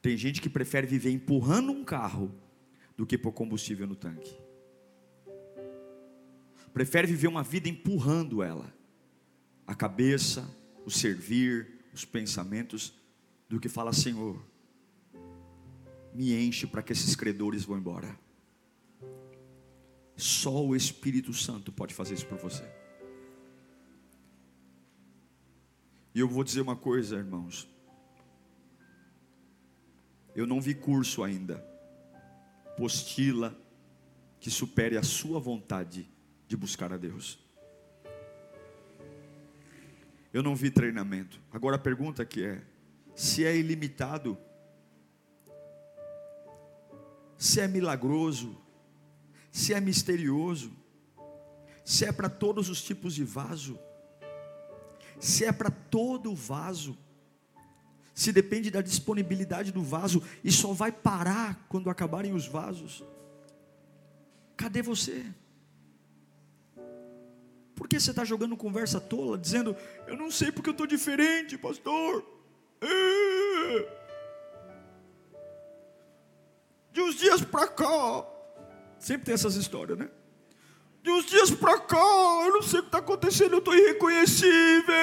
Tem 0.00 0.16
gente 0.16 0.40
que 0.40 0.48
prefere 0.48 0.86
viver 0.86 1.10
empurrando 1.10 1.72
um 1.72 1.84
carro 1.84 2.32
do 3.02 3.06
que 3.06 3.18
pôr 3.18 3.32
combustível 3.32 3.84
no 3.84 3.96
tanque. 3.96 4.32
Prefere 6.72 7.08
viver 7.08 7.26
uma 7.26 7.42
vida 7.42 7.68
empurrando 7.68 8.44
ela, 8.44 8.72
a 9.66 9.74
cabeça, 9.74 10.48
o 10.86 10.90
servir, 10.90 11.80
os 11.92 12.04
pensamentos, 12.04 12.94
do 13.48 13.58
que 13.58 13.68
fala, 13.68 13.92
Senhor, 13.92 14.40
me 16.14 16.32
enche 16.46 16.64
para 16.64 16.80
que 16.80 16.92
esses 16.92 17.16
credores 17.16 17.64
vão 17.64 17.76
embora. 17.76 18.16
Só 20.16 20.64
o 20.64 20.76
Espírito 20.76 21.34
Santo 21.34 21.72
pode 21.72 21.92
fazer 21.92 22.14
isso 22.14 22.26
por 22.26 22.38
você. 22.38 22.62
E 26.14 26.20
eu 26.20 26.28
vou 26.28 26.44
dizer 26.44 26.60
uma 26.60 26.76
coisa, 26.76 27.16
irmãos. 27.16 27.68
Eu 30.36 30.46
não 30.46 30.60
vi 30.60 30.72
curso 30.72 31.24
ainda 31.24 31.71
postila 32.76 33.58
que 34.40 34.50
supere 34.50 34.96
a 34.96 35.02
sua 35.02 35.38
vontade 35.38 36.10
de 36.48 36.56
buscar 36.56 36.92
a 36.92 36.96
Deus. 36.96 37.38
Eu 40.32 40.42
não 40.42 40.56
vi 40.56 40.70
treinamento. 40.70 41.40
Agora 41.52 41.76
a 41.76 41.78
pergunta 41.78 42.24
que 42.24 42.44
é: 42.44 42.62
se 43.14 43.44
é 43.44 43.56
ilimitado, 43.56 44.36
se 47.36 47.60
é 47.60 47.68
milagroso, 47.68 48.60
se 49.50 49.74
é 49.74 49.80
misterioso, 49.80 50.72
se 51.84 52.04
é 52.04 52.12
para 52.12 52.28
todos 52.28 52.68
os 52.68 52.82
tipos 52.82 53.14
de 53.14 53.24
vaso, 53.24 53.78
se 55.20 55.44
é 55.44 55.52
para 55.52 55.70
todo 55.70 56.34
vaso, 56.34 56.96
se 58.14 58.32
depende 58.32 58.70
da 58.70 58.80
disponibilidade 58.80 59.72
do 59.72 59.82
vaso 59.82 60.22
e 60.44 60.52
só 60.52 60.72
vai 60.72 60.92
parar 60.92 61.66
quando 61.68 61.88
acabarem 61.88 62.34
os 62.34 62.46
vasos. 62.46 63.02
Cadê 64.56 64.82
você? 64.82 65.24
Por 67.74 67.88
que 67.88 67.98
você 67.98 68.10
está 68.10 68.24
jogando 68.24 68.56
conversa 68.56 69.00
tola, 69.00 69.38
dizendo, 69.38 69.74
eu 70.06 70.16
não 70.16 70.30
sei 70.30 70.52
porque 70.52 70.68
eu 70.68 70.72
estou 70.72 70.86
diferente, 70.86 71.56
pastor? 71.56 72.24
É. 72.80 74.02
De 76.92 77.00
uns 77.00 77.14
dias 77.16 77.40
para 77.40 77.66
cá, 77.66 78.26
sempre 78.98 79.24
tem 79.24 79.34
essas 79.34 79.56
histórias, 79.56 79.98
né? 79.98 80.10
De 81.02 81.10
uns 81.10 81.24
dias 81.24 81.50
para 81.50 81.80
cá, 81.80 82.42
eu 82.44 82.52
não 82.52 82.62
sei 82.62 82.80
o 82.80 82.82
que 82.82 82.88
está 82.88 82.98
acontecendo, 82.98 83.54
eu 83.54 83.58
estou 83.58 83.74
irreconhecível. 83.74 84.94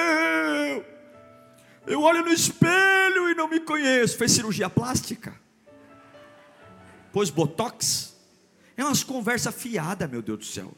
Eu 1.86 2.00
olho 2.02 2.24
no 2.24 2.32
espelho 2.32 2.99
e 3.30 3.34
não 3.34 3.48
me 3.48 3.60
conheço. 3.60 4.16
Fez 4.16 4.32
cirurgia 4.32 4.68
plástica? 4.68 5.34
Pôs 7.12 7.30
botox? 7.30 8.16
É 8.76 8.84
umas 8.84 9.02
conversas 9.02 9.54
fiadas, 9.54 10.10
meu 10.10 10.22
Deus 10.22 10.38
do 10.38 10.44
céu. 10.44 10.72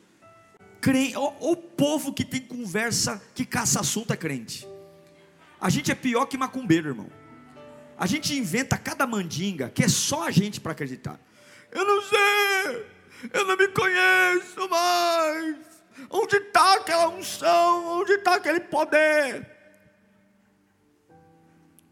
Crente, 0.81 1.17
o, 1.17 1.53
o 1.53 1.57
povo 1.57 2.13
que 2.13 2.25
tem 2.25 2.41
conversa 2.41 3.23
que 3.35 3.45
caça 3.45 3.81
assunto 3.81 4.13
é 4.13 4.17
crente. 4.17 4.67
A 5.61 5.71
gente 5.71 5.93
é 5.93 5.95
pior 5.95 6.27
que 6.27 6.37
macumbeiro, 6.37 6.89
irmão. 6.89 7.09
A 7.97 8.07
gente 8.07 8.37
inventa 8.37 8.77
cada 8.77 9.07
mandinga 9.07 9.71
que 9.71 9.85
é 9.85 9.89
só 9.89 10.27
a 10.27 10.31
gente 10.31 10.61
para 10.61 10.73
acreditar. 10.73 11.21
Eu 11.71 11.85
não 11.85 12.03
sei, 12.03 12.87
eu 13.33 13.47
não 13.47 13.57
me 13.57 13.69
conheço 13.69 14.69
mais. 14.69 15.57
Onde 16.11 16.37
está 16.37 16.75
aquela 16.75 17.09
unção? 17.09 18.01
Onde 18.01 18.13
está 18.15 18.35
aquele 18.35 18.61
poder? 18.61 19.52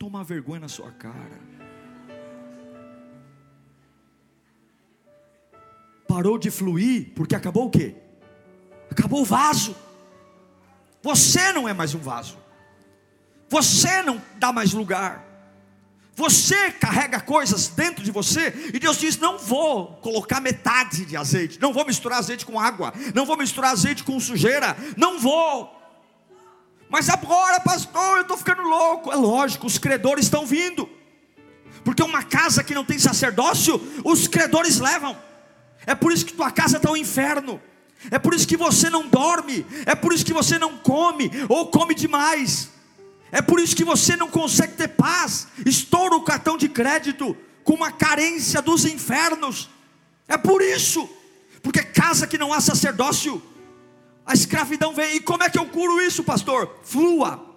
Toma 0.00 0.24
vergonha 0.24 0.60
na 0.60 0.68
sua 0.68 0.90
cara. 0.92 1.38
Parou 6.08 6.38
de 6.38 6.50
fluir 6.50 7.12
porque 7.14 7.34
acabou 7.34 7.66
o 7.66 7.70
quê? 7.70 7.94
Acabou 8.90 9.20
o 9.20 9.26
vaso. 9.26 9.76
Você 11.02 11.52
não 11.52 11.68
é 11.68 11.74
mais 11.74 11.94
um 11.94 11.98
vaso. 11.98 12.38
Você 13.50 14.00
não 14.00 14.22
dá 14.38 14.50
mais 14.50 14.72
lugar. 14.72 15.22
Você 16.14 16.72
carrega 16.72 17.20
coisas 17.20 17.68
dentro 17.68 18.02
de 18.02 18.10
você 18.10 18.70
e 18.72 18.78
Deus 18.78 18.96
diz: 18.96 19.18
Não 19.18 19.38
vou 19.38 19.96
colocar 19.96 20.40
metade 20.40 21.04
de 21.04 21.14
azeite, 21.14 21.60
não 21.60 21.74
vou 21.74 21.84
misturar 21.84 22.20
azeite 22.20 22.46
com 22.46 22.58
água, 22.58 22.94
não 23.14 23.26
vou 23.26 23.36
misturar 23.36 23.72
azeite 23.72 24.02
com 24.02 24.18
sujeira, 24.18 24.74
não 24.96 25.20
vou. 25.20 25.79
Mas 26.90 27.08
agora, 27.08 27.60
pastor, 27.60 28.16
eu 28.16 28.22
estou 28.22 28.36
ficando 28.36 28.62
louco. 28.62 29.12
É 29.12 29.14
lógico, 29.14 29.66
os 29.66 29.78
credores 29.78 30.24
estão 30.24 30.44
vindo, 30.44 30.88
porque 31.84 32.02
uma 32.02 32.24
casa 32.24 32.64
que 32.64 32.74
não 32.74 32.84
tem 32.84 32.98
sacerdócio, 32.98 33.80
os 34.04 34.26
credores 34.26 34.78
levam. 34.78 35.16
É 35.86 35.94
por 35.94 36.12
isso 36.12 36.26
que 36.26 36.34
tua 36.34 36.50
casa 36.50 36.76
está 36.76 36.90
um 36.90 36.96
inferno. 36.96 37.60
É 38.10 38.18
por 38.18 38.34
isso 38.34 38.48
que 38.48 38.56
você 38.56 38.90
não 38.90 39.06
dorme, 39.06 39.64
é 39.86 39.94
por 39.94 40.12
isso 40.12 40.24
que 40.24 40.32
você 40.32 40.58
não 40.58 40.78
come 40.78 41.30
ou 41.48 41.70
come 41.70 41.94
demais. 41.94 42.70
É 43.30 43.40
por 43.40 43.60
isso 43.60 43.76
que 43.76 43.84
você 43.84 44.16
não 44.16 44.28
consegue 44.28 44.72
ter 44.72 44.88
paz. 44.88 45.46
Estoura 45.64 46.16
o 46.16 46.22
cartão 46.22 46.56
de 46.56 46.68
crédito 46.68 47.36
com 47.62 47.74
uma 47.74 47.92
carência 47.92 48.60
dos 48.60 48.84
infernos. 48.84 49.70
É 50.26 50.36
por 50.36 50.60
isso. 50.60 51.08
Porque 51.62 51.82
casa 51.82 52.26
que 52.26 52.38
não 52.38 52.52
há 52.52 52.60
sacerdócio, 52.60 53.40
a 54.26 54.34
escravidão 54.34 54.94
vem. 54.94 55.16
E 55.16 55.20
como 55.20 55.42
é 55.42 55.50
que 55.50 55.58
eu 55.58 55.66
curo 55.66 56.00
isso, 56.00 56.24
pastor? 56.24 56.80
Flua. 56.82 57.48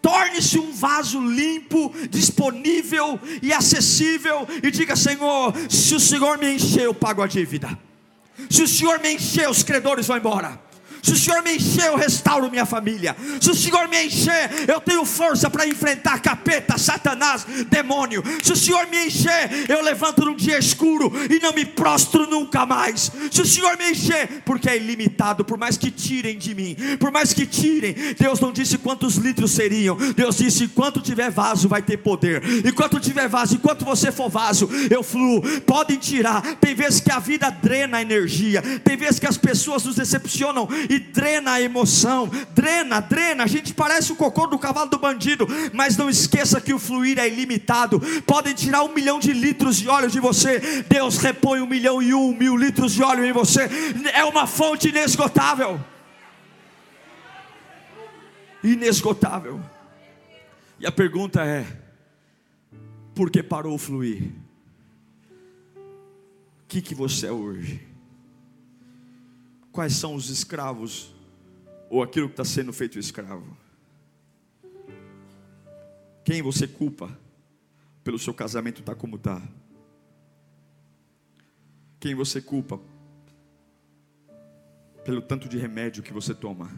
Torne-se 0.00 0.58
um 0.58 0.72
vaso 0.72 1.20
limpo, 1.20 1.92
disponível 2.08 3.20
e 3.42 3.52
acessível. 3.52 4.46
E 4.62 4.70
diga: 4.70 4.96
Senhor, 4.96 5.52
se 5.68 5.94
o 5.94 6.00
Senhor 6.00 6.38
me 6.38 6.54
encher, 6.54 6.84
eu 6.84 6.94
pago 6.94 7.22
a 7.22 7.26
dívida. 7.26 7.78
Se 8.50 8.62
o 8.62 8.68
Senhor 8.68 9.00
me 9.00 9.14
encher, 9.14 9.48
os 9.48 9.62
credores 9.62 10.06
vão 10.06 10.16
embora. 10.16 10.65
Se 11.06 11.12
o 11.12 11.16
Senhor 11.16 11.40
me 11.44 11.54
encher, 11.54 11.86
eu 11.86 11.96
restauro 11.96 12.50
minha 12.50 12.66
família. 12.66 13.14
Se 13.40 13.48
o 13.48 13.54
Senhor 13.54 13.86
me 13.86 14.06
encher, 14.06 14.50
eu 14.66 14.80
tenho 14.80 15.04
força 15.04 15.48
para 15.48 15.64
enfrentar 15.64 16.18
capeta, 16.18 16.76
satanás, 16.76 17.46
demônio. 17.70 18.24
Se 18.42 18.52
o 18.52 18.56
Senhor 18.56 18.88
me 18.88 19.06
encher, 19.06 19.70
eu 19.70 19.84
levanto 19.84 20.24
num 20.24 20.34
dia 20.34 20.58
escuro 20.58 21.12
e 21.30 21.38
não 21.38 21.52
me 21.52 21.64
prostro 21.64 22.26
nunca 22.28 22.66
mais. 22.66 23.12
Se 23.30 23.40
o 23.40 23.46
Senhor 23.46 23.78
me 23.78 23.92
encher, 23.92 24.42
porque 24.44 24.68
é 24.68 24.76
ilimitado, 24.76 25.44
por 25.44 25.56
mais 25.56 25.76
que 25.78 25.92
tirem 25.92 26.36
de 26.36 26.52
mim, 26.56 26.76
por 26.98 27.12
mais 27.12 27.32
que 27.32 27.46
tirem, 27.46 27.94
Deus 28.18 28.40
não 28.40 28.50
disse 28.50 28.76
quantos 28.76 29.14
litros 29.14 29.52
seriam. 29.52 29.96
Deus 30.16 30.38
disse: 30.38 30.64
enquanto 30.64 31.00
tiver 31.00 31.30
vaso, 31.30 31.68
vai 31.68 31.82
ter 31.82 31.98
poder. 31.98 32.42
Enquanto 32.66 32.98
tiver 32.98 33.28
vaso, 33.28 33.54
enquanto 33.54 33.84
você 33.84 34.10
for 34.10 34.28
vaso, 34.28 34.68
eu 34.90 35.04
fluo. 35.04 35.40
Podem 35.60 35.98
tirar. 35.98 36.42
Tem 36.56 36.74
vezes 36.74 36.98
que 36.98 37.12
a 37.12 37.20
vida 37.20 37.48
drena 37.48 37.98
a 37.98 38.02
energia. 38.02 38.60
Tem 38.82 38.96
vezes 38.96 39.20
que 39.20 39.26
as 39.26 39.38
pessoas 39.38 39.84
nos 39.84 39.94
decepcionam 39.94 40.68
e 40.90 40.95
e 40.96 40.98
drena 40.98 41.52
a 41.52 41.60
emoção, 41.60 42.28
drena, 42.54 43.00
drena. 43.00 43.44
A 43.44 43.46
gente 43.46 43.74
parece 43.74 44.12
o 44.12 44.16
cocô 44.16 44.46
do 44.46 44.58
cavalo 44.58 44.90
do 44.90 44.98
bandido, 44.98 45.46
mas 45.72 45.96
não 45.96 46.08
esqueça 46.08 46.60
que 46.60 46.74
o 46.74 46.78
fluir 46.78 47.18
é 47.18 47.28
ilimitado. 47.28 48.00
Podem 48.26 48.54
tirar 48.54 48.82
um 48.82 48.92
milhão 48.92 49.18
de 49.18 49.32
litros 49.32 49.76
de 49.76 49.88
óleo 49.88 50.10
de 50.10 50.20
você, 50.20 50.82
Deus 50.88 51.18
repõe 51.18 51.60
um 51.60 51.66
milhão 51.66 52.02
e 52.02 52.14
um 52.14 52.34
mil 52.34 52.56
litros 52.56 52.92
de 52.92 53.02
óleo 53.02 53.24
em 53.24 53.32
você. 53.32 53.68
É 54.12 54.24
uma 54.24 54.46
fonte 54.46 54.88
inesgotável. 54.88 55.80
Inesgotável. 58.64 59.60
E 60.80 60.86
a 60.86 60.92
pergunta 60.92 61.44
é: 61.44 61.66
por 63.14 63.30
que 63.30 63.42
parou 63.42 63.74
o 63.74 63.78
fluir? 63.78 64.30
O 65.76 66.68
que, 66.68 66.82
que 66.82 66.94
você 66.94 67.26
é 67.26 67.32
hoje? 67.32 67.95
Quais 69.76 69.92
são 69.92 70.14
os 70.14 70.30
escravos, 70.30 71.14
ou 71.90 72.02
aquilo 72.02 72.28
que 72.28 72.32
está 72.32 72.46
sendo 72.46 72.72
feito 72.72 72.98
escravo. 72.98 73.54
Quem 76.24 76.40
você 76.40 76.66
culpa 76.66 77.14
pelo 78.02 78.18
seu 78.18 78.32
casamento 78.32 78.80
estar 78.80 78.94
tá 78.94 78.98
como 78.98 79.16
está? 79.16 79.42
Quem 82.00 82.14
você 82.14 82.40
culpa 82.40 82.80
pelo 85.04 85.20
tanto 85.20 85.46
de 85.46 85.58
remédio 85.58 86.02
que 86.02 86.10
você 86.10 86.34
toma? 86.34 86.70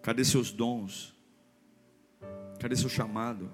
Cadê 0.00 0.24
seus 0.24 0.50
dons? 0.50 1.14
Cadê 2.58 2.76
seu 2.76 2.88
chamado? 2.88 3.52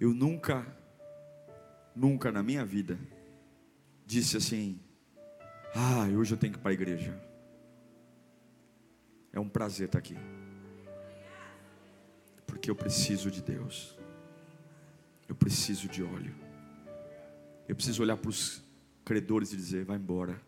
Eu 0.00 0.14
nunca, 0.14 0.66
nunca 1.94 2.32
na 2.32 2.42
minha 2.42 2.64
vida 2.64 2.98
disse 4.06 4.38
assim: 4.38 4.80
Ah, 5.74 6.08
hoje 6.16 6.32
eu 6.32 6.38
tenho 6.38 6.54
que 6.54 6.58
ir 6.58 6.62
para 6.62 6.70
a 6.70 6.74
igreja. 6.74 7.22
É 9.30 9.38
um 9.38 9.48
prazer 9.48 9.86
estar 9.86 9.98
aqui. 9.98 10.16
Porque 12.46 12.70
eu 12.70 12.74
preciso 12.74 13.30
de 13.30 13.42
Deus. 13.42 13.98
Eu 15.28 15.34
preciso 15.34 15.86
de 15.86 16.02
óleo. 16.02 16.34
Eu 17.68 17.76
preciso 17.76 18.02
olhar 18.02 18.16
para 18.16 18.30
os 18.30 18.64
credores 19.04 19.52
e 19.52 19.56
dizer: 19.56 19.84
vai 19.84 19.98
embora. 19.98 20.40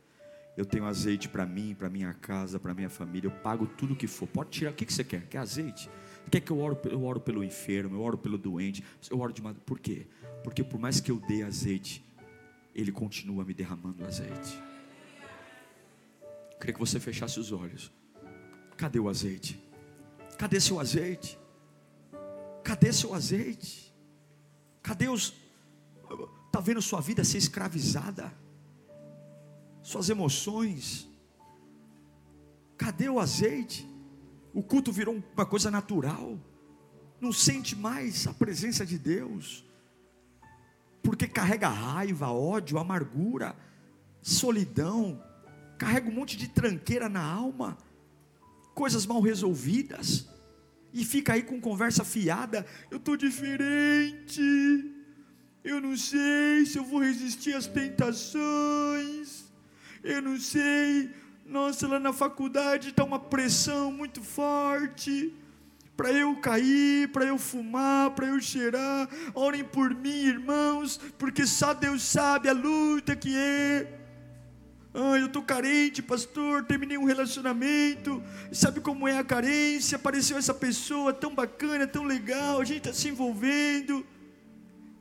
Eu 0.57 0.65
tenho 0.65 0.87
azeite 0.87 1.29
para 1.29 1.45
mim, 1.45 1.75
para 1.75 1.91
minha 1.91 2.15
casa, 2.15 2.59
para 2.59 2.73
minha 2.73 2.91
família. 2.91 3.29
Eu 3.29 3.43
pago 3.43 3.67
tudo 3.67 3.93
o 3.93 3.97
que 3.97 4.07
for. 4.07 4.27
Pode 4.27 4.51
tirar. 4.51 4.71
O 4.71 4.75
que, 4.75 4.87
que 4.87 4.93
você 4.93 5.05
quer? 5.05 5.27
Quer 5.27 5.39
azeite? 5.39 5.91
Quer 6.31 6.41
que 6.41 6.51
eu 6.51 6.59
oro, 6.59 6.79
eu 6.85 7.05
oro 7.05 7.21
pelo 7.21 7.45
enfermo, 7.45 7.97
eu 7.97 8.01
oro 8.01 8.17
pelo 8.17 8.39
doente, 8.39 8.83
eu 9.11 9.21
oro 9.21 9.33
de 9.33 9.43
Por 9.43 9.79
quê? 9.79 10.07
Porque 10.43 10.65
por 10.65 10.79
mais 10.81 11.01
que 11.01 11.11
eu 11.11 11.21
dê 11.21 11.43
azeite, 11.43 12.05
ele 12.75 12.91
continua 12.91 13.45
me 13.45 13.53
derramando 13.53 14.05
azeite. 14.05 14.63
Queria 16.59 16.75
que 16.75 16.81
você 16.81 16.99
fechasse 17.01 17.39
os 17.39 17.53
olhos. 17.53 17.93
Cadê 18.77 18.99
o 18.99 19.09
azeite? 19.09 19.63
Cadê 20.39 20.61
seu 20.61 20.81
azeite? 20.81 21.39
Cadê 22.65 22.93
seu 22.93 23.15
azeite? 23.15 23.93
Cadê 24.83 25.09
os. 25.09 25.35
Está 26.47 26.61
vendo 26.61 26.81
sua 26.83 27.01
vida 27.01 27.25
ser 27.25 27.39
escravizada? 27.39 28.33
Suas 29.83 30.09
emoções? 30.09 31.09
Cadê 32.77 33.09
o 33.09 33.19
azeite? 33.19 33.92
O 34.55 34.63
culto 34.63 34.93
virou 34.93 35.23
uma 35.35 35.47
coisa 35.47 35.71
natural. 35.71 36.39
Não 37.21 37.33
sente 37.33 37.75
mais 37.77 38.27
a 38.27 38.35
presença 38.35 38.85
de 38.85 38.99
Deus. 38.99 39.65
Porque 41.03 41.27
carrega 41.27 41.69
raiva, 41.69 42.31
ódio, 42.31 42.79
amargura, 42.79 43.57
solidão, 44.21 45.23
carrega 45.79 46.09
um 46.09 46.13
monte 46.13 46.37
de 46.37 46.49
tranqueira 46.49 47.09
na 47.09 47.23
alma, 47.23 47.77
coisas 48.75 49.05
mal 49.07 49.21
resolvidas. 49.21 50.29
e 50.93 51.05
fica 51.05 51.33
aí 51.33 51.43
com 51.43 51.61
conversa 51.61 52.05
fiada. 52.05 52.67
Eu 52.91 52.99
estou 52.99 53.17
diferente. 53.17 54.41
Eu 55.65 55.81
não 55.81 55.97
sei 55.97 56.67
se 56.67 56.77
eu 56.77 56.85
vou 56.85 57.01
resistir 57.01 57.55
às 57.55 57.67
tentações. 57.67 59.45
Eu 60.03 60.21
não 60.21 60.39
sei. 60.39 61.11
Nossa, 61.53 61.87
lá 61.87 62.01
na 62.01 62.15
faculdade 62.15 62.89
está 62.89 63.05
uma 63.05 63.19
pressão 63.19 63.93
muito 63.93 64.23
forte. 64.23 65.35
Para 65.95 66.11
eu 66.11 66.35
cair, 66.37 67.09
para 67.09 67.27
eu 67.27 67.37
fumar, 67.37 68.13
para 68.13 68.29
eu 68.29 68.41
cheirar. 68.41 69.07
Orem 69.35 69.63
por 69.63 69.95
mim, 69.95 70.25
irmãos, 70.29 70.99
porque 71.19 71.47
só 71.47 71.75
Deus 71.75 72.03
sabe 72.05 72.49
a 72.49 72.55
luta 72.55 73.15
que 73.15 73.37
é. 73.37 73.99
Ah, 74.95 75.19
eu 75.19 75.27
estou 75.27 75.43
carente, 75.43 76.01
pastor. 76.01 76.65
Terminei 76.65 76.97
um 76.97 77.05
relacionamento. 77.05 78.23
Sabe 78.51 78.81
como 78.81 79.07
é 79.07 79.19
a 79.19 79.25
carência? 79.25 79.97
Apareceu 79.97 80.39
essa 80.39 80.55
pessoa 80.55 81.13
tão 81.13 81.35
bacana, 81.35 81.87
tão 81.87 82.05
legal. 82.05 82.63
A 82.63 82.65
gente 82.65 82.79
está 82.79 82.95
se 82.95 83.11
envolvendo. 83.11 84.07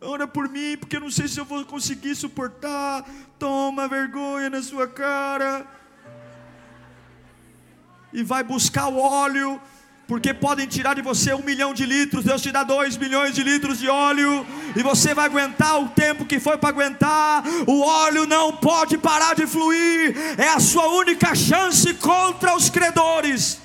Ora 0.01 0.27
por 0.27 0.49
mim, 0.49 0.75
porque 0.77 0.97
eu 0.97 1.01
não 1.01 1.11
sei 1.11 1.29
se 1.29 1.39
eu 1.39 1.45
vou 1.45 1.63
conseguir 1.63 2.13
suportar. 2.13 3.09
Toma 3.39 3.87
vergonha 3.87 4.49
na 4.49 4.61
sua 4.61 4.85
cara. 4.85 5.79
E 8.13 8.23
vai 8.23 8.43
buscar 8.43 8.87
o 8.87 8.97
óleo 8.97 9.59
porque 10.11 10.33
podem 10.33 10.67
tirar 10.67 10.93
de 10.93 11.01
você 11.01 11.33
um 11.33 11.41
milhão 11.41 11.73
de 11.73 11.85
litros, 11.85 12.25
Deus 12.25 12.41
te 12.41 12.51
dá 12.51 12.65
dois 12.65 12.97
milhões 12.97 13.33
de 13.33 13.43
litros 13.43 13.79
de 13.79 13.87
óleo, 13.87 14.45
e 14.75 14.83
você 14.83 15.13
vai 15.13 15.27
aguentar 15.27 15.81
o 15.81 15.87
tempo 15.87 16.25
que 16.25 16.37
foi 16.37 16.57
para 16.57 16.67
aguentar. 16.67 17.41
O 17.65 17.79
óleo 17.79 18.27
não 18.27 18.51
pode 18.51 18.97
parar 18.97 19.35
de 19.35 19.47
fluir, 19.47 20.13
é 20.37 20.49
a 20.49 20.59
sua 20.59 20.85
única 20.89 21.33
chance 21.33 21.93
contra 21.93 22.53
os 22.57 22.69
credores. 22.69 23.59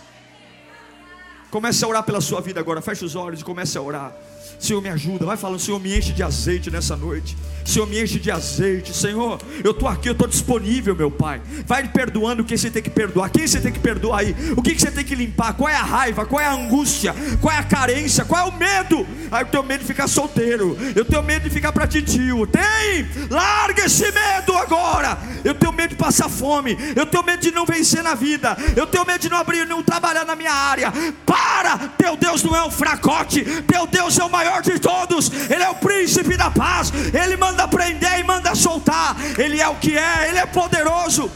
Comece 1.51 1.85
a 1.85 1.89
orar 1.89 2.05
pela 2.05 2.21
sua 2.21 2.41
vida 2.41 2.61
agora, 2.61 2.81
feche 2.81 3.05
os 3.05 3.17
olhos 3.17 3.41
e 3.41 3.45
comece 3.45 3.77
a 3.77 3.83
orar. 3.83 4.13
Senhor, 4.59 4.81
me 4.81 4.89
ajuda. 4.89 5.27
Vai 5.27 5.37
falando, 5.37 5.59
Senhor, 5.59 5.79
me 5.79 5.97
enche 5.97 6.13
de 6.13 6.23
azeite 6.23 6.71
nessa 6.71 6.97
noite. 6.97 7.37
Senhor, 7.65 7.87
me 7.87 8.03
enche 8.03 8.19
de 8.19 8.31
azeite. 8.31 8.95
Senhor, 8.95 9.41
eu 9.63 9.73
estou 9.73 9.89
aqui, 9.89 10.09
eu 10.09 10.13
estou 10.13 10.29
disponível, 10.29 10.95
meu 10.95 11.11
Pai. 11.11 11.41
Vai 11.67 11.89
perdoando 11.89 12.43
o 12.43 12.45
que 12.45 12.57
você 12.57 12.71
tem 12.71 12.83
que 12.83 12.91
perdoar. 12.91 13.31
Quem 13.31 13.47
você 13.47 13.61
tem 13.61 13.73
que 13.73 13.81
perdoar 13.81 14.21
aí? 14.21 14.35
O 14.57 14.63
que 14.63 14.79
você 14.79 14.91
tem 14.91 15.05
que 15.05 15.15
limpar? 15.15 15.55
Qual 15.55 15.69
é 15.69 15.75
a 15.75 15.83
raiva? 15.83 16.25
Qual 16.25 16.41
é 16.41 16.47
a 16.47 16.55
angústia? 16.55 17.15
Qual 17.41 17.53
é 17.55 17.59
a 17.59 17.65
carência? 17.65 18.25
Qual 18.25 18.47
é 18.47 18.49
o 18.49 18.57
medo? 18.57 19.07
Aí 19.31 19.43
eu 19.43 19.47
tenho 19.47 19.63
medo 19.63 19.81
de 19.81 19.87
ficar 19.87 20.09
solteiro. 20.09 20.77
Eu 20.95 21.05
tenho 21.05 21.23
medo 21.23 21.45
de 21.45 21.51
ficar 21.51 21.73
para 21.73 21.87
titio. 21.87 22.47
Tem! 22.47 23.07
Larga 23.31 23.85
esse 23.85 24.11
medo 24.13 24.57
agora. 24.57 25.19
Eu 25.45 25.55
tenho 25.55 25.73
medo 25.73 25.91
de 25.91 25.97
passar 25.97 26.29
fome. 26.29 26.77
Eu 26.95 27.07
tenho 27.07 27.25
medo 27.25 27.41
de 27.41 27.51
não 27.51 27.65
vencer 27.65 28.03
na 28.03 28.15
vida. 28.15 28.57
Eu 28.77 28.87
tenho 28.87 29.05
medo 29.05 29.21
de 29.21 29.29
não 29.29 29.39
abrir, 29.39 29.67
não 29.67 29.83
trabalhar 29.83 30.25
na 30.25 30.37
minha 30.37 30.53
área. 30.53 30.93
Para! 31.25 31.79
Teu 31.99 32.17
Deus 32.17 32.43
não 32.43 32.55
é 32.55 32.65
um 32.65 32.71
fracote. 32.71 33.45
Teu 33.63 33.87
Deus 33.87 34.19
é 34.19 34.25
o 34.25 34.31
maior 34.31 34.63
de 34.63 34.79
todos. 34.79 35.31
Ele 35.51 35.63
é 35.63 35.69
o 35.69 35.75
príncipe 35.77 36.37
da 36.37 36.51
paz. 36.51 36.93
Ele 37.13 37.37
manda 37.37 37.67
prender 37.69 38.19
e 38.19 38.25
manda 38.25 38.55
soltar. 38.55 39.17
Ele 39.39 39.61
é 39.61 39.69
o 39.69 39.77
que 39.77 39.97
é. 39.97 40.29
Ele 40.29 40.39
é 40.39 40.47
poderoso. 40.47 41.31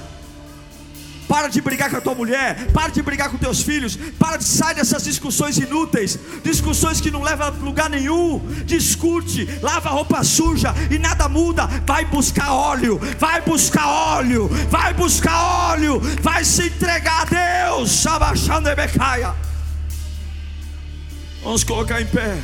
Para 1.30 1.46
de 1.46 1.60
brigar 1.60 1.88
com 1.88 1.96
a 1.96 2.00
tua 2.00 2.14
mulher, 2.16 2.72
para 2.72 2.88
de 2.88 3.00
brigar 3.00 3.30
com 3.30 3.38
teus 3.38 3.62
filhos, 3.62 3.94
para 4.18 4.36
de 4.36 4.42
sair 4.42 4.74
dessas 4.74 5.04
discussões 5.04 5.56
inúteis, 5.58 6.18
discussões 6.42 7.00
que 7.00 7.08
não 7.08 7.22
levam 7.22 7.46
a 7.46 7.50
lugar 7.50 7.88
nenhum. 7.88 8.40
Discute, 8.66 9.46
lava 9.62 9.90
a 9.90 9.92
roupa 9.92 10.24
suja 10.24 10.74
e 10.90 10.98
nada 10.98 11.28
muda. 11.28 11.68
Vai 11.86 12.04
buscar 12.04 12.52
óleo, 12.52 12.98
vai 13.16 13.40
buscar 13.42 13.86
óleo, 13.86 14.48
vai 14.68 14.92
buscar 14.92 15.70
óleo, 15.70 16.00
vai 16.20 16.44
se 16.44 16.64
entregar 16.66 17.22
a 17.22 17.68
Deus. 17.68 18.04
Vamos 21.44 21.62
colocar 21.62 22.02
em 22.02 22.06
pé. 22.06 22.42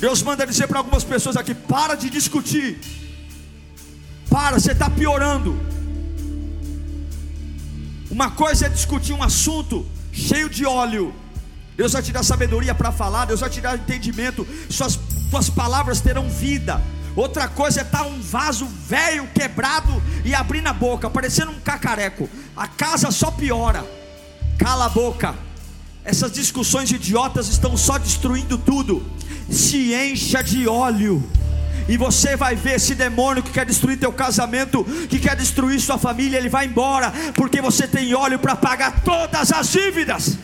Deus 0.00 0.22
manda 0.22 0.46
dizer 0.46 0.66
para 0.66 0.78
algumas 0.78 1.04
pessoas 1.04 1.36
aqui: 1.36 1.54
para 1.54 1.94
de 1.94 2.08
discutir. 2.08 2.80
Para, 4.30 4.58
você 4.58 4.72
está 4.72 4.88
piorando. 4.88 5.81
Uma 8.12 8.30
coisa 8.30 8.66
é 8.66 8.68
discutir 8.68 9.14
um 9.14 9.22
assunto 9.22 9.86
cheio 10.12 10.50
de 10.50 10.66
óleo. 10.66 11.14
Deus 11.74 11.94
vai 11.94 12.02
te 12.02 12.12
dar 12.12 12.22
sabedoria 12.22 12.74
para 12.74 12.92
falar, 12.92 13.24
Deus 13.24 13.40
vai 13.40 13.48
te 13.48 13.58
dar 13.58 13.74
entendimento, 13.74 14.46
suas, 14.68 15.00
suas 15.30 15.48
palavras 15.48 16.02
terão 16.02 16.28
vida. 16.28 16.78
Outra 17.16 17.48
coisa 17.48 17.80
é 17.80 17.82
estar 17.82 18.00
tá 18.00 18.04
um 18.04 18.20
vaso 18.20 18.66
velho, 18.86 19.26
quebrado 19.28 20.02
e 20.26 20.34
abrir 20.34 20.60
na 20.60 20.74
boca, 20.74 21.08
parecendo 21.08 21.52
um 21.52 21.60
cacareco. 21.60 22.28
A 22.54 22.68
casa 22.68 23.10
só 23.10 23.30
piora. 23.30 23.82
Cala 24.58 24.84
a 24.84 24.90
boca. 24.90 25.34
Essas 26.04 26.32
discussões 26.32 26.92
idiotas 26.92 27.48
estão 27.48 27.78
só 27.78 27.96
destruindo 27.96 28.58
tudo. 28.58 29.02
Se 29.50 29.94
encha 29.94 30.44
de 30.44 30.68
óleo 30.68 31.26
e 31.88 31.96
você 31.96 32.36
vai 32.36 32.54
ver 32.54 32.76
esse 32.76 32.94
demônio 32.94 33.42
que 33.42 33.50
quer 33.50 33.66
destruir 33.66 33.98
teu 33.98 34.12
casamento, 34.12 34.84
que 35.08 35.18
quer 35.18 35.36
destruir 35.36 35.80
sua 35.80 35.98
família, 35.98 36.38
ele 36.38 36.48
vai 36.48 36.66
embora, 36.66 37.12
porque 37.34 37.60
você 37.60 37.86
tem 37.86 38.14
óleo 38.14 38.38
para 38.38 38.56
pagar 38.56 39.02
todas 39.02 39.52
as 39.52 39.70
dívidas. 39.70 40.38